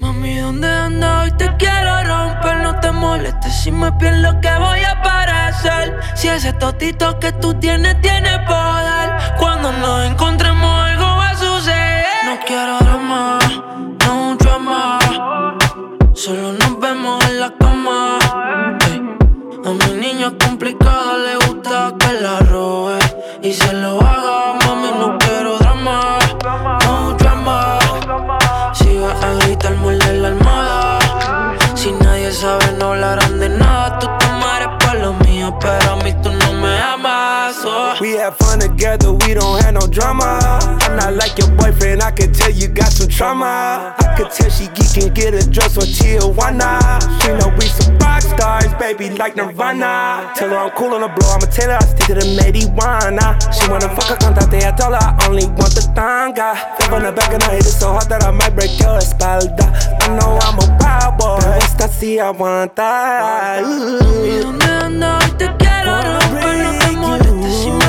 Mami, 0.00 0.38
¿dónde 0.38 0.68
andas? 0.68 1.24
Hoy 1.24 1.36
te 1.38 1.56
quiero 1.56 2.02
romper, 2.04 2.58
no 2.58 2.78
te 2.80 2.92
molestes 2.92 3.62
si 3.62 3.72
me 3.72 3.90
pierdo 3.92 4.38
que 4.40 4.50
voy 4.58 4.80
a 4.80 5.02
parecer. 5.02 5.98
Si 6.14 6.28
ese 6.28 6.52
totito 6.52 7.18
que 7.18 7.32
tú 7.32 7.54
tienes 7.54 8.00
tiene 8.02 8.38
poder, 8.46 9.16
cuando 9.38 9.72
nos 9.72 10.10
encontremos 10.10 10.70
algo 10.70 11.04
va 11.04 11.30
a 11.30 11.34
suceder. 11.34 12.04
No 12.26 12.38
quiero 12.46 12.78
drama, 12.78 13.38
no 14.04 14.30
un 14.30 14.38
drama, 14.38 14.98
solo 16.12 16.52
nos 16.52 16.78
vemos 16.80 17.24
en 17.30 17.40
la 17.40 17.50
cama. 17.56 18.18
Ey. 18.90 19.02
A 19.64 19.70
mi 19.70 20.00
niña 20.00 20.32
complicada 20.38 21.16
le 21.18 21.46
gusta 21.46 21.94
que 21.98 22.20
la 22.20 22.38
robe 22.40 22.98
y 23.42 23.52
se 23.52 23.72
lo 23.72 24.00
haga, 24.00 24.58
pero 35.60 35.92
a 35.92 35.96
mí 35.96 36.12
We 38.00 38.12
have 38.12 38.36
fun 38.36 38.60
together, 38.60 39.12
we 39.12 39.32
don't 39.32 39.62
have 39.62 39.74
no 39.74 39.86
drama. 39.86 40.38
I'm 40.82 40.96
not 40.96 41.14
like 41.14 41.38
your 41.38 41.48
boyfriend, 41.56 42.02
I 42.02 42.10
can 42.10 42.32
tell 42.32 42.50
you 42.50 42.68
got 42.68 42.92
some 42.92 43.08
trauma. 43.08 43.94
I 43.98 44.14
could 44.16 44.30
tell 44.30 44.50
she 44.50 44.66
geek 44.68 45.02
and 45.02 45.14
get 45.14 45.32
a 45.32 45.48
dress 45.48 45.78
or 45.78 45.86
chill, 45.86 46.32
why 46.34 46.50
not? 46.52 47.02
She 47.22 47.28
know 47.28 47.48
we 47.58 47.66
some 47.66 47.96
rock 47.98 48.20
stars, 48.20 48.72
baby, 48.74 49.10
like 49.10 49.34
Nirvana. 49.36 50.30
Tell 50.36 50.50
her 50.50 50.58
I'm 50.58 50.70
cool 50.72 50.92
on 50.92 51.00
the 51.00 51.08
blow, 51.08 51.30
I'ma 51.30 51.46
tell 51.46 51.70
her 51.70 51.76
I 51.76 51.84
stick 51.84 52.06
to 52.08 52.14
the 52.14 52.26
marijuana. 52.36 53.40
She 53.54 53.68
wanna 53.70 53.88
fuck 53.96 54.10
a 54.10 54.16
contate, 54.22 54.62
I 54.64 54.72
told 54.76 54.94
her 54.94 55.00
I 55.00 55.26
only 55.26 55.46
want 55.46 55.74
the 55.74 55.90
tanga. 55.94 56.54
Feel 56.78 56.94
on 56.96 57.02
the 57.02 57.12
back 57.12 57.32
and 57.32 57.42
I 57.44 57.54
hit 57.56 57.66
it 57.66 57.70
so 57.70 57.92
hard 57.92 58.08
that 58.10 58.22
I 58.22 58.30
might 58.30 58.54
break 58.54 58.78
your 58.78 58.98
espalda. 58.98 59.72
I 60.02 60.08
know 60.18 60.38
I'm 60.42 60.58
a 60.58 60.66
wild 60.80 61.18
boy, 61.18 61.38
esta 61.64 61.88
sí 61.88 62.18
aguanta. 62.18 63.62
¿Y 63.62 64.38
dónde 64.40 64.66
andas? 64.66 65.24
Hoy 65.24 65.30
te 65.38 65.46
quiero 65.56 66.02
romper, 66.02 66.56
no 66.58 66.78
te 66.78 66.92
molestes 66.92 67.56
si 67.62 67.70
me 67.70 67.85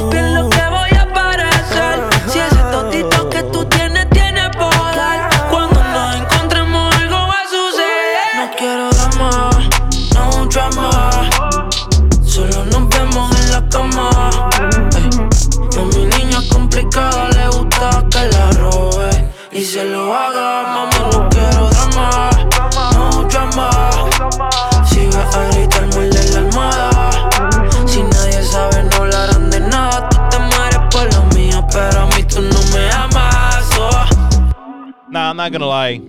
I'm 35.38 35.52
not 35.52 35.52
gonna 35.52 35.68
lie. 35.68 36.02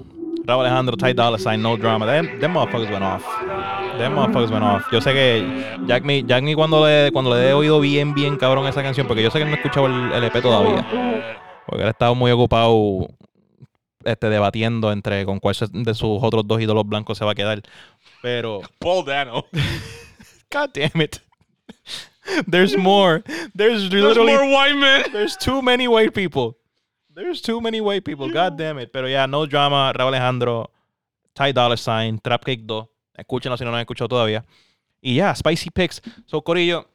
Raúl 0.46 0.64
Alejandro, 0.64 0.96
Ty 0.96 1.12
Dolla 1.12 1.38
Sign, 1.38 1.60
no 1.60 1.76
drama. 1.76 2.06
Them, 2.06 2.40
them 2.40 2.54
motherfuckers 2.54 2.90
went 2.90 3.04
off. 3.04 3.22
Them 3.98 4.14
motherfuckers 4.14 4.50
went 4.50 4.64
off. 4.64 4.90
Yo 4.90 5.02
sé 5.02 5.12
que 5.12 5.76
Jack 5.86 6.02
Me, 6.02 6.22
Jack 6.22 6.42
Me 6.42 6.54
cuando 6.54 6.86
le, 6.86 7.12
cuando 7.12 7.34
le 7.34 7.50
he 7.50 7.52
oído 7.52 7.78
bien, 7.78 8.14
bien 8.14 8.38
cabrón 8.38 8.66
esa 8.66 8.82
canción, 8.82 9.06
porque 9.06 9.22
yo 9.22 9.30
sé 9.30 9.38
que 9.38 9.44
no 9.44 9.50
he 9.50 9.56
escuchado 9.56 9.84
el, 9.84 10.12
el 10.12 10.24
EP 10.24 10.40
todavía. 10.40 11.36
Porque 11.66 11.82
él 11.82 11.88
ha 11.88 11.90
estado 11.90 12.14
muy 12.14 12.30
ocupado 12.30 13.08
este, 14.02 14.30
debatiendo 14.30 14.90
entre 14.92 15.26
con 15.26 15.40
cuál 15.40 15.54
de 15.72 15.94
sus 15.94 16.22
otros 16.22 16.46
dos 16.46 16.58
ídolos 16.62 16.86
blancos 16.86 17.18
se 17.18 17.26
va 17.26 17.32
a 17.32 17.34
quedar. 17.34 17.60
Pero, 18.22 18.62
Paul 18.78 19.04
Dano. 19.04 19.44
god 20.50 20.70
damn 20.72 21.02
it. 21.02 21.20
There's 22.46 22.78
more. 22.78 23.22
There's 23.54 23.90
There's 23.90 23.92
literally 23.92 24.32
more 24.32 24.50
white 24.50 24.76
men. 24.76 25.12
There's 25.12 25.36
too 25.36 25.60
many 25.60 25.86
white 25.86 26.14
people. 26.14 26.57
There's 27.18 27.42
too 27.42 27.60
many 27.60 27.80
white 27.80 28.04
people. 28.04 28.30
God 28.30 28.56
damn 28.56 28.78
it. 28.78 28.92
Pero 28.92 29.08
ya, 29.08 29.26
no 29.26 29.44
drama. 29.44 29.92
Raúl 29.92 30.14
Alejandro, 30.14 30.70
Ty 31.34 31.52
Dolla 31.52 31.76
Sign, 31.76 32.20
Trap 32.20 32.44
Cake 32.44 32.62
2. 32.64 32.86
Escúchenlo 33.14 33.56
si 33.56 33.64
no 33.64 33.70
lo 33.70 33.76
han 33.76 33.80
escuchado 33.80 34.06
todavía. 34.06 34.44
Y 35.00 35.16
ya, 35.16 35.34
Spicy 35.34 35.70
Picks. 35.70 36.00
So, 36.26 36.42
Corillo, 36.42 36.88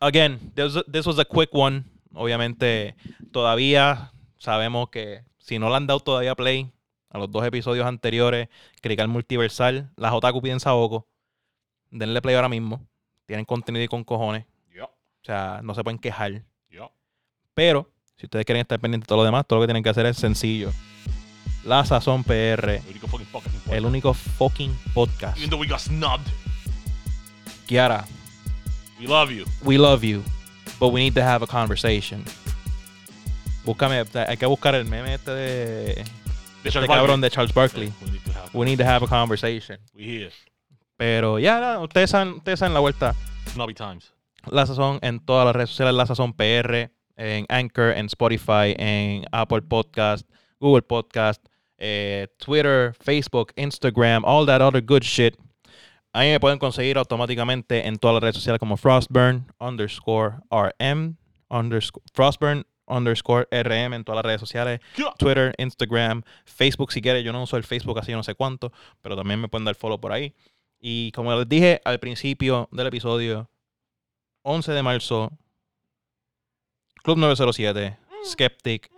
again, 0.00 0.38
this, 0.54 0.82
this 0.90 1.06
was 1.06 1.18
a 1.18 1.26
quick 1.26 1.50
one. 1.52 1.84
Obviamente, 2.14 2.94
todavía 3.30 4.12
sabemos 4.38 4.88
que 4.88 5.22
si 5.36 5.58
no 5.58 5.68
le 5.68 5.76
han 5.76 5.86
dado 5.86 6.00
todavía 6.00 6.34
play 6.34 6.72
a 7.10 7.18
los 7.18 7.30
dos 7.30 7.44
episodios 7.44 7.86
anteriores, 7.86 8.48
Crical 8.80 9.08
Multiversal, 9.08 9.90
las 9.96 10.14
Otaku 10.14 10.40
piden 10.40 10.60
Saoko, 10.60 11.06
denle 11.90 12.22
play 12.22 12.36
ahora 12.36 12.48
mismo. 12.48 12.86
Tienen 13.26 13.44
contenido 13.44 13.84
y 13.84 13.88
con 13.88 14.02
cojones. 14.02 14.46
Yo, 14.74 14.86
O 14.86 15.24
sea, 15.24 15.60
no 15.62 15.74
se 15.74 15.84
pueden 15.84 15.98
quejar. 15.98 16.42
Pero, 17.54 17.92
si 18.16 18.26
ustedes 18.26 18.44
quieren 18.44 18.60
estar 18.62 18.78
pendientes 18.78 19.06
de 19.06 19.08
todo 19.08 19.18
lo 19.18 19.24
demás, 19.24 19.44
todo 19.46 19.58
lo 19.58 19.62
que 19.64 19.68
tienen 19.68 19.82
que 19.82 19.88
hacer 19.90 20.06
es 20.06 20.16
sencillo. 20.16 20.70
La 21.64 21.84
Sazón 21.84 22.24
PR, 22.24 22.70
El 22.70 22.82
único 22.90 23.06
fucking 23.08 23.26
podcast 23.26 23.68
el 23.72 23.84
único 23.86 24.14
fucking 24.14 24.76
podcast. 24.94 25.36
Even 25.38 25.50
though 25.50 25.60
we 25.60 25.66
got 25.68 25.78
snubbed, 25.80 26.26
Kiara, 27.66 28.04
we 29.00 29.06
love 29.06 29.30
you. 29.30 29.44
we 29.64 29.78
love 29.78 30.02
you, 30.04 30.22
but 30.80 30.88
we 30.92 31.00
need 31.00 31.14
to 31.14 31.22
have 31.22 31.42
a 31.42 31.46
conversation. 31.46 32.24
Búscame, 33.64 34.04
hay 34.28 34.36
que 34.36 34.46
buscar 34.46 34.74
el 34.74 34.84
meme 34.84 35.14
este 35.14 35.30
de, 35.30 36.04
De 36.64 36.70
Charles 36.70 36.90
cabrón 36.90 37.20
de 37.20 37.30
Charles 37.30 37.54
Barkley. 37.54 37.92
We 38.02 38.10
need 38.10 38.20
to 38.24 38.32
have- 38.32 38.50
We 38.52 38.66
need 38.66 38.78
to 38.78 38.84
have 38.84 39.04
a 39.04 39.08
conversation. 39.08 39.78
We 39.94 40.02
here. 40.04 40.32
Pero 40.96 41.38
ya, 41.38 41.60
nada, 41.60 41.78
ustedes 41.80 42.10
saben, 42.10 42.34
ustedes 42.34 42.58
saben 42.58 42.74
la 42.74 42.80
vuelta. 42.80 43.14
Snobby 43.52 43.74
times. 43.74 44.12
La 44.50 44.66
Sazón 44.66 44.98
en 45.02 45.20
todas 45.20 45.44
las 45.46 45.54
redes 45.54 45.70
sociales, 45.70 45.94
La 45.94 46.06
Sazón 46.06 46.32
PR, 46.32 46.90
en 47.22 47.46
Anchor, 47.48 47.96
en 47.96 48.06
Spotify, 48.06 48.74
en 48.76 49.24
Apple 49.30 49.62
Podcast, 49.62 50.28
Google 50.58 50.82
Podcast, 50.82 51.44
eh, 51.78 52.26
Twitter, 52.38 52.94
Facebook, 53.00 53.52
Instagram, 53.56 54.24
all 54.24 54.44
that 54.46 54.60
other 54.60 54.82
good 54.82 55.02
shit. 55.02 55.36
Ahí 56.12 56.30
me 56.30 56.40
pueden 56.40 56.58
conseguir 56.58 56.98
automáticamente 56.98 57.86
en 57.86 57.96
todas 57.96 58.14
las 58.14 58.22
redes 58.22 58.36
sociales 58.36 58.58
como 58.58 58.76
Frostburn 58.76 59.46
underscore 59.58 60.40
RM, 60.50 61.16
underscore, 61.48 62.04
Frostburn 62.12 62.66
underscore 62.86 63.46
RM 63.50 63.94
en 63.94 64.04
todas 64.04 64.16
las 64.16 64.24
redes 64.24 64.40
sociales. 64.40 64.80
Twitter, 65.16 65.54
Instagram, 65.58 66.22
Facebook 66.44 66.92
si 66.92 67.00
quieres. 67.00 67.24
Yo 67.24 67.32
no 67.32 67.42
uso 67.42 67.56
el 67.56 67.64
Facebook 67.64 67.98
así 67.98 68.12
no 68.12 68.22
sé 68.22 68.34
cuánto, 68.34 68.72
pero 69.00 69.16
también 69.16 69.40
me 69.40 69.48
pueden 69.48 69.64
dar 69.64 69.74
follow 69.76 70.00
por 70.00 70.12
ahí. 70.12 70.34
Y 70.80 71.12
como 71.12 71.34
les 71.34 71.48
dije 71.48 71.80
al 71.84 72.00
principio 72.00 72.68
del 72.72 72.88
episodio, 72.88 73.48
11 74.42 74.72
de 74.72 74.82
marzo, 74.82 75.32
Club 77.02 77.18
907, 77.18 77.98
Skeptic, 78.24 78.90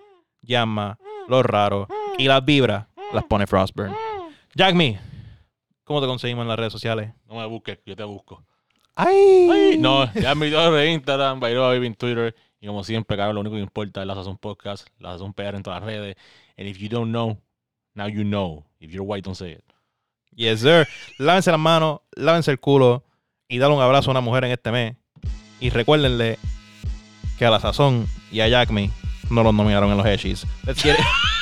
Llama, 0.43 0.99
Los 1.27 1.43
Raros 1.45 1.89
y 2.19 2.29
las 2.29 2.45
vibras 2.45 2.87
las 3.15 3.25
pone 3.25 3.47
Frostburn. 3.47 3.95
Jack 4.55 4.75
Me, 4.75 5.01
¿cómo 5.85 6.03
te 6.03 6.07
conseguimos 6.07 6.43
en 6.43 6.49
las 6.49 6.59
redes 6.59 6.73
sociales? 6.73 7.13
No 7.27 7.37
me 7.37 7.47
busques, 7.47 7.79
yo 7.87 7.97
te 7.97 8.05
busco. 8.05 8.45
¡Ay! 8.95 9.49
Ay, 9.51 9.79
no, 9.79 10.13
ya 10.13 10.35
Twitter 10.35 10.71
de 10.71 10.93
Instagram, 10.93 11.41
Bailo 11.41 11.63
Baby 11.63 11.87
en 11.87 11.95
Twitter. 11.95 12.37
Y 12.61 12.67
como 12.67 12.85
siempre, 12.85 13.17
cabrón, 13.17 13.37
lo 13.37 13.41
único 13.41 13.57
que 13.57 13.63
importa 13.63 14.03
es 14.03 14.07
la 14.07 14.15
Sazón 14.15 14.37
Podcast, 14.37 14.87
la 14.99 15.13
Sazón 15.13 15.33
PR 15.33 15.57
en 15.57 15.63
todas 15.63 15.81
las 15.81 15.87
redes. 15.87 16.17
And 16.59 16.69
if 16.69 16.77
you 16.77 16.91
don't 16.91 17.11
know, 17.11 17.39
now 17.95 18.07
you 18.07 18.23
know. 18.23 18.65
If 18.81 18.91
you're 18.91 19.07
white, 19.07 19.25
don't 19.25 19.37
say 19.37 19.53
it. 19.53 19.65
Yes, 20.35 20.61
sir. 20.61 20.87
Lávense 21.19 21.51
las 21.51 21.61
manos, 21.61 22.01
lávense 22.13 22.51
el 22.51 22.61
culo 22.61 23.03
y 23.49 23.59
dale 23.59 23.75
un 23.75 23.81
abrazo 23.81 24.11
a 24.11 24.13
una 24.13 24.21
mujer 24.21 24.45
en 24.45 24.51
este 24.51 24.71
mes. 24.71 24.95
Y 25.59 25.71
recuérdenle 25.71 26.39
que 27.39 27.47
a 27.47 27.51
la 27.51 27.61
sazón 27.61 28.07
y 28.31 28.41
a 28.41 28.49
Jack 28.49 28.71
Me 28.71 28.91
no 29.31 29.43
los 29.43 29.55
nominaron 29.55 29.91
en 29.91 29.97
los 29.97 30.07
Heshies. 30.07 30.47
Let's 30.67 30.83
get 30.83 30.95
it. 30.95 31.34